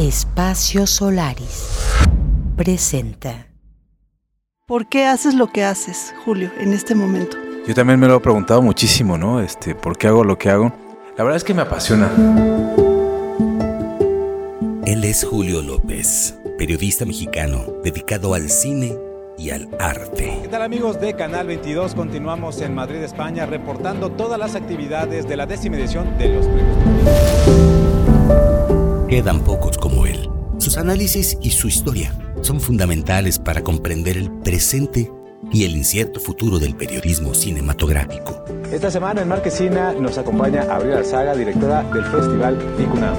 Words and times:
Espacio 0.00 0.86
Solaris 0.86 1.68
presenta. 2.56 3.48
¿Por 4.66 4.88
qué 4.88 5.04
haces 5.04 5.34
lo 5.34 5.48
que 5.48 5.62
haces, 5.62 6.14
Julio, 6.24 6.50
en 6.58 6.72
este 6.72 6.94
momento? 6.94 7.36
Yo 7.66 7.74
también 7.74 8.00
me 8.00 8.08
lo 8.08 8.16
he 8.16 8.20
preguntado 8.20 8.62
muchísimo, 8.62 9.18
¿no? 9.18 9.42
Este, 9.42 9.74
¿por 9.74 9.98
qué 9.98 10.06
hago 10.06 10.24
lo 10.24 10.38
que 10.38 10.48
hago? 10.48 10.72
La 11.18 11.24
verdad 11.24 11.36
es 11.36 11.44
que 11.44 11.52
me 11.52 11.60
apasiona. 11.60 12.10
Él 14.86 15.04
es 15.04 15.22
Julio 15.22 15.60
López, 15.60 16.34
periodista 16.56 17.04
mexicano 17.04 17.66
dedicado 17.84 18.32
al 18.32 18.48
cine 18.48 18.96
y 19.36 19.50
al 19.50 19.68
arte. 19.78 20.38
¿Qué 20.40 20.48
tal 20.48 20.62
amigos 20.62 20.98
de 20.98 21.12
Canal 21.12 21.46
22? 21.46 21.94
Continuamos 21.94 22.62
en 22.62 22.74
Madrid, 22.74 23.02
España, 23.02 23.44
reportando 23.44 24.10
todas 24.12 24.38
las 24.38 24.54
actividades 24.54 25.28
de 25.28 25.36
la 25.36 25.44
décima 25.44 25.76
edición 25.76 26.16
de 26.16 26.28
los 26.30 26.46
premios. 26.46 27.69
Quedan 29.10 29.42
pocos 29.42 29.76
como 29.76 30.06
él. 30.06 30.30
Sus 30.58 30.76
análisis 30.76 31.36
y 31.42 31.50
su 31.50 31.66
historia 31.66 32.14
son 32.42 32.60
fundamentales 32.60 33.40
para 33.40 33.60
comprender 33.60 34.16
el 34.16 34.30
presente 34.30 35.10
y 35.50 35.64
el 35.64 35.76
incierto 35.76 36.20
futuro 36.20 36.60
del 36.60 36.76
periodismo 36.76 37.34
cinematográfico. 37.34 38.44
Esta 38.70 38.88
semana 38.88 39.22
en 39.22 39.28
Marquesina 39.28 39.94
nos 39.94 40.16
acompaña 40.16 40.62
Abril 40.62 40.92
Alzaga, 40.92 41.34
directora 41.34 41.82
del 41.92 42.04
Festival 42.04 42.56
Ticunam. 42.76 43.16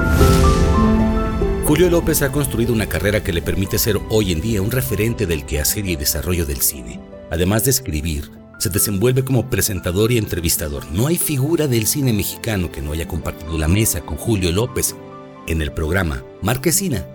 Julio 1.65 1.89
López 1.89 2.21
ha 2.21 2.31
construido 2.31 2.71
una 2.71 2.87
carrera 2.87 3.21
que 3.21 3.33
le 3.33 3.41
permite 3.41 3.77
ser 3.77 3.99
hoy 4.09 4.31
en 4.31 4.39
día 4.39 4.61
un 4.61 4.71
referente 4.71 5.25
del 5.25 5.45
quehacer 5.45 5.85
y 5.85 5.97
desarrollo 5.97 6.45
del 6.45 6.61
cine. 6.61 7.01
Además 7.31 7.65
de 7.65 7.71
escribir, 7.71 8.31
se 8.59 8.69
desenvuelve 8.69 9.25
como 9.25 9.49
presentador 9.49 10.13
y 10.13 10.17
entrevistador. 10.17 10.89
No 10.93 11.07
hay 11.07 11.17
figura 11.17 11.67
del 11.67 11.85
cine 11.85 12.13
mexicano 12.13 12.71
que 12.71 12.81
no 12.81 12.93
haya 12.93 13.09
compartido 13.09 13.57
la 13.57 13.67
mesa 13.67 13.99
con 13.99 14.15
Julio 14.15 14.53
López 14.53 14.95
en 15.51 15.61
el 15.61 15.71
programa 15.71 16.23
Marquesina, 16.41 17.05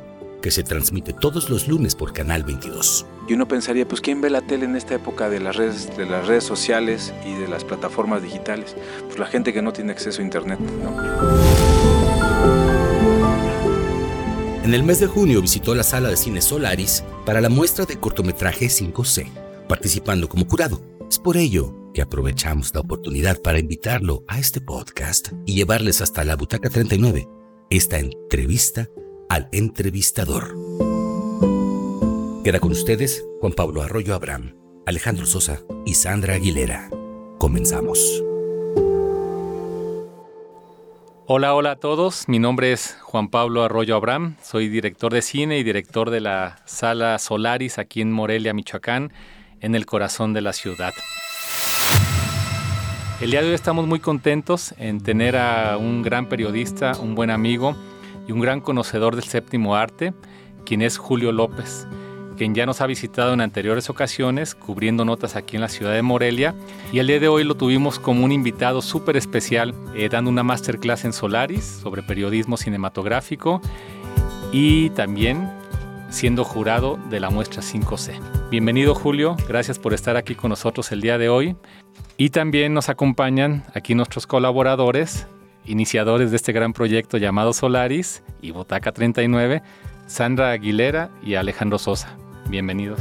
que 0.43 0.51
se 0.51 0.63
transmite 0.63 1.13
todos 1.13 1.49
los 1.49 1.69
lunes 1.69 1.95
por 1.95 2.13
Canal 2.13 2.45
22. 2.45 3.07
Y 3.29 3.33
uno 3.33 3.49
pensaría, 3.49 3.89
pues 3.89 4.01
¿quién 4.01 4.21
ve 4.21 4.31
la 4.31 4.43
tele 4.43 4.67
en 4.67 4.77
esta 4.77 4.95
época 4.95 5.29
de 5.29 5.41
las 5.41 5.57
redes, 5.57 5.97
de 5.97 6.07
las 6.07 6.27
redes 6.27 6.45
sociales 6.45 7.13
y 7.25 7.33
de 7.35 7.49
las 7.49 7.65
plataformas 7.65 8.23
digitales? 8.23 8.77
Pues 9.07 9.19
la 9.19 9.27
gente 9.27 9.53
que 9.53 9.63
no 9.63 9.73
tiene 9.73 9.93
acceso 9.93 10.21
a 10.21 10.25
internet, 10.25 10.61
¿no? 10.61 10.97
En 14.63 14.75
el 14.75 14.83
mes 14.83 15.01
de 15.01 15.07
junio 15.07 15.41
visitó 15.41 15.75
la 15.75 15.85
sala 15.85 16.11
de 16.11 16.17
cine 16.17 16.43
Solaris 16.43 17.05
para 17.25 17.41
la 17.41 17.49
muestra 17.49 17.87
de 17.87 17.97
cortometraje 17.99 18.67
5C, 18.67 19.29
participando 19.69 20.29
como 20.29 20.47
curado. 20.47 20.81
Es 21.09 21.19
por 21.19 21.37
ello 21.37 21.75
que 21.95 22.03
aprovechamos 22.03 22.75
la 22.75 22.81
oportunidad 22.81 23.41
para 23.41 23.61
invitarlo 23.61 24.25
a 24.29 24.39
este 24.39 24.61
podcast 24.61 25.33
y 25.47 25.55
llevarles 25.55 26.01
hasta 26.01 26.25
la 26.25 26.37
butaca 26.37 26.69
39 26.69 27.29
esta 27.71 27.99
entrevista 27.99 28.89
al 29.29 29.49
entrevistador. 29.51 30.55
Queda 32.45 32.61
con 32.61 32.71
ustedes 32.71 33.25
Juan 33.41 33.53
Pablo 33.53 33.83
Arroyo 33.83 34.15
Abraham, 34.15 34.55
Alejandro 34.87 35.27
Sosa 35.27 35.63
y 35.85 35.95
Sandra 35.95 36.35
Aguilera. 36.35 36.91
Comenzamos. 37.39 38.23
Hola, 41.27 41.55
hola 41.55 41.73
a 41.73 41.77
todos. 41.77 42.29
Mi 42.29 42.39
nombre 42.39 42.71
es 42.71 42.97
Juan 43.03 43.31
Pablo 43.31 43.65
Arroyo 43.65 43.97
Abraham. 43.97 44.37
Soy 44.41 44.69
director 44.69 45.13
de 45.13 45.23
cine 45.23 45.59
y 45.59 45.65
director 45.65 46.11
de 46.11 46.21
la 46.21 46.63
sala 46.67 47.19
Solaris 47.19 47.79
aquí 47.79 48.01
en 48.01 48.13
Morelia, 48.13 48.55
Michoacán, 48.55 49.13
en 49.61 49.75
el 49.75 49.87
corazón 49.87 50.35
de 50.35 50.43
la 50.43 50.53
ciudad. 50.53 50.95
El 53.21 53.31
día 53.31 53.41
de 53.41 53.49
hoy 53.49 53.55
estamos 53.55 53.87
muy 53.87 53.99
contentos 53.99 54.75
en 54.79 55.01
tener 55.01 55.37
a 55.37 55.79
un 55.79 56.03
gran 56.03 56.29
periodista, 56.29 56.99
un 57.01 57.15
buen 57.15 57.31
amigo 57.31 57.75
y 58.29 58.33
un 58.33 58.41
gran 58.41 58.61
conocedor 58.61 59.17
del 59.17 59.25
séptimo 59.25 59.75
arte, 59.75 60.13
quien 60.65 60.83
es 60.83 60.99
Julio 60.99 61.33
López 61.33 61.87
quien 62.37 62.55
ya 62.55 62.67
nos 62.67 62.81
ha 62.81 62.87
visitado 62.87 63.33
en 63.33 63.41
anteriores 63.41 63.91
ocasiones, 63.91 64.55
cubriendo 64.55 65.05
notas 65.05 65.35
aquí 65.37 65.57
en 65.57 65.63
la 65.63 65.69
ciudad 65.69 65.95
de 65.95 66.03
Morelia. 66.03 66.55
Y 66.93 66.99
el 67.01 67.07
día 67.07 67.19
de 67.19 67.29
hoy 67.29 67.45
lo 67.45 67.57
tuvimos 67.57 67.99
como 67.99 68.25
un 68.25 68.31
invitado 68.31 68.83
súper 68.83 69.17
especial, 69.17 69.75
eh, 69.95 70.09
dando 70.09 70.31
una 70.31 70.43
masterclass 70.43 71.05
en 71.05 71.13
Solaris 71.13 71.65
sobre 71.65 72.03
periodismo 72.03 72.57
cinematográfico 72.57 73.61
y 74.53 74.91
también 74.91 75.51
siendo 76.11 76.45
jurado 76.45 76.99
de 77.11 77.21
la 77.21 77.31
muestra 77.31 77.63
5C. 77.63 78.19
Bienvenido 78.51 78.95
Julio, 78.95 79.37
gracias 79.49 79.79
por 79.79 79.95
estar 79.95 80.17
aquí 80.17 80.35
con 80.35 80.51
nosotros 80.51 80.93
el 80.93 81.01
día 81.01 81.19
de 81.19 81.29
hoy. 81.29 81.57
Y 82.17 82.31
también 82.31 82.75
nos 82.75 82.89
acompañan 82.89 83.65
aquí 83.75 83.95
nuestros 83.95 84.27
colaboradores, 84.27 85.27
iniciadores 85.65 86.31
de 86.31 86.37
este 86.37 86.53
gran 86.53 86.73
proyecto 86.73 87.19
llamado 87.19 87.53
Solaris 87.53 88.23
y 88.41 88.51
Botaca 88.51 88.93
39, 88.93 89.63
Sandra 90.07 90.51
Aguilera 90.51 91.11
y 91.23 91.35
Alejandro 91.35 91.79
Sosa. 91.79 92.17
Bienvenidos. 92.49 93.01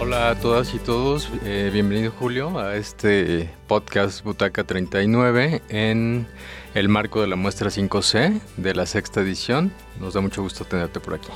Hola 0.00 0.30
a 0.30 0.34
todas 0.36 0.74
y 0.74 0.78
todos, 0.78 1.28
eh, 1.44 1.70
bienvenido 1.72 2.12
Julio 2.12 2.58
a 2.58 2.76
este 2.76 3.50
podcast 3.66 4.22
Butaca 4.22 4.62
39 4.62 5.60
en 5.68 6.26
el 6.74 6.88
marco 6.88 7.20
de 7.20 7.26
la 7.26 7.36
muestra 7.36 7.70
5C 7.70 8.40
de 8.56 8.74
la 8.74 8.86
sexta 8.86 9.20
edición. 9.20 9.72
Nos 10.00 10.14
da 10.14 10.20
mucho 10.20 10.42
gusto 10.42 10.64
tenerte 10.64 11.00
por 11.00 11.14
aquí. 11.14 11.28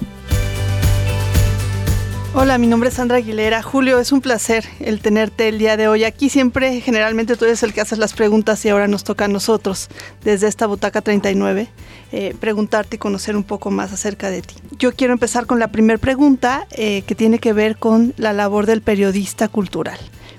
Hola, 2.34 2.56
mi 2.56 2.66
nombre 2.66 2.88
es 2.88 2.94
Sandra 2.94 3.18
Aguilera. 3.18 3.62
Julio, 3.62 3.98
es 3.98 4.10
un 4.10 4.22
placer 4.22 4.64
el 4.80 5.02
tenerte 5.02 5.48
el 5.48 5.58
día 5.58 5.76
de 5.76 5.86
hoy. 5.86 6.04
Aquí 6.04 6.30
siempre, 6.30 6.80
generalmente 6.80 7.36
tú 7.36 7.44
eres 7.44 7.62
el 7.62 7.74
que 7.74 7.82
haces 7.82 7.98
las 7.98 8.14
preguntas 8.14 8.64
y 8.64 8.70
ahora 8.70 8.88
nos 8.88 9.04
toca 9.04 9.26
a 9.26 9.28
nosotros, 9.28 9.90
desde 10.24 10.48
esta 10.48 10.66
Butaca 10.66 11.02
39, 11.02 11.68
eh, 12.12 12.34
preguntarte 12.40 12.96
y 12.96 12.98
conocer 12.98 13.36
un 13.36 13.44
poco 13.44 13.70
más 13.70 13.92
acerca 13.92 14.30
de 14.30 14.40
ti. 14.40 14.54
Yo 14.78 14.92
quiero 14.92 15.12
empezar 15.12 15.44
con 15.44 15.58
la 15.58 15.68
primera 15.68 15.98
pregunta 15.98 16.66
eh, 16.70 17.02
que 17.02 17.14
tiene 17.14 17.38
que 17.38 17.52
ver 17.52 17.76
con 17.76 18.14
la 18.16 18.32
labor 18.32 18.64
del 18.64 18.80
periodista 18.80 19.48
cultural. 19.48 19.98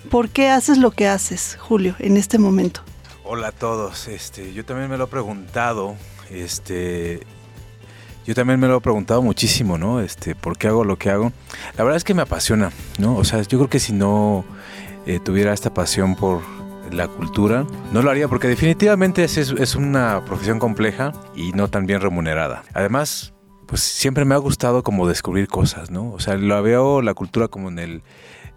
¿Por 0.10 0.30
qué 0.30 0.50
haces 0.50 0.80
lo 0.80 0.90
que 0.90 1.08
haces, 1.08 1.58
Julio, 1.62 1.96
en 2.00 2.18
este 2.18 2.40
momento? 2.40 2.82
Hola 3.26 3.48
a 3.48 3.52
todos. 3.54 4.10
Este, 4.10 4.54
yo 4.54 4.66
también 4.66 4.90
me 4.90 4.98
lo 4.98 5.06
he 5.06 5.08
preguntado. 5.08 5.96
Este, 6.30 7.22
yo 8.26 8.36
también 8.36 8.60
me 8.60 8.68
lo 8.68 8.78
he 8.78 8.82
preguntado 8.82 9.22
muchísimo, 9.22 9.78
¿no? 9.78 10.02
Este, 10.02 10.36
¿por 10.36 10.58
qué 10.58 10.68
hago 10.68 10.84
lo 10.84 10.98
que 10.98 11.10
hago? 11.10 11.32
La 11.78 11.86
verdad 11.86 11.96
es 11.96 12.04
que 12.04 12.14
me 12.14 12.22
apasiona, 12.22 12.72
¿no? 13.00 13.16
O 13.16 13.24
sea, 13.24 13.42
yo 13.42 13.58
creo 13.60 13.70
que 13.70 13.80
si 13.80 13.94
no 13.94 14.44
eh, 15.06 15.22
tuviera 15.24 15.54
esta 15.54 15.74
pasión 15.74 16.16
por 16.18 16.42
la 16.92 17.08
cultura, 17.08 17.66
no 17.94 18.02
lo 18.02 18.12
haría 18.12 18.28
porque 18.28 18.50
definitivamente 18.50 19.24
es, 19.24 19.38
es 19.38 19.76
una 19.76 20.26
profesión 20.26 20.60
compleja 20.60 21.14
y 21.34 21.54
no 21.54 21.70
tan 21.70 21.86
bien 21.86 22.02
remunerada. 22.02 22.64
Además, 22.74 23.34
pues 23.68 23.82
siempre 23.82 24.26
me 24.26 24.36
ha 24.36 24.40
gustado 24.40 24.84
como 24.84 25.08
descubrir 25.08 25.48
cosas, 25.48 25.92
¿no? 25.92 26.12
O 26.12 26.20
sea, 26.20 26.36
lo 26.36 26.62
veo 26.62 27.02
la 27.02 27.14
cultura 27.14 27.48
como 27.48 27.70
en 27.70 27.80
el 27.80 28.04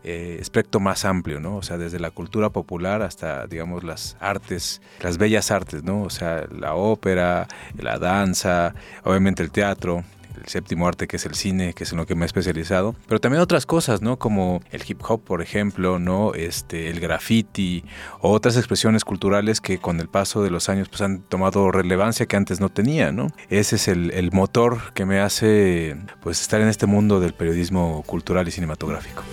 eh, 0.08 0.38
espectro 0.40 0.80
más 0.80 1.04
amplio, 1.04 1.40
¿no? 1.40 1.56
O 1.56 1.62
sea, 1.62 1.78
desde 1.78 1.98
la 1.98 2.12
cultura 2.12 2.50
popular 2.50 3.02
hasta, 3.02 3.48
digamos, 3.48 3.82
las 3.82 4.16
artes, 4.20 4.80
las 5.00 5.18
bellas 5.18 5.50
artes, 5.50 5.82
¿no? 5.82 6.02
O 6.02 6.10
sea, 6.10 6.46
la 6.56 6.74
ópera, 6.74 7.48
la 7.76 7.98
danza, 7.98 8.72
obviamente 9.02 9.42
el 9.42 9.50
teatro, 9.50 10.04
el 10.40 10.46
séptimo 10.46 10.86
arte 10.86 11.08
que 11.08 11.16
es 11.16 11.26
el 11.26 11.34
cine, 11.34 11.72
que 11.72 11.82
es 11.82 11.90
en 11.90 11.98
lo 11.98 12.06
que 12.06 12.14
me 12.14 12.24
he 12.24 12.26
especializado, 12.26 12.94
pero 13.08 13.18
también 13.20 13.42
otras 13.42 13.66
cosas, 13.66 14.00
¿no? 14.00 14.16
Como 14.16 14.62
el 14.70 14.84
hip 14.86 15.00
hop, 15.08 15.24
por 15.24 15.42
ejemplo, 15.42 15.98
¿no? 15.98 16.34
Este, 16.34 16.88
el 16.88 17.00
graffiti, 17.00 17.82
o 18.20 18.30
otras 18.30 18.56
expresiones 18.56 19.04
culturales 19.04 19.60
que 19.60 19.78
con 19.78 19.98
el 19.98 20.08
paso 20.08 20.40
de 20.40 20.50
los 20.50 20.68
años 20.68 20.88
pues 20.88 21.00
han 21.00 21.22
tomado 21.22 21.72
relevancia 21.72 22.26
que 22.26 22.36
antes 22.36 22.60
no 22.60 22.68
tenía, 22.68 23.10
¿no? 23.10 23.26
Ese 23.50 23.74
es 23.74 23.88
el, 23.88 24.12
el 24.12 24.30
motor 24.30 24.92
que 24.94 25.04
me 25.04 25.18
hace 25.18 25.96
pues 26.22 26.40
estar 26.40 26.60
en 26.60 26.68
este 26.68 26.86
mundo 26.86 27.18
del 27.18 27.34
periodismo 27.34 28.04
cultural 28.06 28.46
y 28.46 28.52
cinematográfico. 28.52 29.24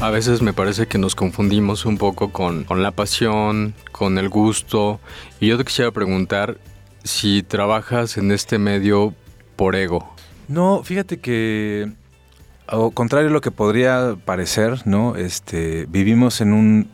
A 0.00 0.10
veces 0.10 0.42
me 0.42 0.52
parece 0.52 0.86
que 0.86 0.96
nos 0.96 1.16
confundimos 1.16 1.84
un 1.84 1.98
poco 1.98 2.30
con, 2.30 2.62
con, 2.62 2.84
la 2.84 2.92
pasión, 2.92 3.74
con 3.90 4.16
el 4.16 4.28
gusto. 4.28 5.00
Y 5.40 5.48
yo 5.48 5.58
te 5.58 5.64
quisiera 5.64 5.90
preguntar 5.90 6.56
si 7.02 7.42
trabajas 7.42 8.16
en 8.16 8.30
este 8.30 8.58
medio 8.58 9.12
por 9.56 9.74
ego. 9.74 10.14
No, 10.46 10.84
fíjate 10.84 11.18
que, 11.18 11.90
al 12.68 12.92
contrario 12.94 13.28
de 13.28 13.34
lo 13.34 13.40
que 13.40 13.50
podría 13.50 14.16
parecer, 14.24 14.86
¿no? 14.86 15.16
Este, 15.16 15.86
vivimos 15.88 16.40
en 16.40 16.52
un, 16.52 16.90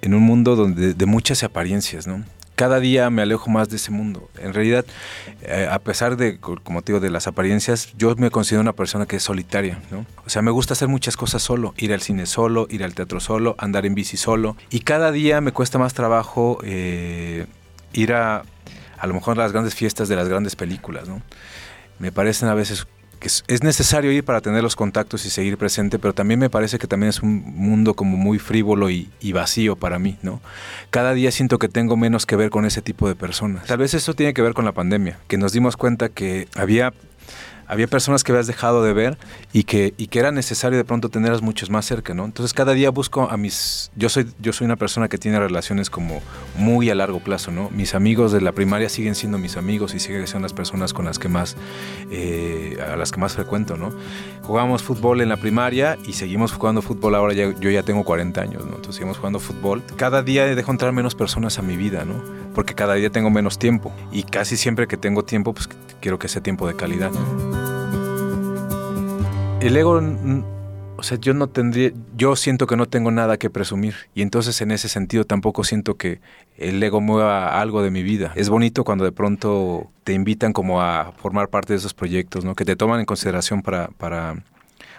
en 0.00 0.14
un 0.14 0.22
mundo 0.22 0.54
donde, 0.54 0.94
de 0.94 1.06
muchas 1.06 1.42
apariencias, 1.42 2.06
¿no? 2.06 2.24
Cada 2.54 2.80
día 2.80 3.10
me 3.10 3.22
alejo 3.22 3.50
más 3.50 3.68
de 3.68 3.76
ese 3.76 3.90
mundo. 3.90 4.28
En 4.38 4.54
realidad, 4.54 4.84
eh, 5.42 5.68
a 5.70 5.78
pesar 5.78 6.16
de, 6.16 6.38
como 6.38 6.82
te 6.82 6.92
digo, 6.92 7.00
de 7.00 7.10
las 7.10 7.26
apariencias, 7.26 7.92
yo 7.96 8.14
me 8.16 8.30
considero 8.30 8.60
una 8.60 8.72
persona 8.72 9.06
que 9.06 9.16
es 9.16 9.22
solitaria, 9.22 9.80
¿no? 9.90 10.06
O 10.24 10.30
sea, 10.30 10.42
me 10.42 10.50
gusta 10.50 10.74
hacer 10.74 10.88
muchas 10.88 11.16
cosas 11.16 11.42
solo, 11.42 11.74
ir 11.76 11.92
al 11.92 12.00
cine 12.00 12.26
solo, 12.26 12.66
ir 12.70 12.84
al 12.84 12.94
teatro 12.94 13.20
solo, 13.20 13.54
andar 13.58 13.86
en 13.86 13.94
bici 13.94 14.16
solo. 14.16 14.56
Y 14.70 14.80
cada 14.80 15.10
día 15.12 15.40
me 15.40 15.52
cuesta 15.52 15.78
más 15.78 15.94
trabajo 15.94 16.58
eh, 16.64 17.46
ir 17.92 18.12
a, 18.12 18.44
a 18.98 19.06
lo 19.06 19.14
mejor, 19.14 19.36
las 19.36 19.52
grandes 19.52 19.74
fiestas 19.74 20.08
de 20.08 20.16
las 20.16 20.28
grandes 20.28 20.56
películas, 20.56 21.08
¿no? 21.08 21.22
Me 21.98 22.10
parecen 22.10 22.48
a 22.48 22.54
veces 22.54 22.86
es, 23.26 23.62
necesario 23.62 24.12
ir 24.12 24.24
para 24.24 24.40
tener 24.40 24.62
los 24.62 24.76
contactos 24.76 25.24
y 25.26 25.30
seguir 25.30 25.56
presente, 25.56 25.98
pero 25.98 26.14
también 26.14 26.40
me 26.40 26.50
parece 26.50 26.78
que 26.78 26.86
también 26.86 27.10
es 27.10 27.22
un 27.22 27.42
mundo 27.56 27.94
como 27.94 28.16
muy 28.16 28.38
frívolo 28.38 28.90
y, 28.90 29.10
y, 29.20 29.32
vacío 29.32 29.76
para 29.76 29.98
mí, 29.98 30.16
¿no? 30.22 30.40
Cada 30.90 31.14
día 31.14 31.30
siento 31.30 31.58
que 31.58 31.68
tengo 31.68 31.96
menos 31.96 32.26
que 32.26 32.36
ver 32.36 32.50
con 32.50 32.64
ese 32.64 32.82
tipo 32.82 33.08
de 33.08 33.14
personas. 33.14 33.66
Tal 33.66 33.78
vez 33.78 33.94
eso 33.94 34.14
tiene 34.14 34.34
que 34.34 34.42
ver 34.42 34.54
con 34.54 34.64
la 34.64 34.72
pandemia, 34.72 35.18
que 35.28 35.38
nos 35.38 35.52
dimos 35.52 35.76
cuenta 35.76 36.08
que 36.08 36.48
había 36.54 36.92
había 37.66 37.86
personas 37.86 38.24
que 38.24 38.32
habías 38.32 38.46
dejado 38.46 38.82
de 38.82 38.92
ver 38.92 39.18
y 39.52 39.64
que, 39.64 39.94
y 39.96 40.08
que 40.08 40.18
era 40.18 40.32
necesario 40.32 40.78
de 40.78 40.84
pronto 40.84 41.08
tenerlas 41.08 41.42
muchos 41.42 41.70
más 41.70 41.86
cerca, 41.86 42.14
¿no? 42.14 42.24
Entonces 42.24 42.52
cada 42.52 42.72
día 42.72 42.90
busco 42.90 43.30
a 43.30 43.36
mis... 43.36 43.90
Yo 43.96 44.08
soy, 44.08 44.26
yo 44.40 44.52
soy 44.52 44.66
una 44.66 44.76
persona 44.76 45.08
que 45.08 45.18
tiene 45.18 45.38
relaciones 45.38 45.90
como 45.90 46.22
muy 46.56 46.90
a 46.90 46.94
largo 46.94 47.20
plazo, 47.20 47.50
¿no? 47.50 47.70
Mis 47.70 47.94
amigos 47.94 48.32
de 48.32 48.40
la 48.40 48.52
primaria 48.52 48.88
siguen 48.88 49.14
siendo 49.14 49.38
mis 49.38 49.56
amigos 49.56 49.94
y 49.94 50.00
siguen 50.00 50.26
siendo 50.26 50.44
las 50.44 50.52
personas 50.52 50.92
con 50.92 51.04
las 51.04 51.18
que 51.18 51.28
más, 51.28 51.56
eh, 52.10 52.78
a 52.86 52.96
las 52.96 53.12
que 53.12 53.20
más 53.20 53.34
frecuento, 53.34 53.76
¿no? 53.76 53.92
Jugábamos 54.42 54.82
fútbol 54.82 55.20
en 55.20 55.28
la 55.28 55.36
primaria 55.36 55.96
y 56.06 56.12
seguimos 56.12 56.52
jugando 56.52 56.82
fútbol 56.82 57.14
ahora, 57.14 57.34
yo 57.34 57.70
ya 57.70 57.82
tengo 57.82 58.04
40 58.04 58.40
años, 58.40 58.64
¿no? 58.64 58.76
Entonces 58.76 58.96
seguimos 58.96 59.18
jugando 59.18 59.40
fútbol. 59.40 59.82
Cada 59.96 60.22
día 60.22 60.46
dejo 60.54 60.70
entrar 60.70 60.92
menos 60.92 61.14
personas 61.14 61.58
a 61.58 61.62
mi 61.62 61.76
vida, 61.76 62.04
¿no? 62.04 62.22
Porque 62.54 62.74
cada 62.74 62.94
día 62.94 63.10
tengo 63.10 63.30
menos 63.30 63.58
tiempo 63.58 63.92
y 64.12 64.22
casi 64.22 64.56
siempre 64.56 64.86
que 64.86 64.96
tengo 64.96 65.24
tiempo, 65.24 65.52
pues 65.52 65.68
quiero 66.04 66.18
que 66.18 66.28
sea 66.28 66.42
tiempo 66.42 66.68
de 66.68 66.76
calidad. 66.76 67.10
El 69.62 69.74
ego, 69.74 70.02
o 70.98 71.02
sea, 71.02 71.18
yo 71.18 71.32
no 71.32 71.46
tendría, 71.46 71.92
yo 72.14 72.36
siento 72.36 72.66
que 72.66 72.76
no 72.76 72.84
tengo 72.84 73.10
nada 73.10 73.38
que 73.38 73.48
presumir 73.48 73.94
y 74.14 74.20
entonces 74.20 74.60
en 74.60 74.70
ese 74.70 74.90
sentido 74.90 75.24
tampoco 75.24 75.64
siento 75.64 75.96
que 75.96 76.20
el 76.58 76.82
ego 76.82 77.00
mueva 77.00 77.58
algo 77.58 77.80
de 77.80 77.90
mi 77.90 78.02
vida. 78.02 78.32
Es 78.34 78.50
bonito 78.50 78.84
cuando 78.84 79.06
de 79.06 79.12
pronto 79.12 79.90
te 80.04 80.12
invitan 80.12 80.52
como 80.52 80.82
a 80.82 81.12
formar 81.16 81.48
parte 81.48 81.72
de 81.72 81.78
esos 81.78 81.94
proyectos, 81.94 82.44
¿no? 82.44 82.54
Que 82.54 82.66
te 82.66 82.76
toman 82.76 83.00
en 83.00 83.06
consideración 83.06 83.62
para, 83.62 83.88
para 83.88 84.44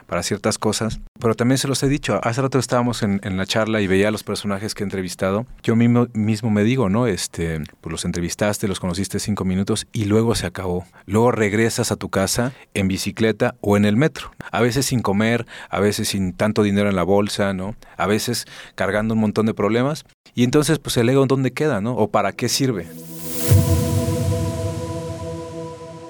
para 0.05 0.23
ciertas 0.23 0.57
cosas. 0.57 0.99
Pero 1.19 1.35
también 1.35 1.57
se 1.57 1.67
los 1.67 1.81
he 1.83 1.89
dicho, 1.89 2.19
hace 2.23 2.41
rato 2.41 2.59
estábamos 2.59 3.03
en, 3.03 3.19
la 3.35 3.45
charla 3.45 3.81
y 3.81 3.87
veía 3.87 4.07
a 4.07 4.11
los 4.11 4.23
personajes 4.23 4.73
que 4.73 4.83
he 4.83 4.85
entrevistado. 4.85 5.45
Yo 5.63 5.75
mismo, 5.75 6.07
mismo 6.13 6.49
me 6.49 6.63
digo, 6.63 6.89
¿no? 6.89 7.07
Este, 7.07 7.61
pues 7.81 7.91
los 7.91 8.05
entrevistaste, 8.05 8.67
los 8.67 8.79
conociste 8.79 9.19
cinco 9.19 9.45
minutos 9.45 9.87
y 9.91 10.05
luego 10.05 10.35
se 10.35 10.45
acabó. 10.45 10.85
Luego 11.05 11.31
regresas 11.31 11.91
a 11.91 11.95
tu 11.95 12.09
casa 12.09 12.53
en 12.73 12.87
bicicleta 12.87 13.55
o 13.61 13.77
en 13.77 13.85
el 13.85 13.97
metro. 13.97 14.31
A 14.51 14.61
veces 14.61 14.85
sin 14.85 15.01
comer, 15.01 15.45
a 15.69 15.79
veces 15.79 16.09
sin 16.09 16.33
tanto 16.33 16.63
dinero 16.63 16.89
en 16.89 16.95
la 16.95 17.03
bolsa, 17.03 17.53
¿no? 17.53 17.75
A 17.97 18.07
veces 18.07 18.45
cargando 18.75 19.13
un 19.13 19.21
montón 19.21 19.45
de 19.45 19.53
problemas. 19.53 20.05
Y 20.33 20.43
entonces, 20.43 20.79
pues 20.79 20.97
el 20.97 21.09
ego, 21.09 21.25
¿dónde 21.25 21.51
queda, 21.51 21.81
no? 21.81 21.93
¿O 21.95 22.09
para 22.09 22.33
qué 22.33 22.49
sirve? 22.49 22.87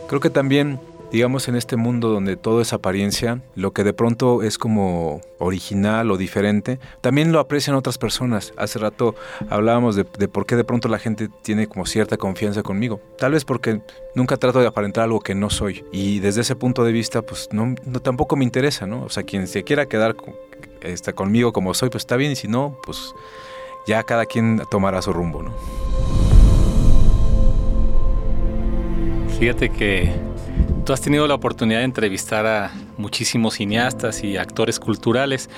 Creo 0.07 0.19
que 0.19 0.29
también 0.29 0.79
digamos, 1.15 1.47
en 1.47 1.55
este 1.55 1.77
mundo 1.77 2.09
donde 2.09 2.35
todo 2.35 2.59
es 2.59 2.73
apariencia, 2.73 3.41
lo 3.55 3.71
que 3.71 3.85
de 3.85 3.93
pronto 3.93 4.43
es 4.43 4.57
como 4.57 5.21
original 5.39 6.11
o 6.11 6.17
diferente, 6.17 6.77
también 6.99 7.31
lo 7.31 7.39
aprecian 7.39 7.77
otras 7.77 7.97
personas. 7.97 8.51
Hace 8.57 8.79
rato 8.79 9.15
hablábamos 9.49 9.95
de, 9.95 10.03
por 10.03 10.45
qué 10.45 10.57
de 10.57 10.65
pronto 10.65 10.89
la 10.89 10.99
gente 10.99 11.29
tiene 11.41 11.67
como 11.67 11.85
cierta 11.85 12.17
confianza 12.17 12.63
conmigo. 12.63 12.99
Tal 13.17 13.31
vez 13.31 13.45
porque 13.45 13.79
nunca 14.13 14.35
trato 14.35 14.59
de 14.59 14.67
aparentar 14.67 15.05
algo 15.05 15.21
que 15.21 15.35
no 15.35 15.49
soy. 15.49 15.85
Y 15.93 16.19
desde 16.19 16.41
ese 16.41 16.57
punto 16.57 16.83
de 16.83 16.91
vista, 16.91 17.21
pues 17.21 17.47
no, 17.53 17.75
tampoco 18.01 18.35
me 18.35 18.43
interesa, 18.43 18.85
¿no? 18.85 19.03
O 19.03 19.09
sea, 19.09 19.23
quien 19.23 19.47
se 19.47 19.63
quiera 19.63 19.85
quedar 19.85 20.17
está 20.81 21.13
conmigo 21.13 21.53
como 21.53 21.73
soy, 21.73 21.89
pues 21.89 22.01
está 22.01 22.17
bien. 22.17 22.33
Y 22.33 22.35
si 22.35 22.49
no, 22.49 22.77
pues 22.85 23.15
ya 23.87 24.03
cada 24.03 24.25
quien 24.25 24.61
tomará 24.69 25.01
su 25.01 25.13
rumbo, 25.13 25.43
¿no? 25.43 25.53
Fíjate 29.39 29.69
que 29.69 30.34
Tú 30.85 30.93
has 30.93 31.01
tenido 31.01 31.27
la 31.27 31.33
oportunidad 31.33 31.79
de 31.79 31.85
entrevistar 31.85 32.45
a 32.45 32.71
muchísimos 32.99 33.55
cineastas 33.55 34.23
y 34.23 34.37
actores 34.37 34.79
culturales, 34.79 35.49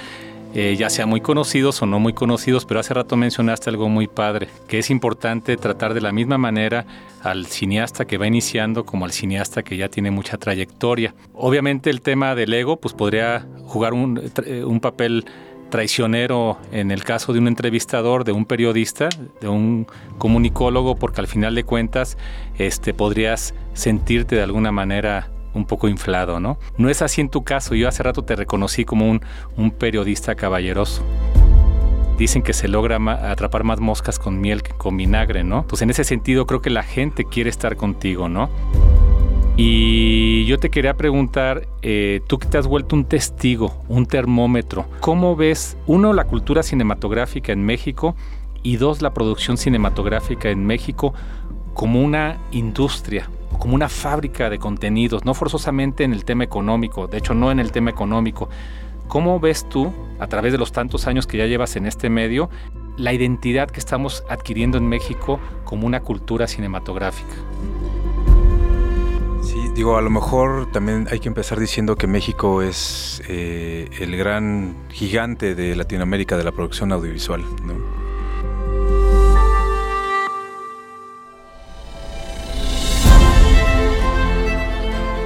eh, 0.53 0.77
ya 0.79 0.89
sea 0.89 1.05
muy 1.05 1.19
conocidos 1.19 1.81
o 1.81 1.85
no 1.85 1.99
muy 1.99 2.13
conocidos, 2.13 2.63
pero 2.63 2.79
hace 2.79 2.93
rato 2.93 3.17
mencionaste 3.17 3.69
algo 3.69 3.89
muy 3.89 4.07
padre, 4.07 4.47
que 4.69 4.79
es 4.79 4.89
importante 4.89 5.57
tratar 5.57 5.93
de 5.93 5.99
la 5.99 6.13
misma 6.13 6.37
manera 6.37 6.85
al 7.23 7.45
cineasta 7.45 8.05
que 8.05 8.17
va 8.17 8.25
iniciando 8.25 8.85
como 8.85 9.03
al 9.03 9.11
cineasta 9.11 9.63
que 9.63 9.75
ya 9.75 9.89
tiene 9.89 10.11
mucha 10.11 10.37
trayectoria. 10.37 11.13
Obviamente 11.33 11.89
el 11.89 11.99
tema 11.99 12.33
del 12.33 12.53
ego 12.53 12.77
pues 12.77 12.93
podría 12.93 13.45
jugar 13.65 13.93
un, 13.93 14.31
eh, 14.45 14.63
un 14.63 14.79
papel 14.79 15.25
traicionero 15.69 16.57
en 16.71 16.91
el 16.91 17.03
caso 17.03 17.33
de 17.33 17.39
un 17.39 17.47
entrevistador, 17.47 18.23
de 18.23 18.31
un 18.31 18.45
periodista, 18.45 19.09
de 19.41 19.47
un 19.47 19.87
comunicólogo, 20.17 20.95
porque 20.95 21.21
al 21.21 21.27
final 21.27 21.55
de 21.55 21.63
cuentas 21.63 22.17
este, 22.57 22.93
podrías 22.93 23.53
sentirte 23.73 24.35
de 24.35 24.43
alguna 24.43 24.71
manera 24.71 25.29
un 25.53 25.65
poco 25.65 25.87
inflado, 25.87 26.39
¿no? 26.39 26.59
No 26.77 26.89
es 26.89 27.01
así 27.01 27.21
en 27.21 27.29
tu 27.29 27.43
caso, 27.43 27.75
yo 27.75 27.87
hace 27.87 28.03
rato 28.03 28.23
te 28.23 28.35
reconocí 28.35 28.85
como 28.85 29.09
un, 29.09 29.21
un 29.55 29.71
periodista 29.71 30.35
caballeroso. 30.35 31.03
Dicen 32.17 32.41
que 32.41 32.53
se 32.53 32.67
logra 32.67 32.97
atrapar 33.29 33.63
más 33.63 33.79
moscas 33.79 34.17
con 34.17 34.41
miel 34.41 34.63
que 34.63 34.71
con 34.71 34.97
vinagre, 34.97 35.43
¿no? 35.43 35.67
Pues 35.67 35.81
en 35.81 35.89
ese 35.89 36.03
sentido 36.03 36.47
creo 36.47 36.61
que 36.61 36.69
la 36.69 36.83
gente 36.83 37.25
quiere 37.25 37.49
estar 37.49 37.75
contigo, 37.75 38.27
¿no? 38.27 38.49
Y 39.59 40.45
yo 40.45 40.59
te 40.59 40.69
quería 40.69 40.93
preguntar, 40.93 41.67
eh, 41.81 42.21
tú 42.27 42.37
que 42.37 42.47
te 42.47 42.59
has 42.59 42.67
vuelto 42.67 42.95
un 42.95 43.05
testigo, 43.05 43.81
un 43.87 44.05
termómetro, 44.05 44.85
¿cómo 44.99 45.35
ves, 45.35 45.77
uno, 45.87 46.13
la 46.13 46.25
cultura 46.25 46.61
cinematográfica 46.61 47.53
en 47.53 47.63
México 47.63 48.15
y 48.61 48.77
dos, 48.77 49.01
la 49.01 49.15
producción 49.15 49.57
cinematográfica 49.57 50.51
en 50.51 50.63
México 50.63 51.15
como 51.73 52.03
una 52.03 52.37
industria, 52.51 53.31
como 53.57 53.73
una 53.73 53.89
fábrica 53.89 54.51
de 54.51 54.59
contenidos, 54.59 55.25
no 55.25 55.33
forzosamente 55.33 56.03
en 56.03 56.13
el 56.13 56.23
tema 56.23 56.43
económico, 56.43 57.07
de 57.07 57.17
hecho 57.17 57.33
no 57.33 57.51
en 57.51 57.59
el 57.59 57.71
tema 57.71 57.89
económico. 57.89 58.49
¿Cómo 59.07 59.39
ves 59.39 59.67
tú, 59.67 59.91
a 60.19 60.27
través 60.27 60.51
de 60.51 60.59
los 60.59 60.71
tantos 60.71 61.07
años 61.07 61.25
que 61.25 61.37
ya 61.37 61.47
llevas 61.47 61.75
en 61.77 61.87
este 61.87 62.11
medio, 62.11 62.51
la 62.95 63.11
identidad 63.11 63.71
que 63.71 63.79
estamos 63.79 64.23
adquiriendo 64.29 64.77
en 64.77 64.87
México 64.87 65.39
como 65.63 65.87
una 65.87 66.01
cultura 66.01 66.45
cinematográfica? 66.45 67.33
Digo, 69.77 69.95
a 69.95 70.01
lo 70.01 70.09
mejor 70.09 70.71
también 70.71 71.07
hay 71.11 71.19
que 71.19 71.27
empezar 71.27 71.59
diciendo 71.59 71.97
que 71.97 72.07
México 72.07 72.63
es 72.63 73.21
eh, 73.27 73.87
el 73.99 74.17
gran 74.17 74.75
gigante 74.89 75.53
de 75.53 75.75
Latinoamérica 75.75 76.35
de 76.35 76.43
la 76.43 76.51
producción 76.51 76.91
audiovisual. 76.91 77.45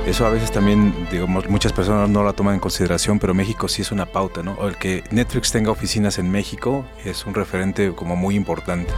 Eso 0.06 0.26
a 0.26 0.30
veces 0.30 0.52
también, 0.52 0.94
digamos, 1.10 1.48
muchas 1.48 1.72
personas 1.72 2.10
no 2.10 2.22
la 2.22 2.34
toman 2.34 2.56
en 2.56 2.60
consideración, 2.60 3.20
pero 3.20 3.34
México 3.34 3.70
sí 3.70 3.84
es 3.84 3.94
una 3.94 4.06
pauta, 4.06 4.44
¿no? 4.44 4.68
el 4.68 4.76
que 4.76 5.06
Netflix 5.12 5.54
tenga 5.54 5.72
oficinas 5.72 6.20
en 6.20 6.30
México 6.30 6.84
es 7.06 7.26
un 7.26 7.34
referente 7.34 7.94
como 7.96 8.18
muy 8.18 8.36
importante. 8.36 8.92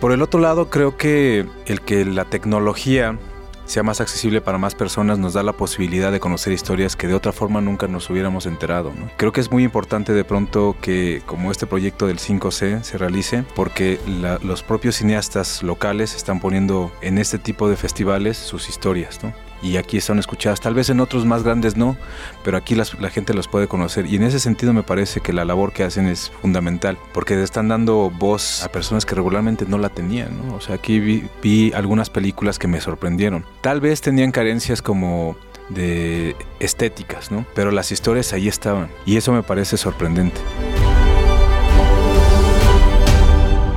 Por 0.00 0.12
el 0.12 0.22
otro 0.22 0.40
lado, 0.40 0.70
creo 0.70 0.96
que 0.96 1.46
el 1.66 1.80
que 1.80 2.04
la 2.04 2.24
tecnología 2.24 3.18
sea 3.68 3.82
más 3.82 4.00
accesible 4.00 4.40
para 4.40 4.56
más 4.56 4.74
personas 4.74 5.18
nos 5.18 5.34
da 5.34 5.42
la 5.42 5.52
posibilidad 5.52 6.10
de 6.10 6.20
conocer 6.20 6.54
historias 6.54 6.96
que 6.96 7.06
de 7.06 7.14
otra 7.14 7.32
forma 7.32 7.60
nunca 7.60 7.86
nos 7.86 8.08
hubiéramos 8.08 8.46
enterado. 8.46 8.92
Creo 9.18 9.30
que 9.30 9.42
es 9.42 9.50
muy 9.50 9.62
importante 9.62 10.12
de 10.14 10.24
pronto 10.24 10.74
que 10.80 11.22
como 11.26 11.50
este 11.50 11.66
proyecto 11.66 12.06
del 12.06 12.18
5C 12.18 12.82
se 12.82 12.98
realice 12.98 13.44
porque 13.54 14.00
los 14.42 14.62
propios 14.62 14.96
cineastas 14.96 15.62
locales 15.62 16.14
están 16.16 16.40
poniendo 16.40 16.90
en 17.02 17.18
este 17.18 17.38
tipo 17.38 17.68
de 17.68 17.76
festivales 17.76 18.38
sus 18.38 18.70
historias. 18.70 19.22
¿no? 19.22 19.47
Y 19.62 19.76
aquí 19.76 20.00
son 20.00 20.18
escuchadas. 20.18 20.60
Tal 20.60 20.74
vez 20.74 20.90
en 20.90 21.00
otros 21.00 21.24
más 21.24 21.42
grandes 21.42 21.76
no, 21.76 21.96
pero 22.44 22.56
aquí 22.56 22.74
la 22.74 23.10
gente 23.10 23.34
los 23.34 23.48
puede 23.48 23.68
conocer. 23.68 24.06
Y 24.06 24.16
en 24.16 24.22
ese 24.22 24.40
sentido 24.40 24.72
me 24.72 24.82
parece 24.82 25.20
que 25.20 25.32
la 25.32 25.44
labor 25.44 25.72
que 25.72 25.84
hacen 25.84 26.06
es 26.06 26.30
fundamental, 26.42 26.98
porque 27.12 27.42
están 27.42 27.68
dando 27.68 28.10
voz 28.10 28.62
a 28.64 28.70
personas 28.70 29.06
que 29.06 29.14
regularmente 29.14 29.66
no 29.68 29.78
la 29.78 29.88
tenían. 29.88 30.40
O 30.52 30.60
sea, 30.60 30.76
aquí 30.76 31.00
vi, 31.42 31.72
algunas 31.72 32.10
películas 32.10 32.58
que 32.58 32.68
me 32.68 32.80
sorprendieron. 32.80 33.44
Tal 33.60 33.80
vez 33.80 34.00
tenían 34.00 34.32
carencias 34.32 34.82
como 34.82 35.36
de 35.68 36.34
estéticas, 36.60 37.30
¿no? 37.30 37.44
Pero 37.54 37.70
las 37.70 37.92
historias 37.92 38.32
ahí 38.32 38.48
estaban 38.48 38.88
y 39.04 39.16
eso 39.16 39.32
me 39.32 39.42
parece 39.42 39.76
sorprendente. 39.76 40.40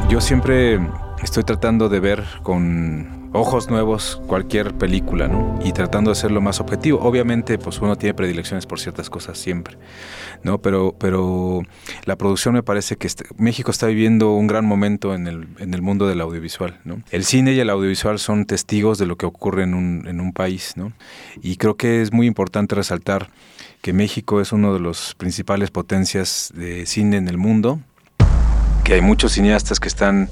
Yo 0.10 0.22
siempre 0.22 0.80
estoy 1.24 1.44
tratando 1.44 1.90
de 1.90 2.00
ver 2.00 2.24
con 2.44 3.22
ojos 3.34 3.70
nuevos 3.70 4.22
cualquier 4.28 4.74
película, 4.74 5.28
¿no? 5.28 5.58
Y 5.64 5.72
tratando 5.72 6.12
de 6.12 6.16
ser 6.16 6.32
lo 6.32 6.42
más 6.42 6.60
objetivo. 6.60 7.00
Obviamente, 7.00 7.58
pues 7.58 7.80
uno 7.80 7.96
tiene 7.96 8.14
predilecciones 8.14 8.66
por 8.66 8.80
ciertas 8.80 9.10
cosas 9.10 9.38
siempre, 9.38 9.78
¿no? 10.44 10.58
Pero, 10.62 10.96
pero 10.98 11.62
la 12.06 12.18
producción 12.18 12.54
me 12.54 12.64
parece 12.64 12.98
que 12.98 13.08
este, 13.08 13.26
México 13.38 13.72
está 13.72 13.88
viviendo 13.88 14.34
un 14.34 14.48
gran 14.48 14.66
momento 14.66 15.16
en 15.16 15.28
el, 15.28 15.48
en 15.60 15.74
el 15.74 15.82
mundo 15.82 16.08
del 16.08 16.20
audiovisual, 16.22 16.80
¿no? 16.84 17.02
El 17.12 17.24
cine 17.24 17.54
y 17.54 17.60
el 17.60 17.70
audiovisual 17.70 18.20
son 18.20 18.46
testigos 18.46 18.98
de 18.98 19.06
lo 19.06 19.16
que 19.16 19.26
ocurre 19.26 19.64
en 19.64 19.74
un, 19.74 20.08
en 20.08 20.20
un 20.20 20.34
país, 20.34 20.74
¿no? 20.76 20.92
Y 21.42 21.56
creo 21.56 21.76
que 21.76 22.02
es 22.02 22.12
muy 22.12 22.28
importante 22.28 22.76
resaltar 22.76 23.30
que 23.82 23.94
México 23.94 24.42
es 24.42 24.52
uno 24.52 24.74
de 24.74 24.80
los 24.80 25.16
principales 25.16 25.72
potencias 25.72 26.52
de 26.54 26.86
cine 26.86 27.18
en 27.18 27.28
el 27.28 27.38
mundo, 27.38 27.80
que 28.84 28.96
hay 28.96 29.02
muchos 29.02 29.34
cineastas 29.34 29.80
que 29.80 29.88
están 29.88 30.30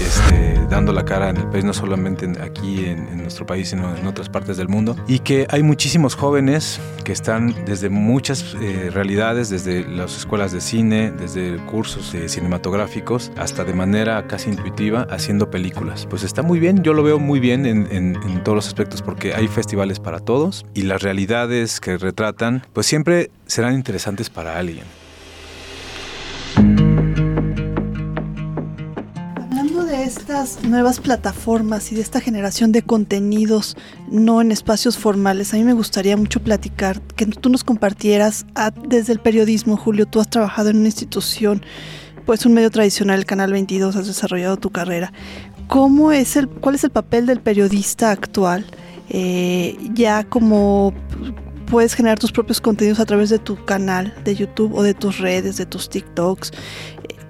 este, 0.00 0.60
dando 0.68 0.92
la 0.92 1.04
cara 1.04 1.30
en 1.30 1.38
el 1.38 1.48
país, 1.48 1.64
no 1.64 1.72
solamente 1.72 2.26
aquí 2.40 2.84
en, 2.84 3.18
nuestro 3.18 3.46
país, 3.46 3.68
sino 3.68 3.94
en 3.96 4.06
otras 4.06 4.28
partes 4.28 4.56
del 4.56 4.68
mundo. 4.68 4.96
Y 5.06 5.18
que 5.18 5.46
hay 5.50 5.62
muchísimos 5.62 6.14
jóvenes 6.14 6.80
que 7.04 7.12
están 7.12 7.54
desde 7.66 7.90
muchas 7.90 8.56
eh, 8.60 8.90
realidades, 8.92 9.50
desde 9.50 9.86
las 9.86 10.16
escuelas 10.16 10.52
de 10.52 10.60
cine, 10.60 11.10
desde 11.10 11.56
cursos 11.66 12.14
cinematográficos, 12.26 13.30
hasta 13.36 13.64
de 13.64 13.74
manera 13.74 14.26
casi 14.26 14.50
intuitiva, 14.50 15.06
haciendo 15.10 15.50
películas. 15.50 16.06
Pues 16.06 16.22
está 16.22 16.42
muy 16.42 16.58
bien, 16.58 16.82
yo 16.82 16.94
lo 16.94 17.02
veo 17.02 17.18
muy 17.18 17.40
bien 17.40 17.66
en, 17.66 17.86
en 17.90 18.44
todos 18.44 18.56
los 18.56 18.66
aspectos 18.66 19.02
porque 19.02 19.34
hay 19.34 19.48
festivales 19.48 20.00
para 20.00 20.20
todos 20.20 20.64
y 20.74 20.82
las 20.82 21.02
realidades 21.02 21.80
que 21.80 21.98
retratan, 21.98 22.62
pues 22.72 22.86
siempre 22.86 23.30
serán 23.46 23.74
interesantes 23.74 24.30
para 24.30 24.58
alguien. 24.58 24.84
Estas 30.08 30.64
nuevas 30.64 31.00
plataformas 31.00 31.92
y 31.92 31.94
de 31.94 32.00
esta 32.00 32.20
generación 32.20 32.72
de 32.72 32.82
contenidos 32.82 33.76
no 34.10 34.40
en 34.40 34.50
espacios 34.50 34.96
formales, 34.96 35.52
a 35.52 35.58
mí 35.58 35.64
me 35.64 35.74
gustaría 35.74 36.16
mucho 36.16 36.40
platicar, 36.40 37.00
que 37.14 37.26
tú 37.26 37.50
nos 37.50 37.62
compartieras 37.62 38.46
desde 38.88 39.12
el 39.12 39.20
periodismo, 39.20 39.76
Julio, 39.76 40.06
tú 40.06 40.18
has 40.20 40.30
trabajado 40.30 40.70
en 40.70 40.78
una 40.78 40.86
institución, 40.86 41.62
pues 42.24 42.46
un 42.46 42.54
medio 42.54 42.70
tradicional, 42.70 43.18
el 43.18 43.26
Canal 43.26 43.52
22, 43.52 43.96
has 43.96 44.06
desarrollado 44.06 44.56
tu 44.56 44.70
carrera. 44.70 45.12
¿Cómo 45.66 46.10
es 46.10 46.36
el, 46.36 46.48
¿Cuál 46.48 46.76
es 46.76 46.84
el 46.84 46.90
papel 46.90 47.26
del 47.26 47.40
periodista 47.40 48.10
actual? 48.10 48.64
Eh, 49.10 49.76
ya 49.92 50.24
como 50.24 50.94
puedes 51.70 51.94
generar 51.94 52.18
tus 52.18 52.32
propios 52.32 52.60
contenidos 52.60 52.98
a 53.00 53.04
través 53.04 53.28
de 53.30 53.38
tu 53.38 53.62
canal 53.64 54.14
de 54.24 54.34
YouTube 54.34 54.74
o 54.74 54.82
de 54.82 54.94
tus 54.94 55.18
redes, 55.18 55.56
de 55.58 55.66
tus 55.66 55.88
TikToks. 55.88 56.52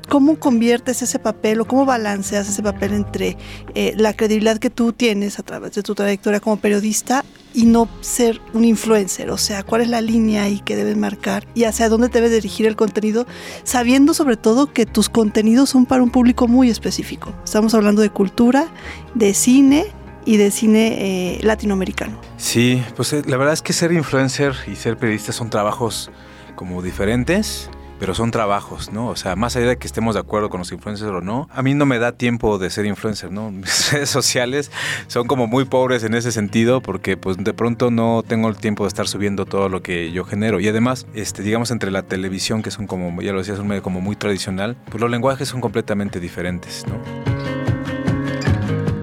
¿Cómo 0.08 0.38
conviertes 0.38 1.02
ese 1.02 1.18
papel 1.18 1.60
o 1.60 1.66
cómo 1.66 1.84
balanceas 1.84 2.48
ese 2.48 2.62
papel 2.62 2.94
entre 2.94 3.36
eh, 3.74 3.92
la 3.96 4.14
credibilidad 4.14 4.58
que 4.58 4.70
tú 4.70 4.94
tienes 4.94 5.38
a 5.38 5.42
través 5.42 5.74
de 5.74 5.82
tu 5.82 5.94
trayectoria 5.94 6.40
como 6.40 6.56
periodista 6.56 7.26
y 7.52 7.66
no 7.66 7.88
ser 8.00 8.40
un 8.54 8.64
influencer? 8.64 9.30
O 9.30 9.36
sea, 9.36 9.62
¿cuál 9.62 9.82
es 9.82 9.88
la 9.88 10.00
línea 10.00 10.44
ahí 10.44 10.60
que 10.60 10.76
debes 10.76 10.96
marcar 10.96 11.46
y 11.54 11.64
hacia 11.64 11.90
dónde 11.90 12.08
debe 12.08 12.30
dirigir 12.30 12.66
el 12.66 12.74
contenido, 12.74 13.26
sabiendo 13.64 14.14
sobre 14.14 14.38
todo 14.38 14.72
que 14.72 14.86
tus 14.86 15.10
contenidos 15.10 15.68
son 15.68 15.84
para 15.84 16.02
un 16.02 16.10
público 16.10 16.48
muy 16.48 16.70
específico? 16.70 17.34
Estamos 17.44 17.74
hablando 17.74 18.00
de 18.00 18.08
cultura, 18.08 18.68
de 19.14 19.34
cine 19.34 19.84
y 20.24 20.38
de 20.38 20.50
cine 20.50 21.36
eh, 21.36 21.40
latinoamericano. 21.42 22.18
Sí, 22.38 22.82
pues 22.96 23.12
eh, 23.12 23.22
la 23.26 23.36
verdad 23.36 23.52
es 23.52 23.60
que 23.60 23.74
ser 23.74 23.92
influencer 23.92 24.54
y 24.66 24.74
ser 24.74 24.96
periodista 24.96 25.32
son 25.32 25.50
trabajos 25.50 26.10
como 26.54 26.80
diferentes 26.80 27.68
pero 27.98 28.14
son 28.14 28.30
trabajos, 28.30 28.92
¿no? 28.92 29.08
O 29.08 29.16
sea, 29.16 29.36
más 29.36 29.56
allá 29.56 29.68
de 29.68 29.76
que 29.76 29.86
estemos 29.86 30.14
de 30.14 30.20
acuerdo 30.20 30.50
con 30.50 30.58
los 30.58 30.70
influencers 30.72 31.10
o 31.10 31.20
no, 31.20 31.48
a 31.52 31.62
mí 31.62 31.74
no 31.74 31.86
me 31.86 31.98
da 31.98 32.12
tiempo 32.12 32.58
de 32.58 32.70
ser 32.70 32.86
influencer, 32.86 33.30
¿no? 33.32 33.50
Mis 33.52 33.92
redes 33.92 34.10
sociales 34.10 34.70
son 35.06 35.26
como 35.26 35.46
muy 35.46 35.64
pobres 35.64 36.04
en 36.04 36.14
ese 36.14 36.32
sentido 36.32 36.80
porque 36.80 37.16
pues 37.16 37.36
de 37.38 37.54
pronto 37.54 37.90
no 37.90 38.22
tengo 38.26 38.48
el 38.48 38.56
tiempo 38.56 38.84
de 38.84 38.88
estar 38.88 39.08
subiendo 39.08 39.46
todo 39.46 39.68
lo 39.68 39.82
que 39.82 40.12
yo 40.12 40.24
genero 40.24 40.60
y 40.60 40.68
además, 40.68 41.06
este, 41.14 41.42
digamos 41.42 41.70
entre 41.70 41.90
la 41.90 42.02
televisión 42.02 42.62
que 42.62 42.70
son 42.70 42.86
como, 42.86 43.20
ya 43.22 43.32
lo 43.32 43.38
decía, 43.38 43.54
es 43.54 43.60
un 43.60 43.68
medio 43.68 43.82
como 43.82 44.00
muy 44.00 44.16
tradicional, 44.16 44.76
pues 44.90 45.00
los 45.00 45.10
lenguajes 45.10 45.48
son 45.48 45.60
completamente 45.60 46.20
diferentes, 46.20 46.84
¿no? 46.86 46.98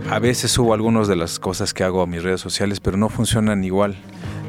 A 0.09 0.19
veces 0.19 0.51
subo 0.51 0.73
algunas 0.73 1.07
de 1.07 1.15
las 1.15 1.39
cosas 1.39 1.73
que 1.73 1.83
hago 1.83 2.01
a 2.01 2.07
mis 2.07 2.23
redes 2.23 2.39
sociales, 2.39 2.79
pero 2.79 2.95
no 2.95 3.09
funcionan 3.09 3.63
igual, 3.63 3.97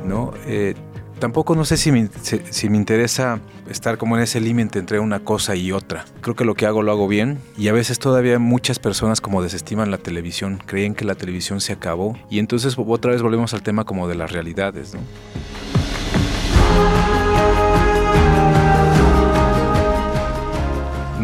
¿no? 0.05 0.33
Eh, 0.45 0.75
tampoco 1.19 1.55
no 1.55 1.65
sé 1.65 1.77
si 1.77 1.93
me, 1.93 2.09
si, 2.23 2.69
me 2.69 2.77
interesa 2.77 3.41
estar 3.69 3.99
como 3.99 4.17
en 4.17 4.23
ese 4.23 4.41
límite 4.41 4.79
entre 4.79 5.01
una 5.01 5.21
cosa 5.21 5.57
y 5.57 5.73
otra. 5.73 6.05
Creo 6.21 6.37
que 6.37 6.45
lo 6.45 6.55
que 6.55 6.67
hago 6.67 6.83
lo 6.83 6.93
hago 6.93 7.09
bien 7.09 7.39
y 7.57 7.69
a 7.69 7.73
veces 7.73 7.99
todavía 7.99 8.39
muchas 8.39 8.79
personas 8.79 9.21
como 9.21 9.43
desestiman 9.43 9.91
la 9.91 9.99
televisión, 9.99 10.61
creen 10.65 10.95
que 10.95 11.05
la 11.05 11.15
televisión 11.15 11.61
se 11.61 11.73
acabó 11.73 12.19
y 12.31 12.39
entonces 12.39 12.77
otra 12.79 13.13
vez 13.13 13.23
volvemos 13.23 13.55
al 13.55 13.63
tema 13.63 13.85
como 13.85 14.09
de 14.09 14.15
las 14.15 14.33
realidades, 14.33 14.95
¿no? 14.95 15.01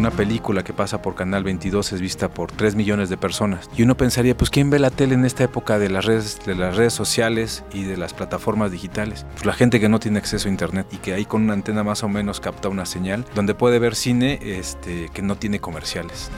Una 0.03 0.11
película 0.11 0.65
que 0.65 0.73
pasa 0.73 1.01
por 1.01 1.15
Canal 1.15 1.45
22 1.45 1.93
es 1.93 2.01
vista 2.01 2.27
por 2.27 2.51
3 2.51 2.75
millones 2.75 3.07
de 3.07 3.15
personas. 3.15 3.69
Y 3.77 3.83
uno 3.83 3.95
pensaría, 3.95 4.35
pues 4.35 4.49
¿quién 4.49 4.69
ve 4.69 4.77
la 4.77 4.89
tele 4.89 5.13
en 5.13 5.23
esta 5.23 5.45
época 5.45 5.79
de 5.79 5.89
las 5.89 6.03
redes, 6.03 6.41
de 6.45 6.55
las 6.55 6.75
redes 6.75 6.91
sociales 6.91 7.63
y 7.71 7.83
de 7.83 7.95
las 7.95 8.13
plataformas 8.13 8.69
digitales? 8.69 9.25
Pues 9.31 9.45
la 9.45 9.53
gente 9.53 9.79
que 9.79 9.87
no 9.87 10.01
tiene 10.01 10.19
acceso 10.19 10.49
a 10.49 10.51
internet 10.51 10.87
y 10.91 10.97
que 10.97 11.13
ahí 11.13 11.23
con 11.23 11.43
una 11.43 11.53
antena 11.53 11.85
más 11.85 12.03
o 12.03 12.09
menos 12.09 12.41
capta 12.41 12.67
una 12.67 12.85
señal 12.85 13.23
donde 13.33 13.55
puede 13.55 13.79
ver 13.79 13.95
cine 13.95 14.39
este, 14.41 15.07
que 15.13 15.21
no 15.21 15.37
tiene 15.37 15.61
comerciales. 15.61 16.29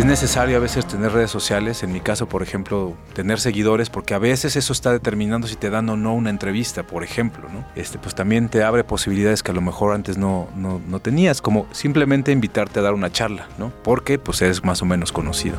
Es 0.00 0.06
necesario 0.06 0.56
a 0.56 0.60
veces 0.60 0.86
tener 0.86 1.12
redes 1.12 1.30
sociales, 1.30 1.82
en 1.82 1.92
mi 1.92 2.00
caso, 2.00 2.26
por 2.26 2.42
ejemplo, 2.42 2.96
tener 3.12 3.38
seguidores, 3.38 3.90
porque 3.90 4.14
a 4.14 4.18
veces 4.18 4.56
eso 4.56 4.72
está 4.72 4.92
determinando 4.92 5.46
si 5.46 5.56
te 5.56 5.68
dan 5.68 5.90
o 5.90 5.96
no 5.98 6.14
una 6.14 6.30
entrevista, 6.30 6.84
por 6.84 7.04
ejemplo, 7.04 7.50
¿no? 7.52 7.66
Este, 7.76 7.98
pues 7.98 8.14
también 8.14 8.48
te 8.48 8.62
abre 8.62 8.82
posibilidades 8.82 9.42
que 9.42 9.50
a 9.50 9.54
lo 9.54 9.60
mejor 9.60 9.94
antes 9.94 10.16
no, 10.16 10.48
no, 10.56 11.00
tenías, 11.00 11.42
como 11.42 11.66
simplemente 11.72 12.32
invitarte 12.32 12.78
a 12.78 12.82
dar 12.82 12.94
una 12.94 13.12
charla, 13.12 13.46
¿no? 13.58 13.74
Porque 13.84 14.18
pues 14.18 14.40
eres 14.40 14.64
más 14.64 14.80
o 14.80 14.86
menos 14.86 15.12
conocido. 15.12 15.58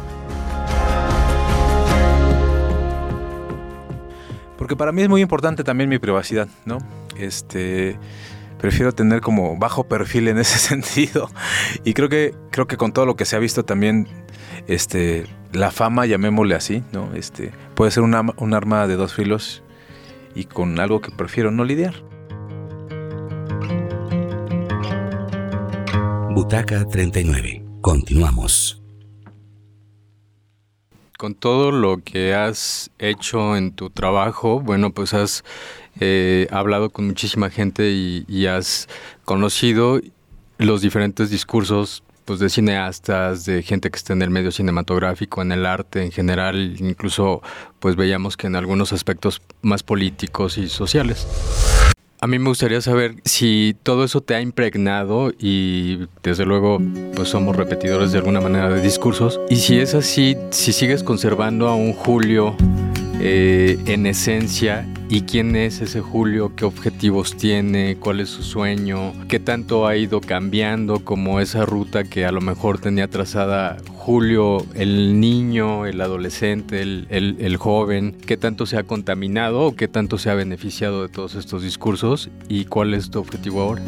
Porque 4.57 4.75
para 4.75 4.91
mí 4.91 5.03
es 5.03 5.09
muy 5.09 5.21
importante 5.21 5.63
también 5.63 5.87
mi 5.87 5.99
privacidad, 5.99 6.47
¿no? 6.65 6.79
Este, 7.15 7.99
prefiero 8.61 8.93
tener 8.93 9.21
como 9.21 9.57
bajo 9.57 9.85
perfil 9.85 10.27
en 10.27 10.37
ese 10.37 10.59
sentido. 10.69 11.29
Y 11.83 11.93
creo 11.93 12.07
que, 12.07 12.35
creo 12.51 12.67
que 12.67 12.77
con 12.77 12.93
todo 12.93 13.05
lo 13.05 13.15
que 13.15 13.25
se 13.25 13.35
ha 13.35 13.39
visto 13.39 13.65
también 13.65 14.07
este, 14.67 15.25
la 15.51 15.71
fama, 15.71 16.05
llamémosle 16.05 16.55
así, 16.55 16.83
¿no? 16.93 17.13
Este, 17.15 17.51
puede 17.75 17.91
ser 17.91 18.03
un 18.03 18.53
arma 18.53 18.87
de 18.87 18.95
dos 18.95 19.15
filos 19.15 19.63
y 20.35 20.45
con 20.45 20.79
algo 20.79 21.01
que 21.01 21.11
prefiero 21.11 21.51
no 21.51 21.65
lidiar. 21.65 21.95
Butaca 26.33 26.85
39. 26.85 27.65
Continuamos. 27.81 28.80
Con 31.21 31.35
todo 31.35 31.71
lo 31.71 32.01
que 32.03 32.33
has 32.33 32.89
hecho 32.97 33.55
en 33.55 33.73
tu 33.73 33.91
trabajo, 33.91 34.59
bueno, 34.59 34.91
pues 34.91 35.13
has 35.13 35.43
eh, 35.99 36.47
hablado 36.49 36.89
con 36.89 37.05
muchísima 37.05 37.51
gente 37.51 37.91
y 37.91 38.47
has 38.47 38.89
conocido 39.23 40.01
los 40.57 40.81
diferentes 40.81 41.29
discursos 41.29 42.01
pues 42.25 42.39
de 42.39 42.49
cineastas, 42.49 43.45
de 43.45 43.61
gente 43.61 43.91
que 43.91 43.97
está 43.97 44.13
en 44.13 44.23
el 44.23 44.31
medio 44.31 44.51
cinematográfico, 44.51 45.43
en 45.43 45.51
el 45.51 45.67
arte 45.67 46.03
en 46.03 46.11
general, 46.11 46.75
incluso 46.79 47.43
pues 47.79 47.95
veíamos 47.95 48.35
que 48.35 48.47
en 48.47 48.55
algunos 48.55 48.91
aspectos 48.91 49.43
más 49.61 49.83
políticos 49.83 50.57
y 50.57 50.69
sociales. 50.69 51.27
A 52.23 52.27
mí 52.27 52.37
me 52.37 52.49
gustaría 52.49 52.81
saber 52.81 53.15
si 53.25 53.75
todo 53.81 54.03
eso 54.03 54.21
te 54.21 54.35
ha 54.35 54.41
impregnado 54.41 55.31
y 55.39 56.07
desde 56.21 56.45
luego 56.45 56.77
pues 57.15 57.29
somos 57.29 57.55
repetidores 57.55 58.11
de 58.11 58.19
alguna 58.19 58.39
manera 58.39 58.69
de 58.69 58.79
discursos. 58.79 59.39
Y 59.49 59.55
si 59.55 59.79
es 59.79 59.95
así, 59.95 60.37
si 60.51 60.71
sigues 60.71 61.01
conservando 61.01 61.67
a 61.67 61.73
un 61.73 61.93
Julio 61.93 62.55
eh, 63.23 63.77
en 63.85 64.07
esencia 64.07 64.87
y 65.07 65.21
quién 65.21 65.55
es 65.55 65.79
ese 65.79 66.01
Julio, 66.01 66.55
qué 66.55 66.65
objetivos 66.65 67.37
tiene, 67.37 67.97
cuál 67.97 68.19
es 68.19 68.29
su 68.29 68.41
sueño, 68.41 69.13
qué 69.27 69.39
tanto 69.39 69.85
ha 69.85 69.95
ido 69.95 70.21
cambiando 70.21 71.01
como 71.01 71.39
esa 71.39 71.63
ruta 71.63 72.03
que 72.03 72.25
a 72.25 72.31
lo 72.31 72.41
mejor 72.41 72.79
tenía 72.79 73.07
trazada 73.07 73.77
Julio, 73.89 74.65
el 74.73 75.19
niño, 75.19 75.85
el 75.85 76.01
adolescente, 76.01 76.81
el, 76.81 77.07
el 77.11 77.57
joven, 77.57 78.17
qué 78.25 78.37
tanto 78.37 78.65
se 78.65 78.77
ha 78.77 78.83
contaminado 78.83 79.67
o 79.67 79.75
qué 79.75 79.87
tanto 79.87 80.17
se 80.17 80.31
ha 80.31 80.33
beneficiado 80.33 81.03
de 81.03 81.09
todos 81.09 81.35
estos 81.35 81.61
discursos 81.61 82.31
y 82.49 82.65
cuál 82.65 82.95
es 82.95 83.11
tu 83.11 83.19
objetivo 83.19 83.61
ahora. 83.61 83.83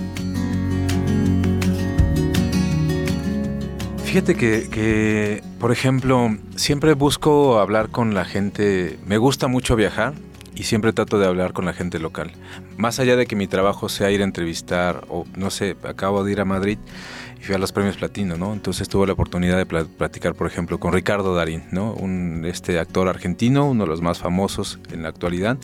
Fíjate 4.13 4.35
que, 4.35 5.41
por 5.59 5.71
ejemplo, 5.71 6.37
siempre 6.55 6.93
busco 6.93 7.57
hablar 7.57 7.89
con 7.89 8.13
la 8.13 8.25
gente, 8.25 8.99
me 9.07 9.17
gusta 9.17 9.47
mucho 9.47 9.75
viajar 9.75 10.13
y 10.53 10.65
siempre 10.65 10.93
trato 10.93 11.17
de 11.17 11.25
hablar 11.25 11.53
con 11.53 11.65
la 11.65 11.73
gente 11.73 11.97
local. 11.97 12.31
Más 12.77 12.99
allá 12.99 13.15
de 13.15 13.25
que 13.25 13.35
mi 13.35 13.47
trabajo 13.47 13.89
sea 13.89 14.11
ir 14.11 14.21
a 14.21 14.23
entrevistar 14.23 15.03
o 15.09 15.25
no 15.35 15.49
sé, 15.49 15.75
acabo 15.81 16.23
de 16.23 16.31
ir 16.31 16.41
a 16.41 16.45
Madrid 16.45 16.77
y 17.41 17.43
fui 17.43 17.55
a 17.55 17.57
los 17.57 17.71
premios 17.71 17.97
Platino, 17.97 18.37
¿no? 18.37 18.53
Entonces 18.53 18.87
tuve 18.87 19.07
la 19.07 19.13
oportunidad 19.13 19.57
de 19.57 19.65
platicar, 19.65 20.35
por 20.35 20.45
ejemplo, 20.45 20.79
con 20.79 20.93
Ricardo 20.93 21.33
Darín, 21.33 21.63
¿no? 21.71 21.93
Un 21.93 22.45
este 22.45 22.77
actor 22.77 23.07
argentino, 23.07 23.67
uno 23.67 23.85
de 23.85 23.89
los 23.89 24.03
más 24.03 24.19
famosos 24.19 24.77
en 24.91 25.01
la 25.01 25.09
actualidad. 25.09 25.57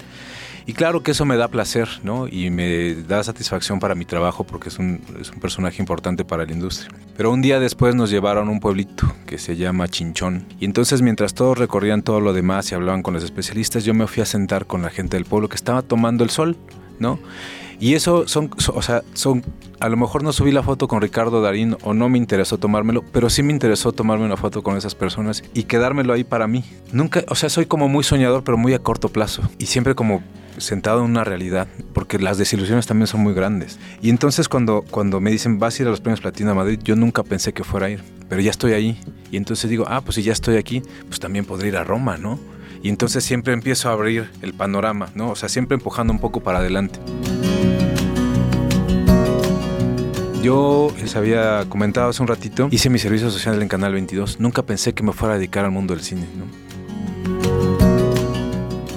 Y 0.70 0.74
claro 0.74 1.02
que 1.02 1.10
eso 1.10 1.26
me 1.26 1.36
da 1.36 1.48
placer, 1.48 1.90
¿no? 2.04 2.28
Y 2.28 2.52
me 2.52 2.94
da 2.94 3.24
satisfacción 3.24 3.80
para 3.80 3.96
mi 3.96 4.06
trabajo 4.06 4.44
porque 4.44 4.70
es 4.70 4.78
un, 4.78 5.02
es 5.20 5.32
un 5.32 5.40
personaje 5.40 5.82
importante 5.82 6.24
para 6.24 6.46
la 6.46 6.52
industria. 6.52 6.96
Pero 7.18 7.32
un 7.32 7.42
día 7.42 7.60
después 7.60 7.96
nos 7.96 8.12
llevaron 8.12 8.50
a 8.50 8.52
un 8.52 8.60
pueblito 8.60 9.12
que 9.26 9.40
se 9.40 9.56
llama 9.56 9.88
Chinchón. 9.88 10.46
Y 10.60 10.66
entonces 10.66 11.02
mientras 11.02 11.34
todos 11.34 11.58
recorrían 11.58 12.04
todo 12.04 12.22
lo 12.22 12.34
demás 12.34 12.72
y 12.72 12.76
hablaban 12.76 13.02
con 13.02 13.16
los 13.16 13.24
especialistas, 13.24 13.84
yo 13.84 13.96
me 13.96 14.06
fui 14.06 14.22
a 14.22 14.28
sentar 14.28 14.68
con 14.68 14.84
la 14.84 14.92
gente 14.92 15.18
del 15.18 15.26
pueblo 15.26 15.50
que 15.50 15.56
estaba 15.56 15.82
tomando 15.82 16.24
el 16.24 16.30
sol, 16.30 16.56
¿no? 17.00 17.18
Y 17.80 17.94
eso 17.94 18.28
son, 18.28 18.52
o 18.74 18.82
sea, 18.82 19.04
son, 19.14 19.44
a 19.80 19.88
lo 19.88 19.96
mejor 19.96 20.24
no 20.24 20.34
subí 20.34 20.52
la 20.52 20.64
foto 20.64 20.88
con 20.88 21.02
Ricardo 21.02 21.42
Darín 21.42 21.78
o 21.84 21.94
no 21.94 22.10
me 22.10 22.18
interesó 22.18 22.58
tomármelo, 22.58 23.04
pero 23.14 23.30
sí 23.30 23.42
me 23.42 23.54
interesó 23.54 23.94
tomarme 23.94 24.26
una 24.26 24.36
foto 24.38 24.64
con 24.64 24.76
esas 24.78 24.96
personas 24.96 25.44
y 25.54 25.64
quedármelo 25.64 26.14
ahí 26.14 26.24
para 26.24 26.48
mí. 26.48 26.64
Nunca, 26.92 27.24
o 27.30 27.36
sea, 27.36 27.50
soy 27.50 27.66
como 27.66 27.88
muy 27.88 28.04
soñador, 28.04 28.44
pero 28.44 28.58
muy 28.58 28.74
a 28.74 28.80
corto 28.80 29.10
plazo. 29.10 29.44
Y 29.58 29.68
siempre 29.68 29.96
como 29.96 30.22
sentado 30.58 31.00
en 31.00 31.12
una 31.12 31.24
realidad, 31.24 31.68
porque 31.94 32.20
las 32.20 32.38
desilusiones 32.38 32.86
también 32.86 33.08
son 33.08 33.22
muy 33.22 33.34
grandes. 33.34 33.80
Y 34.02 34.10
entonces 34.10 34.50
cuando, 34.50 34.84
cuando 34.90 35.20
me 35.22 35.32
dicen, 35.32 35.60
vas 35.60 35.80
a 35.80 35.84
ir 35.84 35.88
a 35.88 35.92
los 35.92 36.02
premios 36.02 36.20
Platino 36.20 36.52
a 36.52 36.56
Madrid, 36.56 36.80
yo 36.84 36.98
nunca 36.98 37.24
pensé 37.24 37.54
que 37.54 37.64
fuera 37.64 37.88
a 37.88 37.90
ir, 37.92 38.04
pero 38.28 38.42
ya 38.42 38.52
estoy 38.52 38.74
ahí. 38.74 39.00
Y 39.32 39.38
entonces 39.38 39.70
digo, 39.70 39.86
ah, 39.88 40.02
pues 40.02 40.16
si 40.16 40.24
ya 40.24 40.34
estoy 40.34 40.58
aquí, 40.58 40.82
pues 41.08 41.20
también 41.20 41.46
podría 41.46 41.70
ir 41.70 41.78
a 41.78 41.84
Roma, 41.84 42.18
¿no? 42.18 42.40
Y 42.82 42.90
entonces 42.90 43.24
siempre 43.24 43.54
empiezo 43.54 43.90
a 43.90 43.94
abrir 43.94 44.30
el 44.42 44.54
panorama, 44.54 45.10
¿no? 45.16 45.32
O 45.32 45.36
sea, 45.36 45.50
siempre 45.50 45.76
empujando 45.76 46.14
un 46.14 46.20
poco 46.20 46.42
para 46.42 46.60
adelante. 46.60 47.00
Yo 50.42 50.94
les 50.98 51.18
había 51.18 51.66
comentado 51.68 52.10
hace 52.10 52.22
un 52.22 52.30
ratito, 52.30 52.70
hice 52.72 52.90
mi 52.90 52.98
servicio 52.98 53.30
social 53.30 53.62
en 53.62 53.68
Canal 53.68 53.92
22. 53.92 54.40
Nunca 54.40 54.64
pensé 54.64 54.94
que 54.94 55.04
me 55.04 55.12
fuera 55.12 55.36
a 55.36 55.38
dedicar 55.38 55.66
al 55.66 55.72
mundo 55.72 55.94
del 55.94 56.02
cine, 56.02 56.28
¿no? 56.38 56.46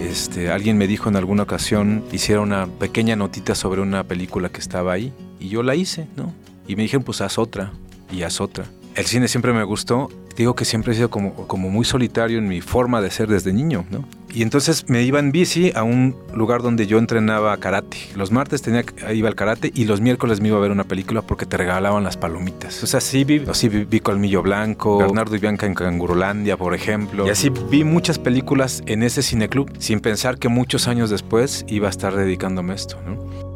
Este, 0.01 0.53
alguien 0.53 0.79
me 0.79 0.87
dijo 0.87 1.09
en 1.09 1.17
alguna 1.17 1.43
ocasión, 1.43 2.05
hiciera 2.13 2.41
una 2.41 2.67
pequeña 2.67 3.17
notita 3.17 3.57
sobre 3.57 3.81
una 3.81 4.05
película 4.05 4.51
que 4.51 4.61
estaba 4.61 4.93
ahí, 4.93 5.13
y 5.41 5.49
yo 5.49 5.65
la 5.65 5.75
hice, 5.75 6.07
¿no? 6.17 6.33
Y 6.69 6.77
me 6.77 6.83
dijeron, 6.83 7.03
pues 7.03 7.21
haz 7.21 7.39
otra, 7.39 7.73
y 8.13 8.23
haz 8.23 8.41
otra. 8.41 8.67
El 8.95 9.07
cine 9.07 9.27
siempre 9.27 9.55
me 9.55 9.65
gustó, 9.65 10.11
digo 10.37 10.55
que 10.55 10.67
siempre 10.67 10.93
he 10.93 10.97
sido 10.97 11.09
como, 11.09 11.71
muy 11.71 11.85
solitario 11.85 12.39
en 12.39 12.47
mi 12.47 12.61
forma 12.61 13.01
de 13.01 13.11
ser 13.11 13.29
desde 13.29 13.53
niño, 13.53 13.87
¿no? 13.91 14.05
Y 14.35 14.43
entonces 14.43 14.89
me 14.89 15.03
iba 15.03 15.19
en 15.19 15.33
bici 15.33 15.73
a 15.75 15.83
un 15.83 16.17
lugar 16.35 16.63
donde 16.63 16.87
yo 16.87 16.99
entrenaba 16.99 17.57
karate. 17.59 17.97
Los 18.17 18.31
martes 18.31 18.61
tenía, 18.63 18.85
iba 19.13 19.29
al 19.29 19.35
karate 19.35 19.71
y 19.75 19.85
los 19.85 20.01
miércoles 20.01 20.41
me 20.41 20.49
iba 20.49 20.57
a 20.57 20.61
ver 20.61 20.71
una 20.71 20.85
película 20.85 21.23
porque 21.23 21.47
te 21.47 21.57
regalaban 21.57 22.05
las 22.05 22.17
palomitas. 22.17 22.83
O 22.83 22.87
sea, 22.87 23.01
sí 23.01 23.25
vi, 23.25 23.43
sí 23.53 23.69
vi, 23.69 24.01
Colmillo 24.01 24.43
Blanco, 24.43 24.99
Bernardo 24.99 25.37
y 25.37 25.39
Bianca 25.39 25.67
en 25.67 25.75
Cangurolandia, 25.75 26.57
por 26.57 26.75
ejemplo. 26.75 27.27
Y 27.27 27.31
así 27.31 27.51
vi 27.71 27.85
muchas 27.85 28.19
películas 28.19 28.83
en 28.87 29.03
ese 29.03 29.23
cineclub 29.23 29.71
sin 29.79 30.01
pensar 30.01 30.39
que 30.39 30.49
muchos 30.49 30.89
años 30.89 31.09
después 31.11 31.65
iba 31.69 31.89
a 31.89 31.91
estar 31.91 32.15
dedicándome 32.15 32.73
a 32.73 32.77
esto, 32.77 32.99
¿no? 33.07 33.53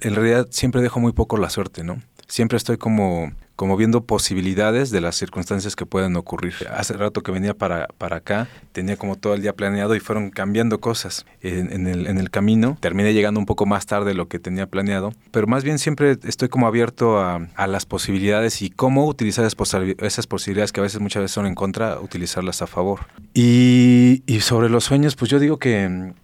En 0.00 0.16
realidad 0.16 0.48
siempre 0.50 0.82
dejo 0.82 0.98
muy 0.98 1.12
poco 1.12 1.38
la 1.38 1.50
suerte, 1.50 1.84
¿no? 1.84 2.02
Siempre 2.32 2.56
estoy 2.56 2.78
como 2.78 3.30
como 3.56 3.76
viendo 3.76 4.06
posibilidades 4.06 4.90
de 4.90 5.02
las 5.02 5.16
circunstancias 5.16 5.76
que 5.76 5.84
pueden 5.84 6.16
ocurrir. 6.16 6.54
Hace 6.74 6.94
rato 6.94 7.22
que 7.22 7.30
venía 7.30 7.52
para, 7.52 7.88
para 7.98 8.16
acá, 8.16 8.48
tenía 8.72 8.96
como 8.96 9.16
todo 9.16 9.34
el 9.34 9.42
día 9.42 9.52
planeado 9.52 9.94
y 9.94 10.00
fueron 10.00 10.30
cambiando 10.30 10.80
cosas 10.80 11.26
en, 11.42 11.86
el, 11.86 12.06
en 12.06 12.16
el 12.16 12.30
camino. 12.30 12.78
Terminé 12.80 13.12
llegando 13.12 13.38
un 13.38 13.44
poco 13.44 13.66
más 13.66 13.84
tarde 13.84 14.06
de 14.06 14.14
lo 14.14 14.28
que 14.28 14.38
tenía 14.38 14.66
planeado, 14.66 15.12
pero 15.30 15.46
más 15.46 15.62
bien 15.62 15.78
siempre 15.78 16.16
estoy 16.24 16.48
como 16.48 16.66
abierto 16.66 17.20
a, 17.20 17.46
a 17.54 17.66
las 17.66 17.84
posibilidades 17.84 18.62
y 18.62 18.70
cómo 18.70 19.06
utilizar 19.06 19.44
esas 19.44 20.26
posibilidades 20.26 20.72
que 20.72 20.80
a 20.80 20.84
veces 20.84 21.00
muchas 21.02 21.20
veces 21.20 21.34
son 21.34 21.44
en 21.44 21.54
contra, 21.54 22.00
utilizarlas 22.00 22.62
a 22.62 22.66
favor. 22.66 23.00
Y, 23.34 24.22
y 24.26 24.40
sobre 24.40 24.70
los 24.70 24.84
sueños, 24.84 25.16
pues 25.16 25.30
yo 25.30 25.38
digo 25.38 25.58
que 25.58 25.86
mm, 25.86 26.14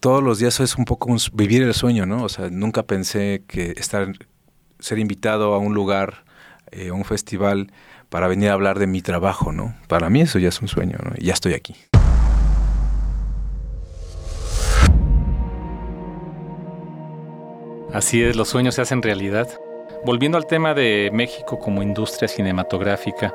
todos 0.00 0.22
los 0.24 0.40
días 0.40 0.58
es 0.58 0.76
un 0.76 0.86
poco 0.86 1.14
vivir 1.32 1.62
el 1.62 1.74
sueño, 1.74 2.04
¿no? 2.04 2.24
O 2.24 2.28
sea, 2.28 2.50
nunca 2.50 2.82
pensé 2.82 3.44
que 3.46 3.74
estar 3.76 4.12
ser 4.80 4.98
invitado 4.98 5.54
a 5.54 5.58
un 5.58 5.74
lugar 5.74 6.24
eh, 6.72 6.92
un 6.92 7.04
festival 7.04 7.72
para 8.10 8.28
venir 8.28 8.50
a 8.50 8.52
hablar 8.52 8.78
de 8.78 8.86
mi 8.86 9.02
trabajo, 9.02 9.50
¿no? 9.50 9.74
Para 9.88 10.08
mí 10.08 10.20
eso 10.20 10.38
ya 10.38 10.48
es 10.48 10.62
un 10.62 10.68
sueño, 10.68 10.98
¿no? 11.02 11.12
Y 11.16 11.26
ya 11.26 11.32
estoy 11.32 11.54
aquí. 11.54 11.74
Así 17.92 18.22
es, 18.22 18.36
los 18.36 18.48
sueños 18.48 18.76
se 18.76 18.82
hacen 18.82 19.02
realidad. 19.02 19.48
Volviendo 20.04 20.38
al 20.38 20.46
tema 20.46 20.74
de 20.74 21.10
México 21.12 21.58
como 21.58 21.82
industria 21.82 22.28
cinematográfica 22.28 23.34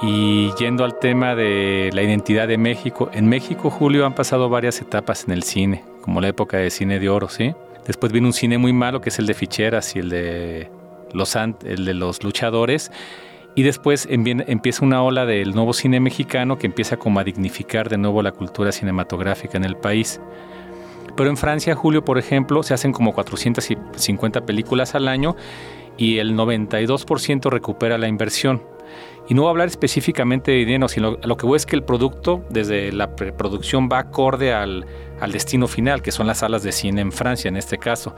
y 0.00 0.52
yendo 0.54 0.84
al 0.84 0.98
tema 0.98 1.34
de 1.34 1.90
la 1.92 2.02
identidad 2.02 2.48
de 2.48 2.56
México, 2.56 3.10
en 3.12 3.28
México, 3.28 3.68
Julio, 3.68 4.06
han 4.06 4.14
pasado 4.14 4.48
varias 4.48 4.80
etapas 4.80 5.24
en 5.24 5.32
el 5.34 5.42
cine, 5.42 5.84
como 6.00 6.22
la 6.22 6.28
época 6.28 6.56
de 6.56 6.70
cine 6.70 6.98
de 6.98 7.10
oro, 7.10 7.28
¿sí? 7.28 7.54
Después 7.86 8.12
vino 8.12 8.26
un 8.28 8.32
cine 8.32 8.58
muy 8.58 8.72
malo 8.72 9.00
que 9.00 9.08
es 9.08 9.18
el 9.18 9.26
de 9.26 9.34
ficheras 9.34 9.96
y 9.96 10.00
el 10.00 10.08
de 10.08 10.70
los, 11.12 11.36
el 11.36 11.84
de 11.84 11.94
los 11.94 12.22
luchadores. 12.22 12.90
Y 13.54 13.64
después 13.64 14.08
empieza 14.10 14.84
una 14.84 15.02
ola 15.02 15.26
del 15.26 15.54
nuevo 15.54 15.74
cine 15.74 16.00
mexicano 16.00 16.56
que 16.56 16.66
empieza 16.66 16.96
como 16.96 17.20
a 17.20 17.24
dignificar 17.24 17.90
de 17.90 17.98
nuevo 17.98 18.22
la 18.22 18.32
cultura 18.32 18.72
cinematográfica 18.72 19.58
en 19.58 19.64
el 19.64 19.76
país. 19.76 20.20
Pero 21.16 21.28
en 21.28 21.36
Francia, 21.36 21.74
Julio, 21.74 22.04
por 22.04 22.18
ejemplo, 22.18 22.62
se 22.62 22.72
hacen 22.72 22.92
como 22.92 23.12
450 23.12 24.46
películas 24.46 24.94
al 24.94 25.06
año 25.06 25.36
y 25.98 26.18
el 26.18 26.34
92% 26.34 27.50
recupera 27.50 27.98
la 27.98 28.08
inversión. 28.08 28.62
Y 29.32 29.34
no 29.34 29.40
voy 29.40 29.48
a 29.48 29.50
hablar 29.52 29.68
específicamente 29.68 30.50
de 30.50 30.58
dinero, 30.58 30.88
sino 30.88 31.16
lo 31.22 31.38
que 31.38 31.46
voy 31.46 31.56
es 31.56 31.64
que 31.64 31.74
el 31.74 31.82
producto, 31.82 32.44
desde 32.50 32.92
la 32.92 33.16
preproducción, 33.16 33.88
va 33.90 34.00
acorde 34.00 34.52
al, 34.52 34.84
al 35.22 35.32
destino 35.32 35.68
final, 35.68 36.02
que 36.02 36.12
son 36.12 36.26
las 36.26 36.40
salas 36.40 36.62
de 36.62 36.70
cine 36.70 37.00
en 37.00 37.12
Francia 37.12 37.48
en 37.48 37.56
este 37.56 37.78
caso. 37.78 38.14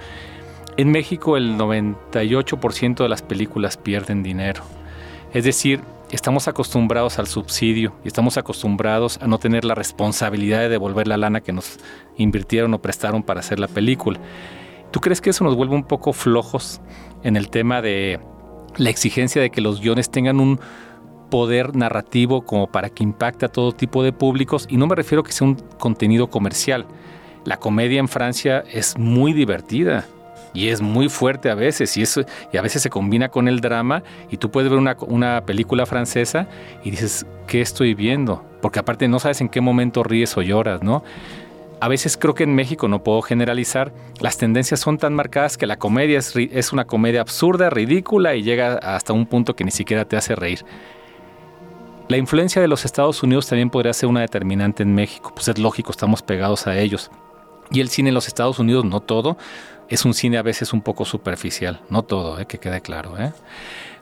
En 0.77 0.91
México 0.91 1.37
el 1.37 1.57
98% 1.57 2.97
de 2.97 3.09
las 3.09 3.23
películas 3.23 3.77
pierden 3.77 4.25
dinero. 4.25 4.65
Es 5.33 5.45
decir, 5.45 5.83
estamos 6.11 6.49
acostumbrados 6.49 7.21
al 7.21 7.29
subsidio 7.29 7.95
y 8.03 8.09
estamos 8.09 8.37
acostumbrados 8.37 9.23
a 9.23 9.29
no 9.29 9.39
tener 9.39 9.65
la 9.65 9.77
responsabilidad 9.77 10.63
de 10.63 10.69
devolver 10.69 11.07
la 11.07 11.17
lana 11.17 11.43
que 11.43 11.53
nos 11.53 11.79
invirtieron 12.17 12.75
o 12.75 12.83
prestaron 12.83 13.23
para 13.23 13.39
hacer 13.39 13.61
la 13.61 13.69
película. 13.69 14.19
¿Tú 14.91 14.99
crees 14.99 15.21
que 15.21 15.31
eso 15.31 15.45
nos 15.45 15.55
vuelve 15.55 15.77
un 15.77 15.85
poco 15.85 16.13
flojos 16.13 16.81
en 17.23 17.37
el 17.37 17.51
tema 17.51 17.83
de 17.83 18.19
la 18.79 18.91
exigencia 18.91 19.41
de 19.41 19.51
que 19.51 19.61
los 19.61 19.81
guiones 19.81 20.11
tengan 20.11 20.41
un 20.41 20.59
poder 21.35 21.75
narrativo 21.75 22.43
como 22.43 22.69
para 22.69 22.91
que 22.91 23.03
impacte 23.03 23.45
a 23.45 23.49
todo 23.49 23.73
tipo 23.73 24.05
de 24.05 24.13
públicos? 24.13 24.69
Y 24.71 24.77
no 24.77 24.87
me 24.87 24.95
refiero 24.95 25.25
que 25.25 25.33
sea 25.33 25.49
un 25.49 25.57
contenido 25.81 26.31
comercial. 26.31 26.87
La 27.45 27.57
comedia 27.57 27.99
en 27.99 28.07
Francia 28.07 28.63
es 28.73 28.97
muy 28.97 29.33
divertida 29.33 30.07
y 30.53 30.69
es 30.69 30.81
muy 30.81 31.09
fuerte 31.09 31.51
a 31.51 31.57
veces 31.57 31.97
y, 31.97 32.03
eso, 32.03 32.21
y 32.53 32.57
a 32.57 32.63
veces 32.63 32.83
se 32.83 32.89
combina 32.89 33.31
con 33.31 33.49
el 33.49 33.59
drama 33.59 34.05
y 34.31 34.37
tú 34.37 34.53
puedes 34.53 34.71
ver 34.71 34.79
una, 34.79 34.97
una, 35.09 35.45
película 35.45 35.87
francesa 35.87 36.47
y 36.85 36.93
dices, 36.93 37.27
¿qué 37.49 37.61
estoy 37.61 37.95
viendo? 37.95 38.45
Porque 38.63 38.79
aparte 38.79 39.09
no 39.09 39.19
sabes 39.19 39.41
en 39.41 39.49
qué 39.49 39.61
momento 39.61 40.05
ríes 40.05 40.37
o 40.37 40.43
lloras, 40.43 40.85
¿no? 40.85 41.03
A 41.81 41.89
veces 41.89 42.17
creo 42.17 42.37
que 42.37 42.45
en 42.45 42.55
México, 42.55 42.87
no 42.87 43.03
puedo 43.03 43.23
generalizar, 43.23 43.93
las 44.21 44.39
tendencias 44.39 44.79
son 44.79 44.99
tan 44.99 45.15
marcadas 45.15 45.59
que 45.59 45.67
la 45.67 45.81
comedia 45.81 46.21
es, 46.21 46.33
es 46.37 46.73
una 46.73 46.85
comedia 46.85 47.23
absurda, 47.23 47.71
ridícula 47.71 48.37
y 48.37 48.45
llega 48.45 48.75
hasta 48.75 49.13
un 49.13 49.27
punto 49.27 49.57
que 49.57 49.65
ni 49.65 49.73
siquiera 49.73 50.05
te 50.05 50.17
hace 50.17 50.37
reír. 50.37 50.65
La 52.07 52.19
influencia 52.19 52.61
de 52.61 52.69
los 52.69 52.85
Estados 52.85 53.23
Unidos 53.23 53.47
también 53.47 53.71
podría 53.71 53.95
ser 53.95 54.11
una 54.11 54.21
determinante 54.21 54.83
en 54.83 54.95
México, 54.95 55.33
pues 55.35 55.49
es 55.49 55.59
lógico, 55.59 55.91
estamos 55.91 56.21
pegados 56.21 56.67
a 56.67 56.79
ellos. 56.79 57.11
Y 57.71 57.81
el 57.81 57.89
cine 57.89 58.11
en 58.11 58.15
los 58.15 58.29
Estados 58.29 58.59
Unidos, 58.59 58.85
no 58.85 59.01
todo, 59.01 59.39
es 59.89 60.05
un 60.05 60.13
cine 60.13 60.37
a 60.37 60.43
veces 60.43 60.75
un 60.75 60.83
poco 60.83 61.07
superficial, 61.07 61.81
no 61.89 62.03
todo, 62.03 62.39
eh, 62.39 62.45
que 62.45 62.59
quede 62.59 62.83
claro. 62.83 63.19
¿eh? 63.19 63.33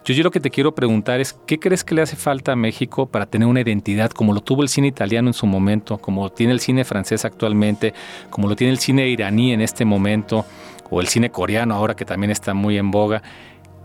Yo, 0.04 0.14
yo 0.14 0.24
lo 0.24 0.32
que 0.32 0.40
te 0.40 0.50
quiero 0.50 0.74
preguntar 0.74 1.20
es, 1.20 1.38
¿qué 1.46 1.60
crees 1.60 1.84
que 1.84 1.94
le 1.94 2.02
hace 2.02 2.16
falta 2.16 2.52
a 2.52 2.56
México 2.56 3.06
para 3.06 3.26
tener 3.26 3.46
una 3.46 3.60
identidad 3.60 4.10
como 4.10 4.32
lo 4.32 4.40
tuvo 4.40 4.62
el 4.62 4.68
cine 4.68 4.88
italiano 4.88 5.28
en 5.28 5.34
su 5.34 5.46
momento, 5.46 5.98
como 5.98 6.28
tiene 6.28 6.52
el 6.54 6.60
cine 6.60 6.84
francés 6.84 7.24
actualmente, 7.24 7.94
como 8.30 8.48
lo 8.48 8.56
tiene 8.56 8.72
el 8.72 8.80
cine 8.80 9.06
iraní 9.10 9.52
en 9.52 9.60
este 9.60 9.84
momento, 9.84 10.44
o 10.90 11.00
el 11.00 11.06
cine 11.06 11.30
coreano 11.30 11.76
ahora 11.76 11.94
que 11.94 12.04
también 12.04 12.32
está 12.32 12.52
muy 12.52 12.78
en 12.78 12.90
boga? 12.90 13.22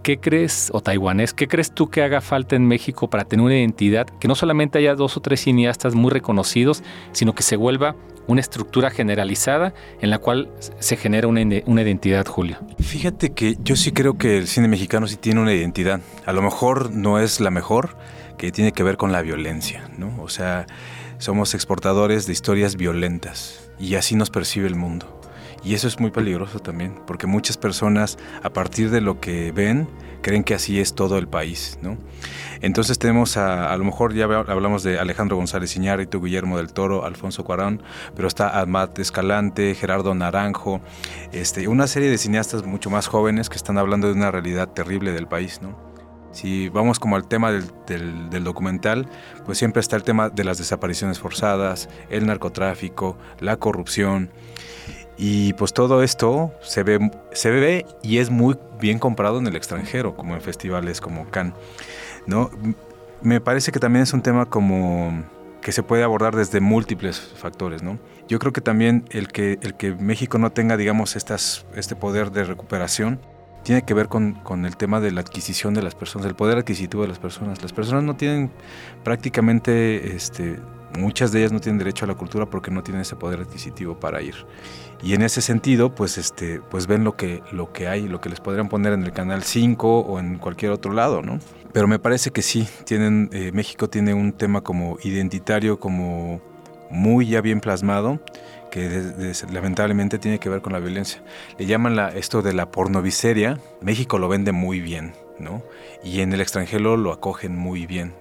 ¿Qué 0.03 0.19
crees, 0.19 0.69
o 0.73 0.81
taiwanés, 0.81 1.33
qué 1.33 1.47
crees 1.47 1.71
tú 1.71 1.89
que 1.89 2.01
haga 2.01 2.21
falta 2.21 2.55
en 2.55 2.65
México 2.65 3.09
para 3.09 3.25
tener 3.25 3.45
una 3.45 3.57
identidad 3.57 4.07
que 4.19 4.27
no 4.27 4.35
solamente 4.35 4.79
haya 4.79 4.95
dos 4.95 5.17
o 5.17 5.21
tres 5.21 5.41
cineastas 5.41 5.95
muy 5.95 6.11
reconocidos, 6.11 6.83
sino 7.11 7.35
que 7.35 7.43
se 7.43 7.57
vuelva 7.57 7.95
una 8.27 8.41
estructura 8.41 8.89
generalizada 8.89 9.73
en 10.01 10.09
la 10.09 10.19
cual 10.19 10.49
se 10.79 10.97
genera 10.97 11.27
una, 11.27 11.41
identidad, 11.41 12.25
Julio. 12.27 12.57
Fíjate 12.79 13.31
que 13.31 13.57
yo 13.63 13.75
sí 13.75 13.91
creo 13.91 14.17
que 14.17 14.37
el 14.37 14.47
cine 14.47 14.67
mexicano 14.67 15.07
sí 15.07 15.15
tiene 15.15 15.41
una 15.41 15.53
identidad. 15.53 16.01
A 16.25 16.33
lo 16.33 16.41
mejor 16.41 16.91
no 16.91 17.19
es 17.19 17.39
la 17.39 17.49
mejor, 17.49 17.97
que 18.37 18.51
tiene 18.51 18.71
que 18.71 18.83
ver 18.83 18.97
con 18.97 19.11
la 19.11 19.21
violencia, 19.21 19.89
¿no? 19.97 20.21
O 20.21 20.29
sea, 20.29 20.67
somos 21.17 21.55
exportadores 21.55 22.27
de 22.27 22.33
historias 22.33 22.75
violentas 22.75 23.71
y 23.79 23.95
así 23.95 24.15
nos 24.15 24.29
percibe 24.29 24.67
el 24.67 24.75
mundo. 24.75 25.16
Y 25.63 25.73
eso 25.73 25.87
es 25.87 25.99
muy 25.99 26.11
peligroso 26.11 26.59
también, 26.59 26.95
porque 27.05 27.27
muchas 27.27 27.57
personas 27.57 28.17
a 28.43 28.51
partir 28.51 28.89
de 28.89 29.01
lo 29.01 29.19
que 29.19 29.51
ven 29.51 29.87
creen 30.21 30.43
que 30.43 30.53
así 30.53 30.79
es 30.79 30.93
todo 30.93 31.17
el 31.17 31.27
país, 31.27 31.77
¿no? 31.81 31.97
Entonces 32.61 32.97
tenemos 32.97 33.37
a, 33.37 33.71
a 33.71 33.77
lo 33.77 33.83
mejor 33.83 34.13
ya 34.13 34.25
hablamos 34.25 34.83
de 34.83 34.99
Alejandro 34.99 35.37
González 35.37 35.75
Iñárritu, 35.75 36.21
Guillermo 36.21 36.57
del 36.57 36.73
Toro, 36.73 37.05
Alfonso 37.05 37.43
Cuarón, 37.43 37.83
pero 38.15 38.27
está 38.27 38.59
Amat 38.59 38.97
Escalante, 38.99 39.75
Gerardo 39.75 40.15
Naranjo, 40.15 40.81
este, 41.31 41.67
una 41.67 41.87
serie 41.87 42.09
de 42.09 42.17
cineastas 42.17 42.65
mucho 42.65 42.89
más 42.89 43.07
jóvenes 43.07 43.49
que 43.49 43.57
están 43.57 43.77
hablando 43.77 44.07
de 44.07 44.13
una 44.13 44.31
realidad 44.31 44.69
terrible 44.69 45.11
del 45.11 45.27
país, 45.27 45.61
¿no? 45.61 45.87
Si 46.31 46.69
vamos 46.69 46.99
como 46.99 47.15
al 47.15 47.27
tema 47.27 47.51
del, 47.51 48.29
del, 48.29 48.43
documental, 48.43 49.09
pues 49.45 49.57
siempre 49.57 49.79
está 49.79 49.95
el 49.95 50.03
tema 50.03 50.29
de 50.29 50.43
las 50.43 50.59
desapariciones 50.59 51.17
forzadas, 51.19 51.89
el 52.09 52.27
narcotráfico, 52.27 53.17
la 53.39 53.57
corrupción. 53.57 54.29
Y 55.17 55.53
pues 55.53 55.73
todo 55.73 56.03
esto 56.03 56.53
se 56.61 56.83
ve, 56.83 57.11
se 57.31 57.49
ve 57.49 57.85
y 58.03 58.19
es 58.19 58.29
muy 58.29 58.55
bien 58.79 58.99
comprado 58.99 59.39
en 59.39 59.47
el 59.47 59.55
extranjero, 59.55 60.15
como 60.15 60.35
en 60.35 60.41
festivales 60.41 61.01
como 61.01 61.29
Cannes. 61.29 61.55
¿no? 62.27 62.51
Me 63.21 63.41
parece 63.41 63.71
que 63.71 63.79
también 63.79 64.03
es 64.03 64.13
un 64.13 64.21
tema 64.21 64.45
como 64.45 65.23
que 65.61 65.71
se 65.71 65.81
puede 65.81 66.03
abordar 66.03 66.35
desde 66.35 66.59
múltiples 66.59 67.19
factores, 67.19 67.81
¿no? 67.81 67.97
Yo 68.27 68.39
creo 68.39 68.53
que 68.53 68.61
también 68.61 69.05
el 69.09 69.27
que, 69.29 69.57
el 69.61 69.73
que 69.73 69.95
México 69.95 70.37
no 70.37 70.51
tenga, 70.51 70.77
digamos, 70.77 71.15
estas, 71.15 71.65
este 71.75 71.95
poder 71.95 72.31
de 72.31 72.43
recuperación 72.43 73.19
tiene 73.63 73.81
que 73.81 73.93
ver 73.93 74.07
con, 74.07 74.33
con, 74.33 74.65
el 74.65 74.77
tema 74.77 75.01
de 75.01 75.11
la 75.11 75.21
adquisición 75.21 75.73
de 75.73 75.81
las 75.81 75.95
personas, 75.95 76.27
el 76.27 76.35
poder 76.35 76.59
adquisitivo 76.59 77.01
de 77.01 77.09
las 77.09 77.19
personas. 77.19 77.61
Las 77.61 77.73
personas 77.73 78.03
no 78.03 78.15
tienen 78.15 78.51
prácticamente, 79.03 80.15
este, 80.15 80.57
muchas 80.97 81.31
de 81.31 81.39
ellas 81.39 81.51
no 81.51 81.59
tienen 81.59 81.79
derecho 81.79 82.05
a 82.05 82.07
la 82.07 82.15
cultura 82.15 82.45
porque 82.45 82.71
no 82.71 82.83
tienen 82.83 83.01
ese 83.01 83.15
poder 83.15 83.41
adquisitivo 83.41 83.99
para 83.99 84.21
ir. 84.21 84.35
Y 85.03 85.13
en 85.13 85.21
ese 85.21 85.41
sentido, 85.41 85.93
pues, 85.93 86.17
este, 86.17 86.59
pues 86.59 86.87
ven 86.87 87.03
lo 87.03 87.15
que, 87.15 87.43
lo 87.51 87.71
que 87.71 87.87
hay, 87.87 88.07
lo 88.07 88.19
que 88.19 88.29
les 88.29 88.39
podrían 88.39 88.67
poner 88.67 88.93
en 88.93 89.03
el 89.03 89.11
canal 89.11 89.43
5 89.43 89.99
o 89.99 90.19
en 90.19 90.37
cualquier 90.37 90.71
otro 90.71 90.91
lado, 90.93 91.21
¿no? 91.21 91.39
Pero 91.71 91.87
me 91.87 91.99
parece 91.99 92.31
que 92.31 92.41
sí, 92.41 92.67
tienen, 92.85 93.29
eh, 93.31 93.51
México 93.53 93.89
tiene 93.89 94.13
un 94.13 94.33
tema 94.33 94.61
como 94.61 94.97
identitario, 95.03 95.79
como 95.79 96.41
muy 96.89 97.27
ya 97.27 97.41
bien 97.41 97.59
plasmado, 97.59 98.19
que 98.71 99.33
lamentablemente 99.51 100.17
tiene 100.17 100.39
que 100.39 100.49
ver 100.49 100.61
con 100.61 100.73
la 100.73 100.79
violencia. 100.79 101.23
Le 101.57 101.65
llaman 101.65 101.95
la, 101.95 102.09
esto 102.09 102.41
de 102.41 102.53
la 102.53 102.71
pornoviseria. 102.71 103.59
México 103.81 104.17
lo 104.17 104.27
vende 104.29 104.51
muy 104.51 104.79
bien, 104.79 105.13
¿no? 105.39 105.63
Y 106.03 106.21
en 106.21 106.33
el 106.33 106.41
extranjero 106.41 106.97
lo 106.97 107.11
acogen 107.11 107.55
muy 107.55 107.85
bien. 107.85 108.13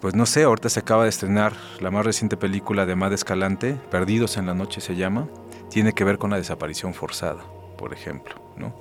Pues 0.00 0.14
no 0.14 0.26
sé, 0.26 0.44
ahorita 0.44 0.68
se 0.68 0.78
acaba 0.78 1.02
de 1.02 1.08
estrenar 1.08 1.54
la 1.80 1.90
más 1.90 2.06
reciente 2.06 2.36
película 2.36 2.86
de 2.86 2.94
Mad 2.94 3.12
Escalante, 3.12 3.74
Perdidos 3.90 4.36
en 4.36 4.46
la 4.46 4.54
Noche 4.54 4.80
se 4.80 4.94
llama. 4.94 5.28
Tiene 5.70 5.92
que 5.92 6.04
ver 6.04 6.18
con 6.18 6.30
la 6.30 6.36
desaparición 6.36 6.94
forzada, 6.94 7.42
por 7.76 7.92
ejemplo, 7.92 8.36
¿no? 8.56 8.74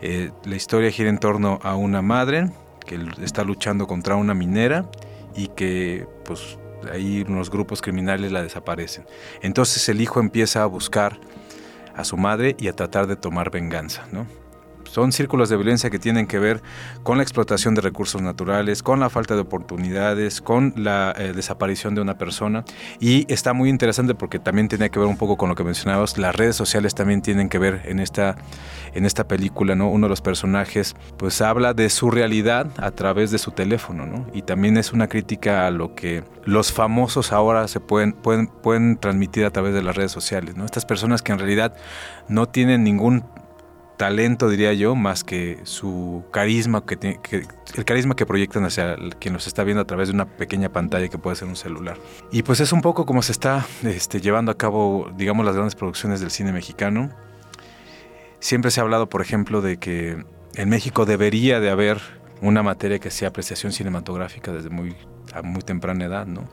Eh, 0.00 0.32
la 0.44 0.56
historia 0.56 0.90
gira 0.90 1.08
en 1.08 1.18
torno 1.18 1.60
a 1.62 1.76
una 1.76 2.02
madre 2.02 2.50
que 2.84 2.98
está 3.22 3.44
luchando 3.44 3.86
contra 3.86 4.16
una 4.16 4.34
minera 4.34 4.90
y 5.36 5.48
que 5.48 6.08
pues 6.24 6.58
ahí 6.92 7.24
unos 7.28 7.48
grupos 7.48 7.80
criminales 7.80 8.32
la 8.32 8.42
desaparecen. 8.42 9.06
Entonces 9.42 9.88
el 9.88 10.00
hijo 10.00 10.18
empieza 10.18 10.64
a 10.64 10.66
buscar 10.66 11.20
a 11.94 12.02
su 12.02 12.16
madre 12.16 12.56
y 12.58 12.66
a 12.66 12.72
tratar 12.72 13.06
de 13.06 13.14
tomar 13.14 13.50
venganza, 13.50 14.08
¿no? 14.10 14.26
Son 14.90 15.12
círculos 15.12 15.48
de 15.48 15.56
violencia 15.56 15.88
que 15.88 15.98
tienen 15.98 16.26
que 16.26 16.38
ver 16.38 16.62
con 17.02 17.16
la 17.16 17.22
explotación 17.22 17.74
de 17.74 17.80
recursos 17.80 18.20
naturales, 18.20 18.82
con 18.82 18.98
la 18.98 19.08
falta 19.08 19.34
de 19.34 19.40
oportunidades, 19.40 20.40
con 20.40 20.74
la 20.76 21.14
eh, 21.16 21.32
desaparición 21.34 21.94
de 21.94 22.00
una 22.00 22.18
persona. 22.18 22.64
Y 22.98 23.30
está 23.32 23.52
muy 23.52 23.68
interesante 23.68 24.14
porque 24.14 24.38
también 24.38 24.68
tiene 24.68 24.90
que 24.90 24.98
ver 24.98 25.08
un 25.08 25.16
poco 25.16 25.36
con 25.36 25.48
lo 25.48 25.54
que 25.54 25.64
mencionabas, 25.64 26.18
las 26.18 26.34
redes 26.34 26.56
sociales 26.56 26.94
también 26.94 27.22
tienen 27.22 27.48
que 27.48 27.58
ver 27.58 27.82
en 27.84 28.00
esta, 28.00 28.36
en 28.92 29.06
esta 29.06 29.28
película, 29.28 29.74
¿no? 29.74 29.88
Uno 29.88 30.06
de 30.06 30.10
los 30.10 30.20
personajes 30.20 30.96
pues 31.16 31.40
habla 31.40 31.72
de 31.72 31.88
su 31.88 32.10
realidad 32.10 32.66
a 32.78 32.90
través 32.90 33.30
de 33.30 33.38
su 33.38 33.52
teléfono, 33.52 34.06
¿no? 34.06 34.26
Y 34.32 34.42
también 34.42 34.76
es 34.76 34.92
una 34.92 35.08
crítica 35.08 35.66
a 35.66 35.70
lo 35.70 35.94
que 35.94 36.24
los 36.44 36.72
famosos 36.72 37.32
ahora 37.32 37.68
se 37.68 37.78
pueden, 37.78 38.12
pueden, 38.12 38.48
pueden 38.48 38.96
transmitir 38.96 39.44
a 39.44 39.50
través 39.50 39.72
de 39.74 39.82
las 39.82 39.94
redes 39.94 40.10
sociales, 40.10 40.56
¿no? 40.56 40.64
Estas 40.64 40.84
personas 40.84 41.22
que 41.22 41.32
en 41.32 41.38
realidad 41.38 41.74
no 42.28 42.46
tienen 42.46 42.82
ningún 42.82 43.24
talento, 44.00 44.48
diría 44.48 44.72
yo, 44.72 44.94
más 44.94 45.24
que 45.24 45.58
su 45.64 46.24
carisma, 46.30 46.86
que, 46.86 47.18
el 47.74 47.84
carisma 47.84 48.16
que 48.16 48.24
proyectan 48.24 48.64
hacia 48.64 48.96
quien 49.18 49.34
los 49.34 49.46
está 49.46 49.62
viendo 49.62 49.82
a 49.82 49.86
través 49.86 50.08
de 50.08 50.14
una 50.14 50.24
pequeña 50.24 50.70
pantalla 50.72 51.08
que 51.08 51.18
puede 51.18 51.36
ser 51.36 51.48
un 51.48 51.54
celular. 51.54 51.98
Y 52.32 52.42
pues 52.42 52.60
es 52.60 52.72
un 52.72 52.80
poco 52.80 53.04
como 53.04 53.20
se 53.20 53.32
está 53.32 53.66
este, 53.82 54.22
llevando 54.22 54.52
a 54.52 54.56
cabo, 54.56 55.10
digamos, 55.18 55.44
las 55.44 55.54
grandes 55.54 55.74
producciones 55.74 56.20
del 56.20 56.30
cine 56.30 56.50
mexicano. 56.50 57.10
Siempre 58.38 58.70
se 58.70 58.80
ha 58.80 58.84
hablado, 58.84 59.10
por 59.10 59.20
ejemplo, 59.20 59.60
de 59.60 59.76
que 59.76 60.24
en 60.54 60.68
México 60.70 61.04
debería 61.04 61.60
de 61.60 61.68
haber 61.68 62.00
una 62.40 62.62
materia 62.62 63.00
que 63.00 63.10
sea 63.10 63.28
apreciación 63.28 63.70
cinematográfica 63.70 64.50
desde 64.50 64.70
muy, 64.70 64.96
a 65.34 65.42
muy 65.42 65.60
temprana 65.60 66.06
edad, 66.06 66.24
¿no? 66.24 66.48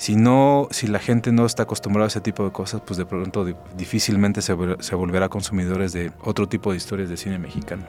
Si 0.00 0.16
no, 0.16 0.66
si 0.70 0.86
la 0.86 0.98
gente 0.98 1.30
no 1.30 1.44
está 1.44 1.64
acostumbrada 1.64 2.06
a 2.06 2.08
ese 2.08 2.22
tipo 2.22 2.42
de 2.42 2.52
cosas, 2.52 2.80
pues 2.80 2.96
de 2.96 3.04
pronto 3.04 3.44
difícilmente 3.76 4.40
se, 4.40 4.54
volverá 4.54 5.28
consumidores 5.28 5.92
de 5.92 6.10
otro 6.22 6.48
tipo 6.48 6.70
de 6.70 6.78
historias 6.78 7.10
de 7.10 7.18
cine 7.18 7.38
mexicano. 7.38 7.84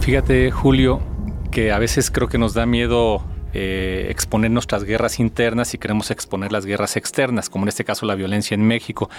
Fíjate, 0.00 0.50
Julio, 0.50 1.02
que 1.50 1.70
a 1.70 1.78
veces 1.78 2.10
creo 2.10 2.28
que 2.28 2.38
nos 2.38 2.54
da 2.54 2.64
miedo 2.64 3.22
eh, 3.52 4.06
exponer 4.08 4.52
nuestras 4.52 4.84
guerras 4.84 5.20
internas 5.20 5.74
y 5.74 5.78
queremos 5.78 6.10
exponer 6.10 6.50
las 6.50 6.64
guerras 6.64 6.96
externas, 6.96 7.50
como 7.50 7.66
en 7.66 7.68
este 7.68 7.84
caso 7.84 8.06
la 8.06 8.14
violencia 8.14 8.54
en 8.54 8.62
México. 8.62 9.10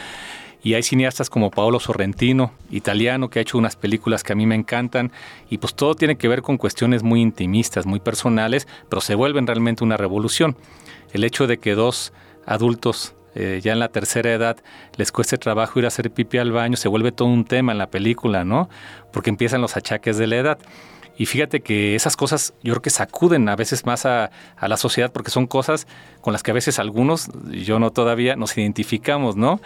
Y 0.61 0.73
hay 0.73 0.83
cineastas 0.83 1.29
como 1.29 1.51
Paolo 1.51 1.79
Sorrentino, 1.79 2.51
italiano, 2.69 3.29
que 3.29 3.39
ha 3.39 3.41
hecho 3.41 3.57
unas 3.57 3.75
películas 3.75 4.23
que 4.23 4.33
a 4.33 4.35
mí 4.35 4.45
me 4.45 4.55
encantan. 4.55 5.11
Y 5.49 5.57
pues 5.59 5.73
todo 5.73 5.95
tiene 5.95 6.17
que 6.17 6.27
ver 6.27 6.41
con 6.41 6.57
cuestiones 6.57 7.01
muy 7.01 7.21
intimistas, 7.21 7.85
muy 7.85 7.99
personales, 7.99 8.67
pero 8.89 9.01
se 9.01 9.15
vuelven 9.15 9.47
realmente 9.47 9.83
una 9.83 9.97
revolución. 9.97 10.57
El 11.13 11.23
hecho 11.23 11.47
de 11.47 11.57
que 11.57 11.75
dos 11.75 12.13
adultos 12.45 13.15
eh, 13.35 13.61
ya 13.63 13.73
en 13.73 13.79
la 13.79 13.89
tercera 13.89 14.33
edad 14.33 14.57
les 14.97 15.11
cueste 15.11 15.37
trabajo 15.37 15.79
ir 15.79 15.85
a 15.85 15.89
hacer 15.89 16.11
pipi 16.11 16.39
al 16.39 16.51
baño, 16.51 16.75
se 16.75 16.87
vuelve 16.87 17.11
todo 17.11 17.27
un 17.27 17.45
tema 17.45 17.71
en 17.71 17.77
la 17.77 17.89
película, 17.89 18.43
¿no? 18.43 18.69
Porque 19.13 19.29
empiezan 19.29 19.61
los 19.61 19.77
achaques 19.77 20.17
de 20.17 20.27
la 20.27 20.37
edad. 20.37 20.59
Y 21.17 21.25
fíjate 21.25 21.59
que 21.61 21.95
esas 21.95 22.15
cosas 22.15 22.53
yo 22.63 22.73
creo 22.73 22.81
que 22.81 22.89
sacuden 22.89 23.49
a 23.49 23.55
veces 23.57 23.85
más 23.85 24.05
a, 24.05 24.31
a, 24.55 24.67
la 24.69 24.77
sociedad 24.77 25.11
porque 25.11 25.31
son 25.31 25.47
cosas 25.47 25.85
con 26.21 26.31
las 26.31 26.43
que 26.43 26.51
a 26.51 26.53
veces 26.53 26.79
algunos, 26.79 27.29
yo 27.51 27.77
no 27.77 27.91
todavía, 27.91 28.37
nos 28.37 28.57
identificamos, 28.57 29.35
¿no? 29.35 29.59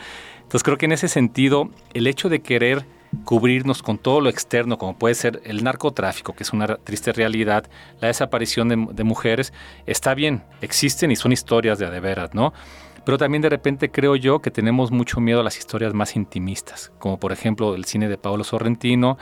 Entonces 0.54 0.66
creo 0.66 0.78
que 0.78 0.86
en 0.86 0.92
ese 0.92 1.08
sentido, 1.08 1.72
el 1.96 2.06
hecho 2.06 2.30
de 2.30 2.44
querer 2.44 2.86
cubrirnos 3.24 3.82
con 3.82 3.98
todo 3.98 4.22
lo 4.22 4.30
externo, 4.30 4.78
como 4.78 4.96
puede 4.96 5.16
ser 5.16 5.42
el 5.46 5.63
narcotráfico, 5.63 6.34
que 6.34 6.44
es 6.44 6.54
una 6.54 6.76
triste 6.76 7.12
realidad, 7.12 7.68
la 8.00 8.10
desaparición 8.10 8.70
de, 8.94 9.04
mujeres, 9.04 9.52
está 9.88 10.13
bien, 10.13 10.44
existen 10.62 11.10
y 11.10 11.16
son 11.16 11.32
historias 11.32 11.80
de 11.80 11.88
adeveras, 11.88 12.36
¿no? 12.36 12.54
Pero 13.04 13.18
también 13.18 13.42
de 13.42 13.50
repente 13.50 13.89
creo 13.89 14.16
yo 14.16 14.44
que 14.44 14.52
tenemos 14.52 14.92
mucho 14.92 15.20
miedo 15.20 15.39
a 15.39 15.44
las 15.44 15.58
historias 15.58 15.96
más 15.96 16.16
intimistas, 16.16 16.92
como 17.00 17.20
por 17.20 17.32
ejemplo 17.32 17.74
el 17.74 17.86
cine 17.86 18.08
de 18.08 18.20
Paolo 18.20 18.44
Sorrentino, 18.44 19.18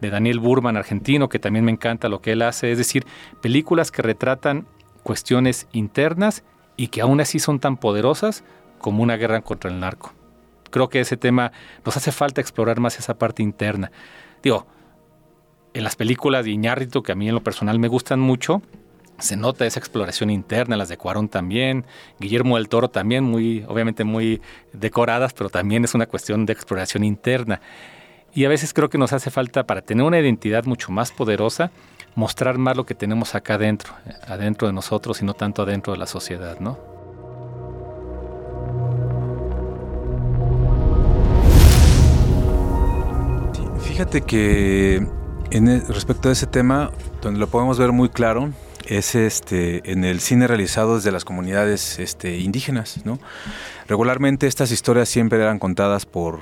de 0.00 0.10
Daniel 0.10 0.40
Burman, 0.40 0.76
argentino, 0.76 1.28
que 1.28 1.38
también 1.38 1.64
me 1.64 1.70
encanta 1.70 2.08
lo 2.08 2.20
que 2.20 2.32
él 2.32 2.42
hace, 2.42 2.72
es 2.72 2.78
decir, 2.78 3.06
películas 3.40 3.92
que 3.92 4.02
retratan 4.02 4.66
cuestiones 5.04 5.68
internas 5.70 6.42
y 6.76 6.88
que 6.88 7.02
aún 7.02 7.20
así 7.20 7.38
son 7.38 7.60
tan 7.60 7.76
poderosas 7.76 8.42
como 8.78 9.04
una 9.04 9.16
guerra 9.16 9.42
contra 9.42 9.70
el 9.70 9.78
narco 9.78 10.12
creo 10.72 10.88
que 10.88 10.98
ese 10.98 11.16
tema 11.16 11.52
nos 11.86 11.96
hace 11.96 12.10
falta 12.10 12.40
explorar 12.40 12.80
más 12.80 12.98
esa 12.98 13.14
parte 13.14 13.44
interna. 13.44 13.92
Digo, 14.42 14.66
en 15.74 15.84
las 15.84 15.94
películas 15.94 16.44
de 16.44 16.50
Iñárritu, 16.50 17.04
que 17.04 17.12
a 17.12 17.14
mí 17.14 17.28
en 17.28 17.34
lo 17.34 17.44
personal 17.44 17.78
me 17.78 17.86
gustan 17.86 18.18
mucho, 18.18 18.62
se 19.18 19.36
nota 19.36 19.64
esa 19.64 19.78
exploración 19.78 20.30
interna, 20.30 20.76
las 20.76 20.88
de 20.88 20.96
Cuarón 20.96 21.28
también, 21.28 21.86
Guillermo 22.18 22.56
del 22.56 22.68
Toro 22.68 22.88
también, 22.88 23.22
muy, 23.22 23.64
obviamente 23.68 24.02
muy 24.02 24.42
decoradas, 24.72 25.32
pero 25.32 25.48
también 25.48 25.84
es 25.84 25.94
una 25.94 26.06
cuestión 26.06 26.44
de 26.44 26.52
exploración 26.52 27.04
interna. 27.04 27.60
Y 28.34 28.46
a 28.46 28.48
veces 28.48 28.74
creo 28.74 28.90
que 28.90 28.98
nos 28.98 29.12
hace 29.12 29.30
falta, 29.30 29.64
para 29.64 29.82
tener 29.82 30.04
una 30.04 30.18
identidad 30.18 30.64
mucho 30.64 30.90
más 30.90 31.12
poderosa, 31.12 31.70
mostrar 32.14 32.58
más 32.58 32.76
lo 32.76 32.84
que 32.84 32.94
tenemos 32.94 33.34
acá 33.34 33.54
adentro, 33.54 33.92
adentro 34.26 34.66
de 34.66 34.72
nosotros 34.72 35.22
y 35.22 35.24
no 35.24 35.34
tanto 35.34 35.62
adentro 35.62 35.92
de 35.92 35.98
la 35.98 36.06
sociedad, 36.06 36.58
¿no? 36.58 36.91
Fíjate 43.84 44.22
que 44.22 45.06
e, 45.50 45.82
respecto 45.88 46.28
a 46.28 46.32
ese 46.32 46.46
tema, 46.46 46.90
donde 47.20 47.38
lo 47.38 47.46
podemos 47.48 47.78
ver 47.78 47.92
muy 47.92 48.08
claro, 48.08 48.50
es 48.86 49.14
este 49.14 49.90
en 49.90 50.04
el 50.04 50.20
cine 50.20 50.46
realizado 50.46 50.96
desde 50.96 51.12
las 51.12 51.24
comunidades 51.24 51.98
este, 51.98 52.38
indígenas, 52.38 53.04
¿no? 53.04 53.18
Regularmente 53.86 54.46
estas 54.46 54.70
historias 54.70 55.08
siempre 55.08 55.38
eran 55.38 55.58
contadas 55.58 56.06
por 56.06 56.40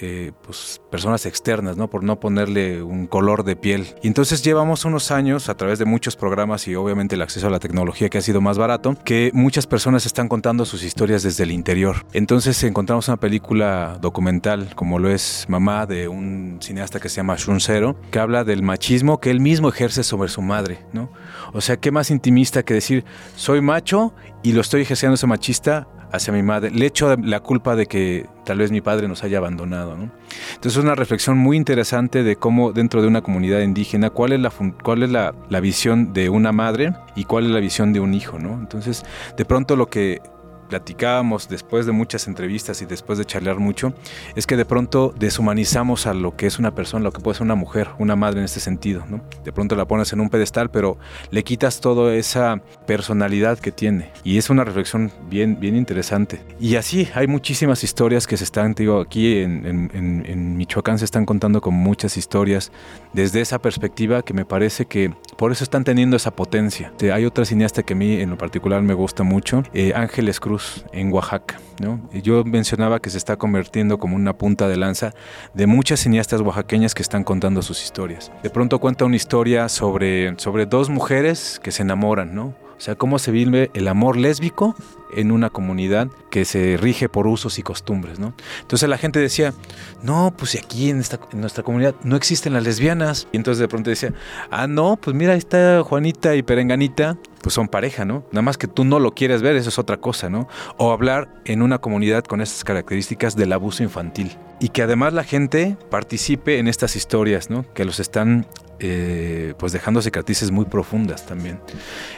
eh, 0.00 0.32
pues, 0.42 0.80
personas 0.90 1.26
externas, 1.26 1.76
¿no? 1.76 1.88
Por 1.88 2.02
no 2.02 2.18
ponerle 2.18 2.82
un 2.82 3.06
color 3.06 3.44
de 3.44 3.56
piel. 3.56 3.94
Y 4.02 4.08
entonces 4.08 4.42
llevamos 4.42 4.84
unos 4.84 5.10
años 5.10 5.48
a 5.48 5.56
través 5.56 5.78
de 5.78 5.84
muchos 5.84 6.16
programas 6.16 6.66
y 6.66 6.74
obviamente 6.74 7.14
el 7.14 7.22
acceso 7.22 7.46
a 7.46 7.50
la 7.50 7.60
tecnología 7.60 8.08
que 8.08 8.18
ha 8.18 8.22
sido 8.22 8.40
más 8.40 8.58
barato, 8.58 8.96
que 9.04 9.30
muchas 9.34 9.66
personas 9.66 10.06
están 10.06 10.28
contando 10.28 10.64
sus 10.64 10.82
historias 10.82 11.22
desde 11.22 11.44
el 11.44 11.52
interior. 11.52 12.06
Entonces 12.12 12.62
encontramos 12.64 13.08
una 13.08 13.18
película 13.18 13.98
documental 14.00 14.74
como 14.74 14.98
lo 14.98 15.10
es 15.10 15.46
Mamá 15.48 15.86
de 15.86 16.08
un 16.08 16.58
cineasta 16.60 17.00
que 17.00 17.08
se 17.08 17.16
llama 17.16 17.36
Shun 17.36 17.60
Zero, 17.60 17.96
que 18.10 18.18
habla 18.18 18.44
del 18.44 18.62
machismo 18.62 19.20
que 19.20 19.30
él 19.30 19.40
mismo 19.40 19.68
ejerce 19.68 20.02
sobre 20.02 20.28
su 20.28 20.42
madre, 20.42 20.84
¿no? 20.92 21.10
O 21.52 21.60
sea, 21.60 21.76
qué 21.76 21.90
más 21.90 22.10
intimista 22.10 22.62
que 22.62 22.74
decir, 22.74 23.04
soy 23.36 23.60
macho 23.60 24.14
y 24.42 24.52
lo 24.52 24.60
estoy 24.60 24.82
ejerciendo 24.82 25.14
ese 25.14 25.26
machista 25.26 25.88
hacia 26.14 26.32
mi 26.32 26.42
madre. 26.42 26.70
Le 26.70 26.86
echo 26.86 27.14
la 27.16 27.40
culpa 27.40 27.76
de 27.76 27.86
que 27.86 28.26
tal 28.44 28.58
vez 28.58 28.70
mi 28.70 28.80
padre 28.80 29.08
nos 29.08 29.24
haya 29.24 29.38
abandonado. 29.38 29.96
¿no? 29.96 30.10
Entonces 30.54 30.78
es 30.78 30.84
una 30.84 30.94
reflexión 30.94 31.38
muy 31.38 31.56
interesante 31.56 32.22
de 32.22 32.36
cómo 32.36 32.72
dentro 32.72 33.02
de 33.02 33.08
una 33.08 33.22
comunidad 33.22 33.60
indígena, 33.60 34.10
cuál 34.10 34.32
es, 34.32 34.40
la, 34.40 34.52
cuál 34.82 35.02
es 35.02 35.10
la, 35.10 35.34
la, 35.48 35.60
visión 35.60 36.12
de 36.12 36.28
una 36.28 36.52
madre 36.52 36.94
y 37.16 37.24
cuál 37.24 37.46
es 37.46 37.50
la 37.50 37.60
visión 37.60 37.92
de 37.92 38.00
un 38.00 38.14
hijo. 38.14 38.38
¿no? 38.38 38.54
Entonces, 38.54 39.04
de 39.36 39.44
pronto 39.44 39.76
lo 39.76 39.88
que 39.88 40.20
platicábamos 40.68 41.48
después 41.48 41.86
de 41.86 41.92
muchas 41.92 42.26
entrevistas 42.26 42.82
y 42.82 42.86
después 42.86 43.18
de 43.18 43.24
charlar 43.24 43.58
mucho, 43.58 43.94
es 44.36 44.46
que 44.46 44.56
de 44.56 44.64
pronto 44.64 45.14
deshumanizamos 45.18 46.06
a 46.06 46.14
lo 46.14 46.36
que 46.36 46.46
es 46.46 46.58
una 46.58 46.74
persona, 46.74 47.04
lo 47.04 47.12
que 47.12 47.20
puede 47.20 47.36
ser 47.36 47.44
una 47.44 47.54
mujer, 47.54 47.90
una 47.98 48.16
madre 48.16 48.40
en 48.40 48.44
este 48.44 48.60
sentido. 48.60 49.04
¿no? 49.08 49.20
De 49.44 49.52
pronto 49.52 49.76
la 49.76 49.86
pones 49.86 50.12
en 50.12 50.20
un 50.20 50.30
pedestal, 50.30 50.70
pero 50.70 50.98
le 51.30 51.44
quitas 51.44 51.80
toda 51.80 52.14
esa 52.14 52.62
personalidad 52.86 53.58
que 53.58 53.72
tiene. 53.72 54.12
Y 54.24 54.38
es 54.38 54.50
una 54.50 54.64
reflexión 54.64 55.12
bien, 55.28 55.58
bien 55.60 55.76
interesante. 55.76 56.40
Y 56.60 56.76
así 56.76 57.08
hay 57.14 57.26
muchísimas 57.26 57.84
historias 57.84 58.26
que 58.26 58.36
se 58.36 58.44
están, 58.44 58.74
digo, 58.74 59.00
aquí 59.00 59.38
en, 59.38 59.90
en 59.94 60.56
Michoacán 60.56 60.98
se 60.98 61.04
están 61.04 61.26
contando 61.26 61.60
con 61.60 61.74
muchas 61.74 62.16
historias 62.16 62.72
desde 63.14 63.40
esa 63.40 63.58
perspectiva 63.58 64.22
que 64.22 64.34
me 64.34 64.44
parece 64.44 64.86
que 64.86 65.14
por 65.38 65.52
eso 65.52 65.64
están 65.64 65.84
teniendo 65.84 66.16
esa 66.16 66.32
potencia. 66.32 66.92
Hay 67.12 67.24
otra 67.24 67.44
cineasta 67.44 67.82
que 67.82 67.94
a 67.94 67.96
mí 67.96 68.20
en 68.20 68.30
lo 68.30 68.38
particular 68.38 68.82
me 68.82 68.94
gusta 68.94 69.22
mucho, 69.22 69.62
eh, 69.72 69.92
Ángeles 69.94 70.40
Cruz, 70.40 70.84
en 70.92 71.12
Oaxaca. 71.12 71.58
¿no? 71.80 72.00
Yo 72.12 72.44
mencionaba 72.44 73.00
que 73.00 73.10
se 73.10 73.18
está 73.18 73.36
convirtiendo 73.36 73.98
como 73.98 74.16
una 74.16 74.36
punta 74.36 74.68
de 74.68 74.76
lanza 74.76 75.12
de 75.54 75.66
muchas 75.66 76.00
cineastas 76.00 76.40
oaxaqueñas 76.40 76.94
que 76.94 77.02
están 77.02 77.24
contando 77.24 77.62
sus 77.62 77.82
historias. 77.82 78.30
De 78.42 78.50
pronto 78.50 78.78
cuenta 78.78 79.04
una 79.04 79.16
historia 79.16 79.68
sobre, 79.68 80.34
sobre 80.38 80.66
dos 80.66 80.90
mujeres 80.90 81.60
que 81.62 81.72
se 81.72 81.82
enamoran, 81.82 82.34
¿no? 82.34 82.63
O 82.76 82.80
sea, 82.80 82.94
cómo 82.96 83.18
se 83.18 83.30
vive 83.30 83.70
el 83.74 83.88
amor 83.88 84.16
lésbico 84.16 84.74
en 85.16 85.30
una 85.30 85.50
comunidad 85.50 86.08
que 86.30 86.44
se 86.44 86.76
rige 86.76 87.08
por 87.08 87.26
usos 87.26 87.58
y 87.58 87.62
costumbres, 87.62 88.18
¿no? 88.18 88.34
Entonces 88.60 88.88
la 88.88 88.98
gente 88.98 89.20
decía, 89.20 89.54
no, 90.02 90.34
pues 90.36 90.56
aquí 90.56 90.90
en, 90.90 91.02
nuestra 91.32 91.62
comunidad 91.62 91.94
no 92.02 92.16
existen 92.16 92.52
las 92.52 92.64
lesbianas. 92.64 93.28
Y 93.32 93.36
entonces 93.36 93.60
de 93.60 93.68
pronto 93.68 93.90
decía, 93.90 94.12
ah, 94.50 94.66
no, 94.66 94.96
pues 94.96 95.14
mira, 95.16 95.32
ahí 95.32 95.38
está 95.38 95.82
Juanita 95.82 96.34
y 96.34 96.42
Perenganita, 96.42 97.16
pues 97.42 97.54
son 97.54 97.68
pareja, 97.68 98.04
¿no? 98.04 98.24
Nada 98.32 98.42
más 98.42 98.58
que 98.58 98.66
tú 98.66 98.84
no 98.84 98.98
lo 98.98 99.14
quieres 99.14 99.42
ver, 99.42 99.56
eso 99.56 99.68
es 99.68 99.78
otra 99.78 99.98
cosa, 99.98 100.30
¿no? 100.30 100.48
O 100.76 100.92
hablar 100.92 101.28
en 101.44 101.62
una 101.62 101.78
comunidad 101.78 102.24
con 102.24 102.40
estas 102.40 102.64
características 102.64 103.36
del 103.36 103.52
abuso 103.52 103.82
infantil. 103.82 104.36
Y 104.60 104.70
que 104.70 104.82
además 104.82 105.12
la 105.12 105.24
gente 105.24 105.76
participe 105.90 106.58
en 106.58 106.68
estas 106.68 106.96
historias, 106.96 107.50
¿no? 107.50 107.64
Que 107.74 107.84
los 107.84 108.00
están 108.00 108.46
eh, 108.80 109.54
pues 109.58 109.72
dejando 109.72 110.02
cicatrices 110.02 110.50
muy 110.50 110.64
profundas 110.64 111.26
también. 111.26 111.60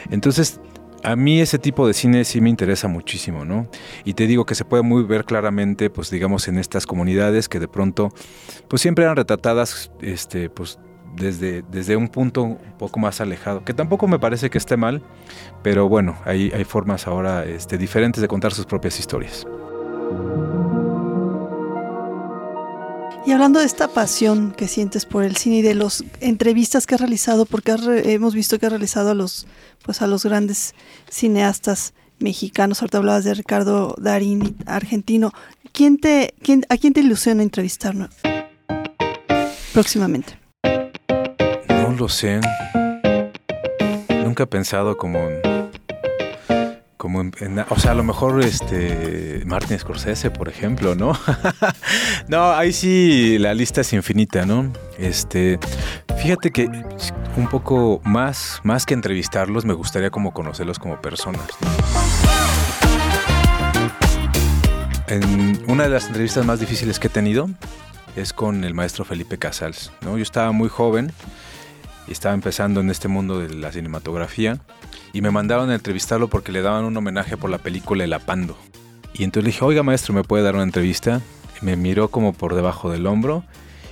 Entonces, 0.09 0.59
a 1.03 1.15
mí 1.15 1.39
ese 1.39 1.59
tipo 1.59 1.87
de 1.87 1.93
cine 1.93 2.23
sí 2.25 2.41
me 2.41 2.49
interesa 2.49 2.87
muchísimo, 2.87 3.45
¿no? 3.45 3.69
Y 4.03 4.13
te 4.13 4.27
digo 4.27 4.45
que 4.45 4.55
se 4.55 4.65
puede 4.65 4.83
muy 4.83 5.03
ver 5.03 5.25
claramente, 5.25 5.89
pues 5.89 6.09
digamos, 6.09 6.47
en 6.47 6.57
estas 6.57 6.85
comunidades 6.85 7.47
que 7.49 7.59
de 7.59 7.67
pronto, 7.67 8.09
pues 8.67 8.81
siempre 8.81 9.05
eran 9.05 9.15
retratadas, 9.15 9.91
este, 10.01 10.49
pues 10.49 10.79
desde, 11.15 11.63
desde 11.71 11.95
un 11.95 12.09
punto 12.09 12.43
un 12.43 12.77
poco 12.77 12.99
más 12.99 13.21
alejado, 13.21 13.63
que 13.63 13.73
tampoco 13.73 14.07
me 14.07 14.19
parece 14.19 14.49
que 14.49 14.57
esté 14.57 14.77
mal, 14.77 15.03
pero 15.63 15.87
bueno, 15.87 16.17
hay, 16.25 16.51
hay 16.53 16.63
formas 16.63 17.07
ahora 17.07 17.45
este, 17.45 17.77
diferentes 17.77 18.21
de 18.21 18.27
contar 18.27 18.53
sus 18.53 18.65
propias 18.65 18.99
historias. 18.99 19.45
Y 23.27 23.33
hablando 23.33 23.59
de 23.59 23.65
esta 23.65 23.89
pasión 23.89 24.53
que 24.53 24.69
sientes 24.69 25.05
por 25.05 25.25
el 25.25 25.35
cine 25.35 25.57
y 25.57 25.61
de 25.61 25.75
las 25.75 26.01
entrevistas 26.21 26.87
que 26.87 26.95
has 26.95 27.01
realizado, 27.01 27.45
porque 27.45 27.75
hemos 28.05 28.33
visto 28.33 28.57
que 28.57 28.67
has 28.67 28.71
realizado 28.71 29.11
a 29.11 29.13
los, 29.13 29.47
pues 29.83 30.01
a 30.01 30.07
los 30.07 30.23
grandes 30.23 30.73
cineastas 31.09 31.93
mexicanos, 32.19 32.81
ahorita 32.81 32.99
hablabas 32.99 33.25
de 33.25 33.33
Ricardo 33.33 33.95
Darín, 33.97 34.55
argentino, 34.65 35.33
¿Quién 35.73 35.97
te, 35.97 36.35
quién, 36.41 36.63
¿a 36.69 36.77
quién 36.77 36.93
te 36.93 37.01
ilusiona 37.01 37.43
entrevistar 37.43 37.93
próximamente? 39.73 40.39
No 41.67 41.91
lo 41.99 42.07
sé. 42.07 42.39
Nunca 44.23 44.43
he 44.43 44.47
pensado 44.47 44.95
como 44.95 45.19
como 46.97 47.21
o 47.69 47.79
sea, 47.79 47.91
a 47.91 47.93
lo 47.93 48.03
mejor 48.03 48.43
este 48.43 49.43
Martin 49.45 49.79
Scorsese, 49.79 50.31
por 50.31 50.49
ejemplo, 50.49 50.95
¿no? 50.95 51.17
no, 52.27 52.51
ahí 52.51 52.73
sí 52.73 53.37
la 53.37 53.53
lista 53.53 53.81
es 53.81 53.93
infinita, 53.93 54.45
¿no? 54.45 54.71
Este, 54.97 55.59
fíjate 56.21 56.51
que 56.51 56.67
un 57.37 57.47
poco 57.49 58.01
más, 58.03 58.59
más 58.63 58.85
que 58.85 58.95
entrevistarlos, 58.95 59.63
me 59.63 59.73
gustaría 59.73 60.09
como 60.09 60.33
conocerlos 60.33 60.79
como 60.79 60.99
personas. 60.99 61.47
En 65.07 65.63
una 65.67 65.83
de 65.83 65.89
las 65.89 66.07
entrevistas 66.07 66.45
más 66.45 66.59
difíciles 66.59 66.99
que 66.99 67.07
he 67.07 67.11
tenido 67.11 67.49
es 68.15 68.33
con 68.33 68.63
el 68.63 68.73
maestro 68.73 69.05
Felipe 69.05 69.37
Casals, 69.37 69.91
¿no? 70.01 70.17
Yo 70.17 70.23
estaba 70.23 70.51
muy 70.51 70.67
joven 70.67 71.13
y 72.07 72.11
estaba 72.11 72.33
empezando 72.35 72.81
en 72.81 72.89
este 72.89 73.07
mundo 73.07 73.39
de 73.39 73.53
la 73.53 73.71
cinematografía 73.71 74.59
y 75.13 75.21
me 75.21 75.31
mandaron 75.31 75.69
a 75.69 75.75
entrevistarlo 75.75 76.27
porque 76.27 76.51
le 76.51 76.61
daban 76.61 76.85
un 76.85 76.95
homenaje 76.95 77.37
por 77.37 77.49
la 77.49 77.57
película 77.57 78.03
El 78.03 78.13
Apando. 78.13 78.57
Y 79.13 79.23
entonces 79.23 79.45
le 79.45 79.51
dije, 79.51 79.65
oiga 79.65 79.83
maestro, 79.83 80.13
¿me 80.13 80.23
puede 80.23 80.43
dar 80.43 80.55
una 80.55 80.63
entrevista? 80.63 81.21
me 81.61 81.75
miró 81.75 82.09
como 82.09 82.33
por 82.33 82.55
debajo 82.55 82.91
del 82.91 83.07
hombro 83.07 83.43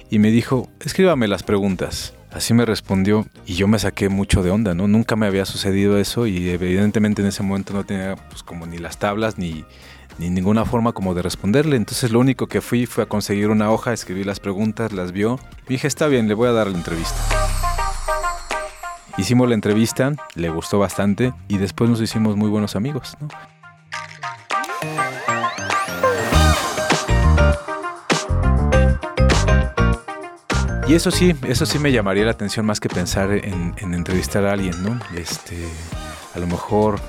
y 0.10 0.20
me 0.20 0.32
dijo, 0.32 0.70
escríbame 0.80 1.28
las 1.28 1.44
preguntas. 1.44 2.14
Así 2.32 2.54
me 2.54 2.66
respondió 2.66 3.26
y 3.46 3.56
yo 3.56 3.68
me 3.68 3.80
saqué 3.80 4.10
mucho 4.10 4.44
de 4.44 4.52
onda, 4.52 4.74
¿no? 4.76 4.88
Nunca 4.88 5.16
me 5.16 5.26
había 5.26 5.46
sucedido 5.46 5.98
eso 5.98 6.28
y 6.28 6.50
evidentemente 6.50 7.22
en 7.22 7.30
ese 7.30 7.44
momento 7.44 7.74
no 7.74 7.86
tenía 7.86 8.16
pues 8.30 8.44
como 8.44 8.66
ni 8.66 8.78
las 8.78 9.00
tablas 9.00 9.38
ni, 9.38 9.64
ni 10.18 10.30
ninguna 10.30 10.66
forma 10.66 10.92
como 10.92 11.14
de 11.14 11.22
responderle. 11.22 11.78
Entonces 11.78 12.12
lo 12.12 12.20
único 12.20 12.48
que 12.48 12.60
fui 12.60 12.88
fue 12.88 13.06
a 13.06 13.08
conseguir 13.08 13.50
una 13.50 13.72
hoja, 13.72 13.94
escribí 13.94 14.26
las 14.26 14.42
preguntas, 14.42 14.92
las 14.92 15.14
vio. 15.14 15.40
Y 15.68 15.74
dije, 15.74 15.88
está 15.88 16.08
bien, 16.08 16.28
le 16.28 16.34
voy 16.34 16.50
a 16.50 16.52
dar 16.52 16.68
la 16.68 16.78
entrevista. 16.78 17.65
Hicimos 19.18 19.48
la 19.48 19.56
entrevista, 19.56 20.12
le 20.36 20.50
gustó 20.50 20.78
bastante 20.78 21.34
y 21.48 21.58
después 21.58 21.90
nos 21.90 22.02
hicimos 22.02 22.36
muy 22.36 22.50
buenos 22.50 22.76
amigos. 22.76 23.18
Y 30.88 30.94
eso 30.94 31.12
sí, 31.12 31.34
eso 31.48 31.66
sí 31.66 31.80
me 31.80 31.94
llamaría 31.94 32.26
la 32.26 32.32
atención 32.32 32.66
más 32.66 32.82
que 32.82 32.90
pensar 32.90 33.32
en, 33.32 33.74
entrevistar 33.78 34.46
a 34.46 34.52
alguien, 34.52 34.84
¿no? 34.84 35.00
Este, 35.16 35.66
a 36.36 36.40
lo 36.40 36.46
mejor, 36.46 37.00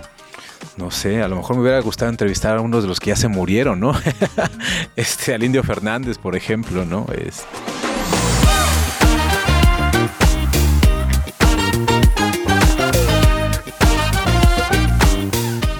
no 0.77 0.92
sé, 0.92 1.23
a 1.23 1.29
lo 1.29 1.37
mejor 1.37 1.57
me 1.57 1.62
hubiera 1.62 1.81
gustado 1.81 2.11
entrevistar 2.11 2.57
a 2.57 2.61
uno 2.61 2.81
de 2.81 2.87
los 2.87 3.01
que 3.01 3.09
ya 3.09 3.16
se 3.16 3.27
murieron, 3.27 3.81
¿no? 3.81 3.92
este, 4.97 5.35
al 5.35 5.42
Indio 5.42 5.64
Fernández, 5.64 6.19
por 6.19 6.37
ejemplo, 6.37 6.87
¿no? 6.87 7.05
Este, 7.12 7.75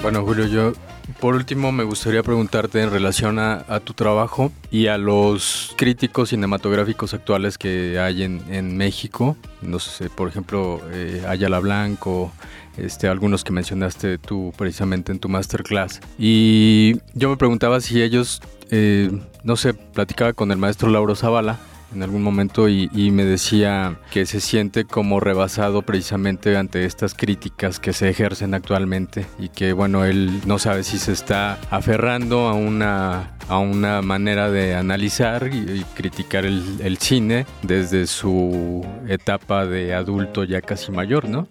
Bueno, 0.07 0.23
Julio, 0.23 0.45
yo 0.45 0.71
por 1.19 1.35
último 1.35 1.73
me 1.73 1.83
gustaría 1.83 2.23
preguntarte 2.23 2.81
en 2.81 2.91
relación 2.91 3.39
a, 3.39 3.81
tu 3.81 3.93
trabajo 3.93 4.53
y 4.71 4.87
a 4.87 4.97
los 4.97 5.73
críticos 5.75 6.29
cinematográficos 6.29 7.13
actuales 7.13 7.57
que 7.57 7.99
hay 7.99 8.23
en, 8.23 8.77
México. 8.77 9.35
No 9.61 9.79
sé, 9.79 10.09
por 10.09 10.29
ejemplo, 10.29 10.79
eh, 10.93 11.25
Ayala 11.27 11.59
Blanco, 11.59 12.31
este, 12.77 13.09
algunos 13.09 13.43
que 13.43 13.51
mencionaste 13.51 14.17
tú 14.17 14.53
precisamente 14.57 15.11
en 15.11 15.19
tu 15.19 15.27
masterclass. 15.27 15.99
Y 16.17 17.01
yo 17.13 17.29
me 17.29 17.35
preguntaba 17.35 17.81
si 17.81 18.01
ellos, 18.01 18.41
eh, 18.71 19.11
no 19.43 19.57
sé, 19.57 19.73
platicaba 19.73 20.31
con 20.31 20.53
el 20.53 20.57
maestro 20.57 20.89
Lauro 20.89 21.17
Zavala 21.17 21.59
en 21.93 22.03
algún 22.03 22.21
momento 22.21 22.67
y, 22.69 22.89
me 23.11 23.23
decía 23.23 23.99
que 24.11 24.25
se 24.25 24.41
siente 24.41 24.85
como 24.85 25.19
rebasado 25.19 25.81
precisamente 25.81 26.57
ante 26.57 26.85
estas 26.85 27.13
críticas 27.13 27.79
que 27.79 27.93
se 27.93 28.09
ejercen 28.09 28.53
actualmente 28.53 29.25
y 29.39 29.49
que 29.49 29.73
bueno, 29.73 30.05
él 30.05 30.41
no 30.45 30.59
sabe 30.59 30.83
si 30.83 30.97
se 30.97 31.13
está 31.13 31.57
aferrando 31.71 32.47
a 32.47 32.53
una, 32.53 33.37
a 33.47 33.57
una 33.57 34.01
manera 34.01 34.51
de 34.51 34.75
analizar 34.75 35.49
y, 35.53 35.83
criticar 35.95 36.45
el, 36.45 36.79
el, 36.83 36.97
cine 36.97 37.45
desde 37.63 38.07
su 38.07 38.85
etapa 39.07 39.65
de 39.65 39.93
adulto 39.93 40.43
ya 40.43 40.61
casi 40.61 40.91
mayor, 40.91 41.29
¿no? 41.29 41.47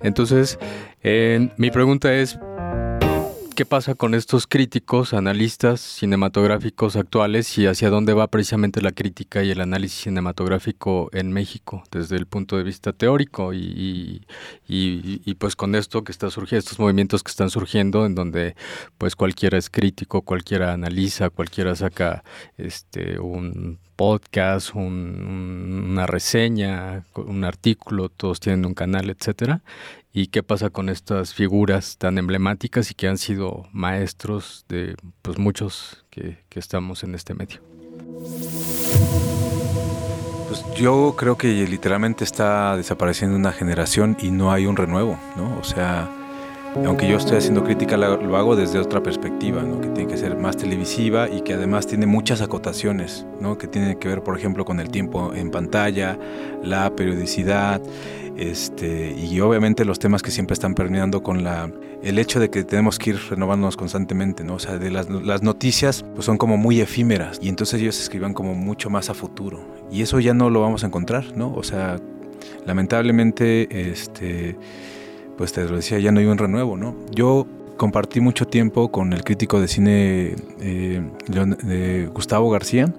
Entonces, 0.00 0.58
eh, 1.02 1.50
mi 1.56 1.70
pregunta 1.70 2.14
es, 2.14 2.38
qué 3.60 3.66
pasa 3.66 3.94
con 3.94 4.14
estos 4.14 4.46
críticos, 4.46 5.12
analistas 5.12 5.82
cinematográficos 5.82 6.96
actuales 6.96 7.58
y 7.58 7.66
hacia 7.66 7.90
dónde 7.90 8.14
va 8.14 8.28
precisamente 8.28 8.80
la 8.80 8.90
crítica 8.90 9.44
y 9.44 9.50
el 9.50 9.60
análisis 9.60 10.04
cinematográfico 10.04 11.10
en 11.12 11.30
México 11.30 11.82
desde 11.90 12.16
el 12.16 12.24
punto 12.24 12.56
de 12.56 12.62
vista 12.62 12.94
teórico 12.94 13.52
y, 13.52 14.24
pues 15.38 15.56
con 15.56 15.74
esto 15.74 16.04
que 16.04 16.10
está 16.10 16.30
surgiendo, 16.30 16.60
estos 16.60 16.78
movimientos 16.78 17.22
que 17.22 17.32
están 17.32 17.50
surgiendo 17.50 18.06
en 18.06 18.14
donde 18.14 18.56
pues 18.96 19.14
cualquiera 19.14 19.58
es 19.58 19.68
crítico, 19.68 20.22
cualquiera 20.22 20.72
analiza, 20.72 21.28
cualquiera 21.28 21.76
saca 21.76 22.24
este 22.56 23.18
un 23.18 23.78
podcast, 24.00 24.74
una 24.74 26.06
reseña, 26.06 27.04
un 27.14 27.44
artículo, 27.44 28.08
todos 28.08 28.40
tienen 28.40 28.64
un 28.64 28.72
canal, 28.72 29.10
etcétera 29.10 29.60
y 30.12 30.28
qué 30.28 30.42
pasa 30.42 30.70
con 30.70 30.88
estas 30.88 31.34
figuras 31.34 31.98
tan 31.98 32.16
emblemáticas 32.16 32.90
y 32.90 32.94
que 32.94 33.08
han 33.08 33.18
sido 33.18 33.68
maestros 33.72 34.64
de 34.70 34.96
pues, 35.20 35.38
muchos 35.38 36.06
que, 36.08 36.38
estamos 36.54 37.04
en 37.04 37.14
este 37.14 37.34
medio. 37.34 37.60
Pues 40.48 40.64
yo 40.76 41.14
creo 41.18 41.36
que 41.36 41.48
literalmente 41.66 42.24
está 42.24 42.76
desapareciendo 42.78 43.36
una 43.36 43.52
generación 43.52 44.16
y 44.22 44.30
no 44.30 44.50
hay 44.50 44.64
un 44.64 44.76
renuevo, 44.76 45.20
¿no? 45.36 45.58
O 45.58 45.64
sea, 45.64 46.10
aunque 46.74 47.08
yo 47.08 47.16
estoy 47.16 47.36
haciendo 47.36 47.64
crítica, 47.64 47.96
lo 47.96 48.36
hago 48.36 48.56
desde 48.56 48.78
otra 48.78 49.02
perspectiva, 49.02 49.64
que 49.80 49.88
tiene 49.88 50.10
que 50.10 50.16
ser 50.16 50.36
más 50.36 50.56
televisiva 50.56 51.28
y 51.28 51.42
que 51.42 51.54
además 51.54 51.86
tiene 51.86 52.06
muchas 52.06 52.40
acotaciones, 52.40 53.26
¿no? 53.40 53.58
que 53.58 53.66
tiene 53.66 53.98
que 53.98 54.08
ver, 54.08 54.22
por 54.22 54.38
ejemplo, 54.38 54.64
con 54.64 54.80
el 54.80 54.90
tiempo 54.90 55.34
en 55.34 55.50
pantalla, 55.50 56.18
la 56.62 56.94
periodicidad, 56.94 57.80
este, 58.36 59.12
y 59.12 59.40
obviamente 59.40 59.84
los 59.84 59.98
temas 59.98 60.22
que 60.22 60.30
siempre 60.30 60.54
están 60.54 60.74
permeando 60.74 61.22
con 61.22 61.42
la, 61.42 61.70
el 62.02 62.18
hecho 62.18 62.40
de 62.40 62.50
que 62.50 62.64
tenemos 62.64 62.98
que 62.98 63.10
ir 63.10 63.20
renovándonos 63.28 63.76
constantemente, 63.76 64.44
¿no? 64.44 64.54
O 64.54 64.58
sea, 64.58 64.78
de 64.78 64.90
las, 64.90 65.10
las, 65.10 65.42
noticias 65.42 66.04
pues 66.14 66.24
son 66.24 66.38
como 66.38 66.56
muy 66.56 66.80
efímeras 66.80 67.38
y 67.42 67.48
entonces 67.48 67.82
ellos 67.82 68.00
escriban 68.00 68.32
como 68.32 68.54
mucho 68.54 68.88
más 68.88 69.10
a 69.10 69.14
futuro 69.14 69.60
y 69.90 70.02
eso 70.02 70.20
ya 70.20 70.32
no 70.32 70.48
lo 70.48 70.60
vamos 70.62 70.84
a 70.84 70.86
encontrar, 70.86 71.36
¿no? 71.36 71.52
O 71.52 71.62
sea, 71.62 71.98
lamentablemente, 72.64 73.90
este 73.90 74.56
pues 75.40 75.54
te 75.54 75.64
lo 75.64 75.76
decía, 75.76 75.98
ya 75.98 76.12
no 76.12 76.20
hay 76.20 76.26
un 76.26 76.36
renuevo, 76.36 76.76
¿no? 76.76 76.94
Yo 77.12 77.46
compartí 77.78 78.20
mucho 78.20 78.46
tiempo 78.46 78.92
con 78.92 79.14
el 79.14 79.24
crítico 79.24 79.58
de 79.58 79.68
cine 79.68 80.36
eh, 80.60 82.08
Gustavo 82.12 82.50
García, 82.50 82.92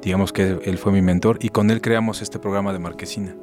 digamos 0.00 0.32
que 0.32 0.58
él 0.64 0.78
fue 0.78 0.90
mi 0.90 1.02
mentor, 1.02 1.36
y 1.42 1.50
con 1.50 1.70
él 1.70 1.82
creamos 1.82 2.22
este 2.22 2.38
programa 2.38 2.72
de 2.72 2.78
Marquesina. 2.78 3.34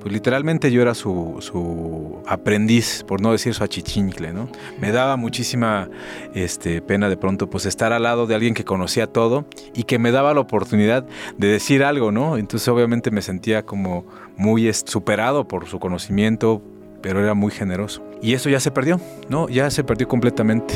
Pues 0.00 0.12
literalmente 0.12 0.70
yo 0.70 0.80
era 0.80 0.94
su, 0.94 2.22
aprendiz, 2.24 3.02
por 3.02 3.20
no 3.20 3.32
decir 3.32 3.52
su 3.52 3.64
achichincle, 3.64 4.32
¿no? 4.32 4.48
Me 4.80 4.92
daba 4.92 5.16
muchísima 5.16 5.90
este, 6.34 6.80
pena 6.80 7.08
de 7.08 7.16
pronto 7.16 7.50
pues 7.50 7.66
estar 7.66 7.92
al 7.92 8.04
lado 8.04 8.28
de 8.28 8.36
alguien 8.36 8.54
que 8.54 8.64
conocía 8.64 9.08
todo 9.08 9.44
y 9.74 9.82
que 9.82 9.98
me 9.98 10.12
daba 10.12 10.34
la 10.34 10.40
oportunidad 10.40 11.04
de 11.36 11.48
decir 11.48 11.82
algo, 11.82 12.12
¿no? 12.12 12.36
Entonces 12.36 12.68
obviamente 12.68 13.10
me 13.10 13.22
sentía 13.22 13.64
como 13.64 14.06
muy 14.36 14.72
superado 14.72 15.48
por 15.48 15.66
su 15.66 15.80
conocimiento, 15.80 16.62
pero 17.00 17.20
era 17.20 17.34
muy 17.34 17.50
generoso. 17.50 18.02
Y 18.22 18.34
eso 18.34 18.48
ya 18.48 18.60
se 18.60 18.70
perdió, 18.70 19.00
¿no? 19.28 19.48
Ya 19.48 19.70
se 19.70 19.84
perdió 19.84 20.08
completamente. 20.08 20.74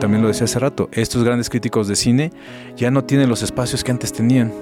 También 0.00 0.22
lo 0.22 0.28
decía 0.28 0.44
hace 0.44 0.58
rato, 0.58 0.88
estos 0.92 1.24
grandes 1.24 1.50
críticos 1.50 1.86
de 1.86 1.94
cine 1.94 2.32
ya 2.76 2.90
no 2.90 3.04
tienen 3.04 3.28
los 3.28 3.42
espacios 3.42 3.84
que 3.84 3.90
antes 3.90 4.12
tenían. 4.12 4.52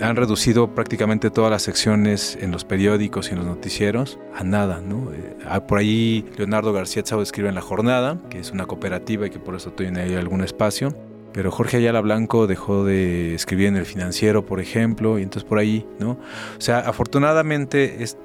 Han 0.00 0.16
reducido 0.16 0.74
prácticamente 0.74 1.30
todas 1.30 1.50
las 1.50 1.62
secciones 1.62 2.36
en 2.40 2.50
los 2.50 2.64
periódicos 2.64 3.28
y 3.28 3.32
en 3.32 3.38
los 3.38 3.46
noticieros 3.46 4.18
a 4.34 4.44
nada, 4.44 4.80
¿no? 4.80 5.12
Eh, 5.12 5.36
ah, 5.46 5.66
por 5.66 5.78
ahí 5.78 6.24
Leonardo 6.36 6.72
García 6.72 7.02
Chao 7.02 7.22
escribe 7.22 7.48
en 7.48 7.54
La 7.54 7.60
Jornada, 7.60 8.18
que 8.28 8.38
es 8.38 8.50
una 8.50 8.66
cooperativa 8.66 9.26
y 9.26 9.30
que 9.30 9.38
por 9.38 9.54
eso 9.54 9.70
tiene 9.72 10.00
ahí 10.00 10.14
algún 10.14 10.42
espacio 10.42 10.94
pero 11.38 11.52
Jorge 11.52 11.76
Ayala 11.76 12.00
Blanco 12.00 12.48
dejó 12.48 12.84
de 12.84 13.36
escribir 13.36 13.68
en 13.68 13.76
el 13.76 13.86
financiero, 13.86 14.44
por 14.44 14.58
ejemplo, 14.58 15.20
y 15.20 15.22
entonces 15.22 15.48
por 15.48 15.60
ahí, 15.60 15.86
¿no? 16.00 16.18
O 16.58 16.60
sea, 16.60 16.80
afortunadamente 16.80 18.02
es, 18.02 18.18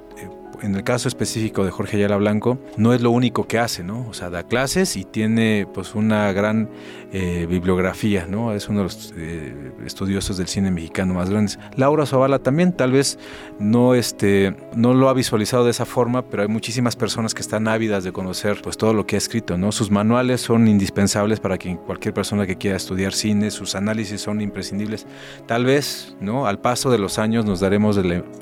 en 0.62 0.74
el 0.74 0.82
caso 0.82 1.06
específico 1.06 1.64
de 1.64 1.70
Jorge 1.70 1.96
Ayala 1.98 2.16
Blanco, 2.16 2.58
no 2.76 2.92
es 2.92 3.02
lo 3.02 3.12
único 3.12 3.46
que 3.46 3.60
hace, 3.60 3.84
¿no? 3.84 4.04
O 4.08 4.14
sea, 4.14 4.30
da 4.30 4.42
clases 4.42 4.96
y 4.96 5.04
tiene 5.04 5.68
pues 5.72 5.94
una 5.94 6.32
gran 6.32 6.70
eh, 7.16 7.46
bibliografía, 7.48 8.26
¿no? 8.28 8.52
Es 8.52 8.68
uno 8.68 8.80
de 8.80 8.84
los 8.86 9.14
eh, 9.16 9.70
estudiosos 9.86 10.36
del 10.36 10.48
cine 10.48 10.72
mexicano 10.72 11.14
más 11.14 11.30
grandes. 11.30 11.60
Laura 11.76 12.06
Zavala 12.06 12.40
también, 12.40 12.72
tal 12.72 12.90
vez 12.90 13.20
no, 13.60 13.94
este, 13.94 14.56
no 14.74 14.94
lo 14.94 15.08
ha 15.08 15.14
visualizado 15.14 15.64
de 15.64 15.70
esa 15.70 15.86
forma, 15.86 16.22
pero 16.22 16.42
hay 16.42 16.48
muchísimas 16.48 16.96
personas 16.96 17.32
que 17.32 17.40
están 17.40 17.68
ávidas 17.68 18.02
de 18.02 18.10
conocer 18.10 18.60
pues 18.64 18.76
todo 18.76 18.92
lo 18.94 19.06
que 19.06 19.14
ha 19.14 19.18
escrito, 19.18 19.56
¿no? 19.56 19.70
Sus 19.70 19.92
manuales 19.92 20.40
son 20.40 20.66
indispensables 20.66 21.38
para 21.38 21.56
que 21.56 21.76
cualquier 21.76 22.14
persona 22.14 22.48
que 22.48 22.56
quiera 22.56 22.76
estudiar 22.76 23.12
cine, 23.12 23.52
sus 23.52 23.76
análisis 23.76 24.20
son 24.20 24.40
imprescindibles. 24.40 25.06
Tal 25.46 25.64
vez, 25.64 26.16
¿no? 26.20 26.48
Al 26.48 26.58
paso 26.58 26.90
de 26.90 26.98
los 26.98 27.20
años 27.20 27.44
nos 27.44 27.60
daremos 27.60 27.96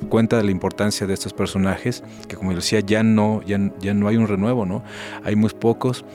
cuenta 0.08 0.38
de 0.38 0.44
la 0.44 0.50
importancia 0.50 1.06
de 1.06 1.12
estos 1.12 1.34
personajes 1.34 2.02
que 2.26 2.36
como 2.36 2.54
decía, 2.54 2.80
ya 2.80 3.02
no, 3.02 3.42
ya, 3.46 3.60
ya 3.80 3.92
no 3.92 4.08
hay 4.08 4.16
un 4.16 4.28
renuevo, 4.28 4.64
¿no? 4.64 4.82
Hay 5.24 5.36
muy 5.36 5.50
pocos. 5.50 6.06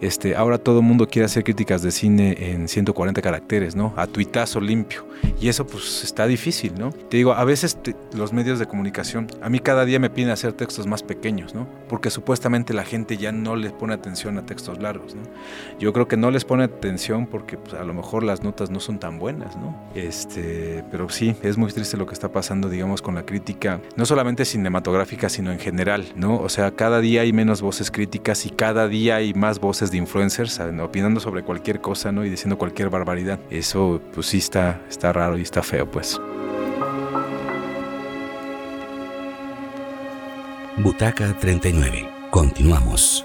Este, 0.00 0.34
ahora 0.34 0.56
todo 0.56 0.80
el 0.80 0.86
mundo 0.86 1.08
quiere 1.08 1.26
hacer 1.26 1.44
críticas 1.44 1.82
de 1.82 1.90
cine 1.90 2.05
en 2.06 2.68
140 2.68 3.20
caracteres, 3.22 3.76
¿no? 3.76 3.92
A 3.96 4.06
tuitazo 4.06 4.60
limpio. 4.60 5.06
Y 5.40 5.48
eso 5.48 5.66
pues 5.66 6.04
está 6.04 6.26
difícil, 6.26 6.72
¿no? 6.78 6.90
Te 6.92 7.16
digo, 7.16 7.32
a 7.32 7.44
veces 7.44 7.78
los 8.14 8.32
medios 8.32 8.58
de 8.58 8.66
comunicación, 8.66 9.28
a 9.42 9.48
mí 9.48 9.58
cada 9.58 9.84
día 9.84 9.98
me 9.98 10.10
piden 10.10 10.30
hacer 10.30 10.52
textos 10.52 10.86
más 10.86 11.02
pequeños, 11.02 11.54
¿no? 11.54 11.66
Porque 11.88 12.10
supuestamente 12.10 12.74
la 12.74 12.84
gente 12.84 13.16
ya 13.16 13.32
no 13.32 13.56
les 13.56 13.72
pone 13.72 13.94
atención 13.94 14.38
a 14.38 14.46
textos 14.46 14.80
largos, 14.80 15.14
¿no? 15.14 15.22
Yo 15.78 15.92
creo 15.92 16.08
que 16.08 16.16
no 16.16 16.30
les 16.30 16.44
pone 16.44 16.64
atención 16.64 17.26
porque 17.26 17.56
pues, 17.56 17.74
a 17.74 17.84
lo 17.84 17.94
mejor 17.94 18.22
las 18.22 18.42
notas 18.42 18.70
no 18.70 18.80
son 18.80 18.98
tan 18.98 19.18
buenas, 19.18 19.56
¿no? 19.56 19.76
Este, 19.94 20.84
pero 20.90 21.08
sí, 21.08 21.34
es 21.42 21.56
muy 21.56 21.72
triste 21.72 21.96
lo 21.96 22.06
que 22.06 22.14
está 22.14 22.30
pasando, 22.32 22.68
digamos, 22.68 23.02
con 23.02 23.14
la 23.14 23.24
crítica, 23.24 23.80
no 23.96 24.06
solamente 24.06 24.44
cinematográfica, 24.44 25.28
sino 25.28 25.52
en 25.52 25.58
general, 25.58 26.06
¿no? 26.14 26.38
O 26.38 26.48
sea, 26.48 26.70
cada 26.70 27.00
día 27.00 27.22
hay 27.22 27.32
menos 27.32 27.62
voces 27.62 27.90
críticas 27.90 28.46
y 28.46 28.50
cada 28.50 28.88
día 28.88 29.16
hay 29.16 29.34
más 29.34 29.60
voces 29.60 29.90
de 29.90 29.98
influencers 29.98 30.60
opinando 30.80 31.20
sobre 31.20 31.42
cualquier 31.42 31.80
cosa, 31.80 31.95
¿no? 32.04 32.24
Y 32.24 32.30
diciendo 32.30 32.58
cualquier 32.58 32.90
barbaridad. 32.90 33.40
Eso, 33.50 34.00
pues 34.14 34.26
sí 34.26 34.38
está, 34.38 34.80
está 34.88 35.12
raro 35.12 35.38
y 35.38 35.42
está 35.42 35.62
feo, 35.62 35.90
pues. 35.90 36.20
Butaca 40.78 41.32
39. 41.38 42.08
Continuamos. 42.30 43.24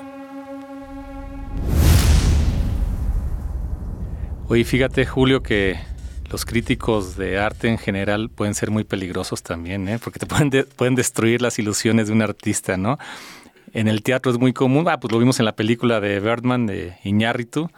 Oye, 4.48 4.64
fíjate, 4.64 5.06
Julio, 5.06 5.44
que 5.44 5.78
los 6.32 6.46
críticos 6.46 7.18
de 7.18 7.40
arte 7.40 7.68
en 7.68 7.78
general 7.78 8.30
pueden 8.30 8.56
ser 8.56 8.72
muy 8.72 8.86
peligrosos 8.86 9.44
también, 9.44 9.88
¿eh? 9.90 10.00
porque 10.02 10.20
te 10.20 10.26
pueden, 10.26 10.50
pueden 10.76 10.96
destruir 10.96 11.42
las 11.42 11.60
ilusiones 11.60 12.08
de 12.08 12.14
un 12.14 12.22
artista, 12.22 12.78
¿no? 12.78 12.98
En 13.74 13.88
el 13.88 14.02
teatro 14.04 14.32
es 14.32 14.38
muy 14.38 14.54
común, 14.54 14.88
ah, 14.90 15.00
pues 15.00 15.12
lo 15.12 15.20
vimos 15.20 15.40
en 15.40 15.46
la 15.46 15.56
película 15.56 16.00
de 16.00 16.20
Bergman, 16.20 16.68
de 16.68 16.98
Iñárritu, 17.04 17.70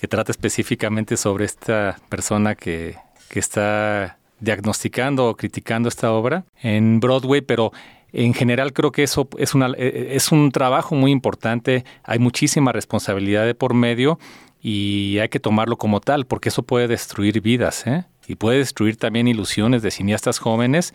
que 0.00 0.08
trata 0.08 0.32
específicamente 0.32 1.18
sobre 1.18 1.44
esta 1.44 1.98
persona 2.08 2.54
que, 2.54 2.96
que 3.28 3.38
está 3.38 4.16
diagnosticando 4.40 5.28
o 5.28 5.36
criticando 5.36 5.90
esta 5.90 6.10
obra 6.10 6.46
en 6.62 7.00
Broadway, 7.00 7.42
pero 7.42 7.70
en 8.10 8.32
general 8.32 8.72
creo 8.72 8.92
que 8.92 9.02
eso 9.02 9.28
es, 9.36 9.54
una, 9.54 9.74
e, 9.76 10.16
es 10.16 10.32
un 10.32 10.52
trabajo 10.52 10.94
muy 10.94 11.10
importante, 11.10 11.84
hay 12.02 12.18
muchísima 12.18 12.72
responsabilidad 12.72 13.44
de 13.44 13.54
por 13.54 13.74
medio 13.74 14.18
y 14.62 15.18
hay 15.18 15.28
que 15.28 15.38
tomarlo 15.38 15.76
como 15.76 16.00
tal, 16.00 16.24
porque 16.24 16.48
eso 16.48 16.62
puede 16.62 16.88
destruir 16.88 17.42
vidas, 17.42 17.86
¿eh? 17.86 18.06
y 18.26 18.36
puede 18.36 18.56
destruir 18.56 18.96
también 18.96 19.28
ilusiones 19.28 19.82
de 19.82 19.90
cineastas 19.90 20.38
jóvenes 20.38 20.94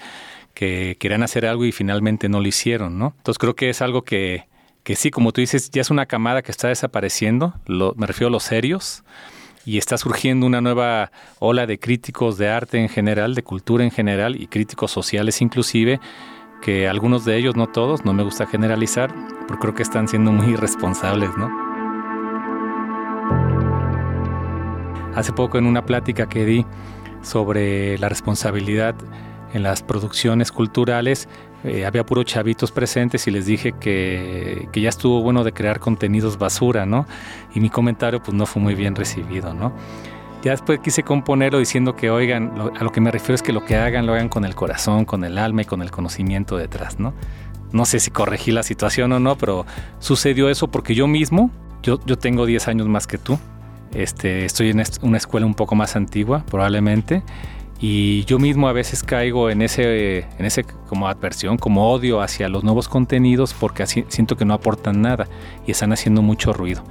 que 0.55 0.97
querían 0.99 1.21
hacer 1.21 1.45
algo 1.45 1.65
y 1.65 1.71
finalmente 1.71 2.27
no 2.27 2.41
lo 2.41 2.47
hicieron, 2.47 2.97
¿no? 2.97 3.13
Entonces 3.17 3.37
creo 3.37 3.55
que 3.55 3.69
es 3.69 3.83
algo 3.83 4.01
que, 4.01 4.45
que 4.85 4.95
sí, 4.95 5.09
como 5.09 5.31
tú 5.31 5.41
dices, 5.41 5.71
ya 5.71 5.81
es 5.81 5.89
una 5.89 6.05
camada 6.05 6.43
que 6.43 6.51
está 6.51 6.67
desapareciendo, 6.67 7.55
me 7.67 8.05
refiero 8.05 8.27
a 8.27 8.31
los 8.31 8.43
serios, 8.43 9.03
y 9.65 9.79
está 9.79 9.97
surgiendo 9.97 10.45
una 10.45 10.61
nueva 10.61 11.11
ola 11.39 11.65
de 11.65 11.79
críticos 11.79 12.37
de 12.37 12.49
arte 12.49 12.77
en 12.77 12.87
general, 12.87 13.33
de 13.33 13.41
cultura 13.41 13.83
en 13.83 13.89
general 13.89 14.39
y 14.39 14.45
críticos 14.45 14.91
sociales 14.91 15.41
inclusive, 15.41 15.99
que 16.61 16.87
algunos 16.87 17.25
de 17.25 17.35
ellos, 17.35 17.55
no 17.55 17.65
todos, 17.65 18.05
no 18.05 18.13
me 18.13 18.21
gusta 18.21 18.45
generalizar, 18.45 19.11
pero 19.47 19.59
creo 19.59 19.73
que 19.73 19.81
están 19.81 20.07
siendo 20.07 20.31
muy 20.31 20.53
irresponsables, 20.53 21.31
¿no? 21.35 21.49
Hace 25.15 25.33
poco 25.33 25.57
en 25.57 25.65
una 25.65 25.83
plática 25.83 26.29
que 26.29 26.45
di 26.45 26.63
sobre 27.23 27.97
la 27.97 28.07
responsabilidad 28.07 28.93
en 29.55 29.63
las 29.63 29.81
producciones 29.81 30.51
culturales, 30.51 31.27
eh, 31.65 31.85
había 31.85 32.05
puros 32.05 32.25
chavitos 32.25 32.71
presentes 32.71 33.25
y 33.27 33.31
les 33.31 33.45
dije 33.45 33.73
que, 33.73 34.69
que, 34.71 34.81
ya 34.81 34.89
estuvo 34.89 35.21
bueno 35.21 35.43
de 35.43 35.51
crear 35.51 35.79
contenidos 35.79 36.37
basura, 36.37 36.85
¿no? 36.85 37.07
Y 37.55 37.59
mi 37.59 37.69
comentario 37.69 38.21
pues 38.21 38.33
no 38.33 38.45
fue 38.45 38.61
muy 38.61 38.75
bien 38.75 38.95
recibido, 38.95 39.53
¿no? 39.53 39.73
Ya 40.43 40.51
después 40.51 40.79
quise 40.79 41.01
componerlo 41.01 41.57
diciendo 41.57 41.95
que, 41.95 42.11
oigan, 42.11 42.53
a 42.79 42.83
lo 42.83 42.91
que 42.91 43.01
me 43.01 43.09
refiero 43.09 43.33
es 43.33 43.41
que 43.41 43.51
lo 43.51 43.65
que 43.65 43.77
hagan 43.77 44.05
lo 44.05 44.13
hagan 44.13 44.29
con 44.29 44.45
el 44.45 44.53
corazón, 44.53 45.03
con 45.05 45.23
el 45.23 45.39
alma 45.39 45.63
y 45.63 45.65
con 45.65 45.81
el 45.81 45.89
conocimiento 45.89 46.55
detrás, 46.55 46.99
¿no? 46.99 47.15
No 47.71 47.85
sé 47.85 47.99
si 47.99 48.11
corregí 48.11 48.51
la 48.51 48.61
situación 48.61 49.11
o 49.13 49.19
no, 49.19 49.35
pero 49.35 49.65
sucedió 49.97 50.49
eso 50.49 50.67
porque 50.67 50.93
yo 50.93 51.07
mismo, 51.07 51.49
yo, 51.81 51.99
yo 52.05 52.17
tengo 52.19 52.45
10 52.45 52.67
años 52.67 52.87
más 52.87 53.07
que 53.07 53.17
tú, 53.17 53.39
este, 53.95 54.45
estoy 54.45 54.69
en 54.69 54.83
una 55.01 55.17
escuela 55.17 55.47
un 55.47 55.55
poco 55.55 55.73
más 55.73 55.95
antigua, 55.95 56.45
probablemente, 56.45 57.23
y 57.79 58.23
yo 58.25 58.39
mismo 58.39 58.67
a 58.67 58.73
veces 58.73 59.03
caigo 59.03 59.49
en 59.49 59.61
ese, 59.61 60.19
en 60.19 60.45
ese 60.45 60.63
como 60.63 61.07
adversión, 61.07 61.57
como 61.57 61.91
odio 61.91 62.21
hacia 62.21 62.47
los 62.47 62.63
nuevos 62.63 62.87
contenidos 62.87 63.53
porque 63.53 63.83
así, 63.83 64.05
siento 64.07 64.37
que 64.37 64.45
no 64.45 64.53
aportan 64.53 65.01
nada 65.01 65.27
y 65.67 65.71
están 65.71 65.91
haciendo 65.91 66.21
mucho 66.21 66.53
ruido. 66.53 66.83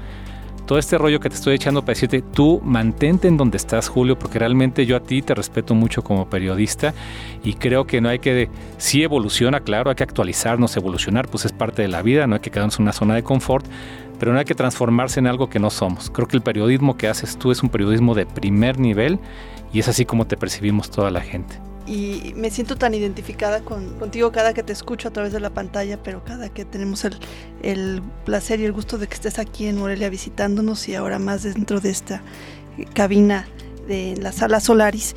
Todo 0.66 0.78
este 0.78 0.96
rollo 0.96 1.20
que 1.20 1.28
te 1.28 1.34
estoy 1.34 1.54
echando 1.54 1.82
para 1.82 1.92
decirte, 1.92 2.22
tú 2.22 2.61
mantente 2.64 3.28
en 3.28 3.36
donde 3.36 3.59
estás, 3.59 3.88
Julio, 3.88 4.18
porque 4.18 4.38
realmente 4.38 4.86
yo 4.86 4.96
a 4.96 5.00
ti 5.00 5.20
te 5.20 5.34
respeto 5.34 5.74
mucho 5.74 6.02
como 6.02 6.30
periodista 6.30 6.94
y 7.42 7.54
creo 7.54 7.86
que 7.86 8.00
no 8.00 8.09
hay 8.09 8.18
que, 8.18 8.48
sí 8.78 9.02
evoluciona, 9.02 9.61
claro, 9.61 9.90
hay 9.90 9.96
que 9.96 10.04
actualizarnos, 10.04 10.74
evolucionar, 10.78 11.28
pues 11.28 11.44
es 11.44 11.52
parte 11.52 11.82
de 11.82 11.88
la 11.88 12.00
vida, 12.00 12.26
no 12.26 12.36
hay 12.36 12.40
que 12.40 12.50
quedarnos 12.50 12.78
en 12.78 12.84
una 12.84 12.92
zona 12.92 13.14
de 13.14 13.22
confort, 13.22 13.66
pero 14.18 14.32
no 14.32 14.38
hay 14.38 14.46
que 14.46 14.54
transformarse 14.54 15.20
en 15.20 15.26
algo 15.26 15.50
que 15.50 15.59
no 15.59 15.68
somos. 15.68 16.09
Creo 16.09 16.28
que 16.28 16.36
el 16.36 16.42
periodismo 16.42 16.96
que 16.96 17.09
haces 17.09 17.36
tú 17.36 17.50
es 17.50 17.62
un 17.62 17.68
periodismo 17.68 18.14
de 18.14 18.24
primer 18.24 18.78
nivel 18.78 19.18
y 19.74 19.80
es 19.80 19.88
así 19.88 20.06
como 20.06 20.26
te 20.26 20.38
percibimos 20.38 20.90
toda 20.90 21.10
la 21.10 21.20
gente. 21.20 21.56
y 21.86 22.32
me 22.34 22.50
siento 22.50 22.76
tan 22.76 22.94
identificada 22.94 23.60
con, 23.60 23.98
contigo 23.98 24.32
cada 24.32 24.54
que 24.54 24.62
te 24.62 24.72
escucho 24.72 25.08
a 25.08 25.10
través 25.10 25.34
de 25.34 25.40
la 25.40 25.50
pantalla, 25.50 26.02
pero 26.02 26.24
cada 26.24 26.48
que 26.48 26.64
tenemos 26.64 27.04
el, 27.04 27.18
el 27.62 28.00
placer 28.24 28.60
y 28.60 28.64
el 28.64 28.72
gusto 28.72 28.96
de 28.96 29.06
que 29.06 29.12
estés 29.12 29.38
aquí 29.38 29.66
en 29.66 29.76
Morelia 29.76 30.08
visitándonos 30.08 30.88
y 30.88 30.94
ahora 30.94 31.18
más 31.18 31.42
dentro 31.42 31.80
de 31.80 31.90
esta 31.90 32.22
cabina 32.94 33.46
de 33.86 34.16
la 34.16 34.32
sala 34.32 34.60
Solaris 34.60 35.14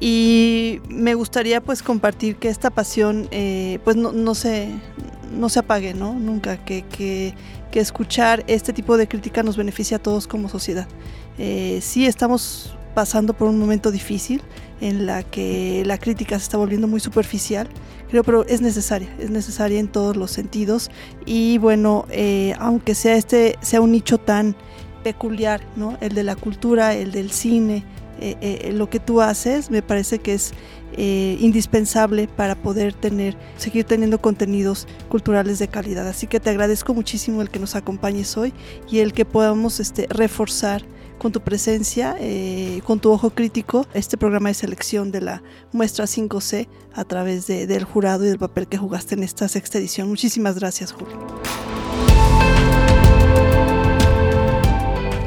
y 0.00 0.80
me 0.88 1.14
gustaría 1.14 1.60
pues 1.60 1.82
compartir 1.82 2.36
que 2.36 2.48
esta 2.48 2.70
pasión 2.70 3.28
eh, 3.30 3.78
pues 3.84 3.96
no, 3.96 4.12
no, 4.12 4.34
se, 4.34 4.70
no 5.30 5.50
se 5.50 5.58
apague, 5.58 5.92
¿no? 5.92 6.14
Nunca, 6.14 6.64
que, 6.64 6.82
que, 6.82 7.34
que, 7.70 7.80
escuchar 7.80 8.42
este 8.46 8.72
tipo 8.72 8.96
de 8.96 9.06
crítica 9.06 9.42
nos 9.42 9.58
beneficia 9.58 9.98
a 9.98 10.00
todos 10.00 10.26
como 10.26 10.48
sociedad. 10.48 10.88
Eh, 11.38 11.80
sí 11.82 12.06
estamos 12.06 12.74
pasando 13.00 13.32
por 13.32 13.48
un 13.48 13.58
momento 13.58 13.90
difícil 13.90 14.42
en 14.82 15.06
la 15.06 15.22
que 15.22 15.82
la 15.86 15.96
crítica 15.96 16.38
se 16.38 16.42
está 16.42 16.58
volviendo 16.58 16.86
muy 16.86 17.00
superficial, 17.00 17.66
creo, 18.10 18.22
pero 18.22 18.44
es 18.44 18.60
necesaria, 18.60 19.08
es 19.18 19.30
necesaria 19.30 19.80
en 19.80 19.88
todos 19.88 20.18
los 20.18 20.30
sentidos 20.30 20.90
y 21.24 21.56
bueno, 21.56 22.04
eh, 22.10 22.52
aunque 22.58 22.94
sea 22.94 23.16
este, 23.16 23.56
sea 23.62 23.80
un 23.80 23.92
nicho 23.92 24.18
tan 24.18 24.54
peculiar, 25.02 25.62
¿no? 25.76 25.96
El 26.02 26.14
de 26.14 26.24
la 26.24 26.36
cultura, 26.36 26.92
el 26.92 27.10
del 27.10 27.30
cine, 27.30 27.84
eh, 28.20 28.36
eh, 28.42 28.72
lo 28.74 28.90
que 28.90 29.00
tú 29.00 29.22
haces 29.22 29.70
me 29.70 29.80
parece 29.80 30.18
que 30.18 30.34
es 30.34 30.52
eh, 30.92 31.38
indispensable 31.40 32.28
para 32.28 32.54
poder 32.54 32.92
tener, 32.92 33.34
seguir 33.56 33.86
teniendo 33.86 34.20
contenidos 34.20 34.86
culturales 35.08 35.58
de 35.58 35.68
calidad. 35.68 36.06
Así 36.06 36.26
que 36.26 36.38
te 36.38 36.50
agradezco 36.50 36.92
muchísimo 36.92 37.40
el 37.40 37.48
que 37.48 37.58
nos 37.58 37.76
acompañes 37.76 38.36
hoy 38.36 38.52
y 38.90 38.98
el 38.98 39.14
que 39.14 39.24
podamos 39.24 39.80
este, 39.80 40.06
reforzar 40.10 40.82
con 41.20 41.32
tu 41.32 41.40
presencia, 41.42 42.16
con 42.84 42.98
tu 42.98 43.12
ojo 43.12 43.30
crítico, 43.30 43.86
este 43.94 44.16
programa 44.16 44.48
de 44.48 44.54
selección 44.54 45.12
de 45.12 45.20
la 45.20 45.42
muestra 45.70 46.06
5C 46.06 46.66
a 46.94 47.04
través 47.04 47.46
de, 47.46 47.66
del 47.66 47.84
jurado 47.84 48.24
y 48.24 48.28
del 48.28 48.38
papel 48.38 48.66
que 48.66 48.78
jugaste 48.78 49.14
en 49.14 49.22
esta 49.22 49.46
sexta 49.46 49.78
edición. 49.78 50.08
Muchísimas 50.08 50.58
gracias, 50.58 50.92
Julio. 50.92 51.16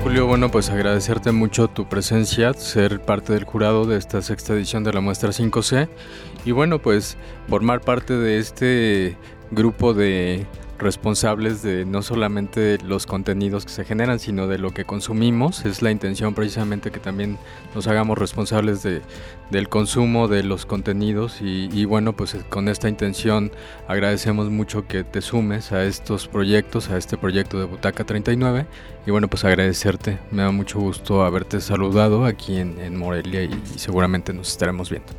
Julio, 0.03 0.27
bueno, 0.27 0.49
pues 0.49 0.69
agradecerte 0.69 1.31
mucho 1.31 1.69
tu 1.69 1.87
presencia, 1.87 2.53
ser 2.55 2.99
parte 2.99 3.33
del 3.33 3.45
jurado 3.45 3.85
de 3.85 3.97
esta 3.97 4.21
sexta 4.21 4.53
edición 4.53 4.83
de 4.83 4.93
la 4.93 4.99
muestra 4.99 5.29
5C 5.29 5.87
y 6.43 6.51
bueno, 6.51 6.81
pues 6.81 7.17
formar 7.47 7.81
parte 7.81 8.17
de 8.17 8.39
este 8.39 9.15
grupo 9.51 9.93
de 9.93 10.47
responsables 10.77 11.61
de 11.61 11.85
no 11.85 12.01
solamente 12.01 12.77
los 12.79 13.05
contenidos 13.05 13.65
que 13.65 13.71
se 13.71 13.85
generan, 13.85 14.19
sino 14.19 14.47
de 14.47 14.57
lo 14.57 14.71
que 14.71 14.85
consumimos. 14.85 15.65
Es 15.65 15.81
la 15.81 15.91
intención 15.91 16.33
precisamente 16.33 16.91
que 16.91 16.99
también 16.99 17.37
nos 17.75 17.87
hagamos 17.87 18.17
responsables 18.17 18.83
de, 18.83 19.01
del 19.49 19.69
consumo 19.69 20.27
de 20.27 20.43
los 20.43 20.65
contenidos 20.65 21.41
y, 21.41 21.85
bueno, 21.85 22.13
pues 22.13 22.35
con 22.49 22.67
esta 22.67 22.89
intención 22.89 23.51
agradecemos 23.87 24.49
mucho 24.49 24.87
que 24.87 25.03
te 25.03 25.21
sumes 25.21 25.71
a 25.71 25.83
estos 25.83 26.27
proyectos, 26.27 26.89
a 26.89 26.97
este 26.97 27.17
proyecto 27.17 27.59
de 27.59 27.65
Butaca 27.65 28.03
39 28.03 28.65
y 29.05 29.11
bueno, 29.11 29.27
pues 29.27 29.45
agradecerte. 29.45 30.19
Me 30.31 30.43
da 30.43 30.51
mucho 30.51 30.79
gusto 30.79 31.23
haberte 31.23 31.61
saludado 31.61 32.25
aquí 32.25 32.57
en, 32.57 32.97
Morelia 32.97 33.43
y 33.43 33.61
seguramente 33.75 34.33
nos 34.33 34.49
estaremos 34.49 34.89
viendo. 34.89 35.13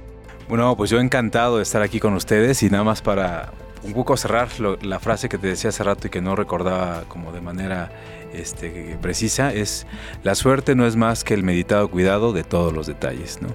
Bueno, 0.48 0.76
pues 0.76 0.90
yo 0.90 1.00
encantado 1.00 1.56
de 1.56 1.62
estar 1.62 1.82
aquí 1.82 2.00
con 2.00 2.14
ustedes 2.14 2.62
y 2.62 2.70
nada 2.70 2.84
más 2.84 3.02
para 3.02 3.52
un 3.84 3.92
poco 3.92 4.16
cerrar 4.16 4.48
la 4.82 4.98
frase 4.98 5.28
que 5.28 5.38
te 5.38 5.46
decía 5.48 5.70
hace 5.70 5.84
rato 5.84 6.06
y 6.06 6.10
que 6.10 6.20
no 6.20 6.34
recordaba 6.34 7.04
como 7.08 7.32
de 7.32 7.40
manera 7.40 7.92
este, 8.32 8.98
precisa, 9.00 9.52
es 9.52 9.86
la 10.22 10.34
suerte 10.34 10.74
no 10.74 10.86
es 10.86 10.96
más 10.96 11.22
que 11.22 11.34
el 11.34 11.44
meditado 11.44 11.88
cuidado 11.88 12.32
de 12.32 12.44
todos 12.44 12.72
los 12.72 12.86
detalles, 12.86 13.40
¿no? 13.42 13.48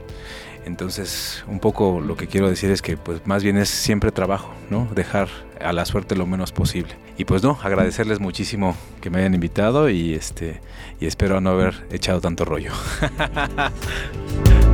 Entonces, 0.66 1.44
un 1.48 1.60
poco 1.60 2.00
lo 2.00 2.16
que 2.16 2.28
quiero 2.28 2.50
decir 2.50 2.70
es 2.70 2.82
que 2.82 2.96
pues 2.96 3.26
más 3.26 3.44
bien 3.44 3.58
es 3.58 3.70
siempre 3.70 4.12
trabajo, 4.12 4.54
¿no? 4.70 4.88
Dejar 4.94 5.28
a 5.60 5.74
la 5.74 5.86
suerte 5.86 6.16
lo 6.16 6.28
menos 6.28 6.52
posible. 6.52 6.96
Y 7.18 7.26
pues 7.26 7.42
no, 7.44 7.58
agradecerles 7.64 8.20
muchísimo 8.20 8.76
que 9.02 9.10
me 9.10 9.20
hayan 9.20 9.34
invitado 9.34 9.90
y 9.90 10.14
este 10.14 10.62
y 11.00 11.08
espero 11.08 11.42
no 11.42 11.52
haber 11.52 11.88
echado 11.92 12.22
tanto 12.22 12.46
rollo. 12.46 12.72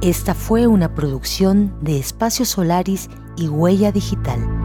Esta 0.00 0.32
fue 0.32 0.68
una 0.68 0.94
producción 0.94 1.74
de 1.80 1.98
Espacio 1.98 2.44
Solaris 2.44 3.10
y 3.36 3.48
Huella 3.48 3.90
Digital. 3.90 4.57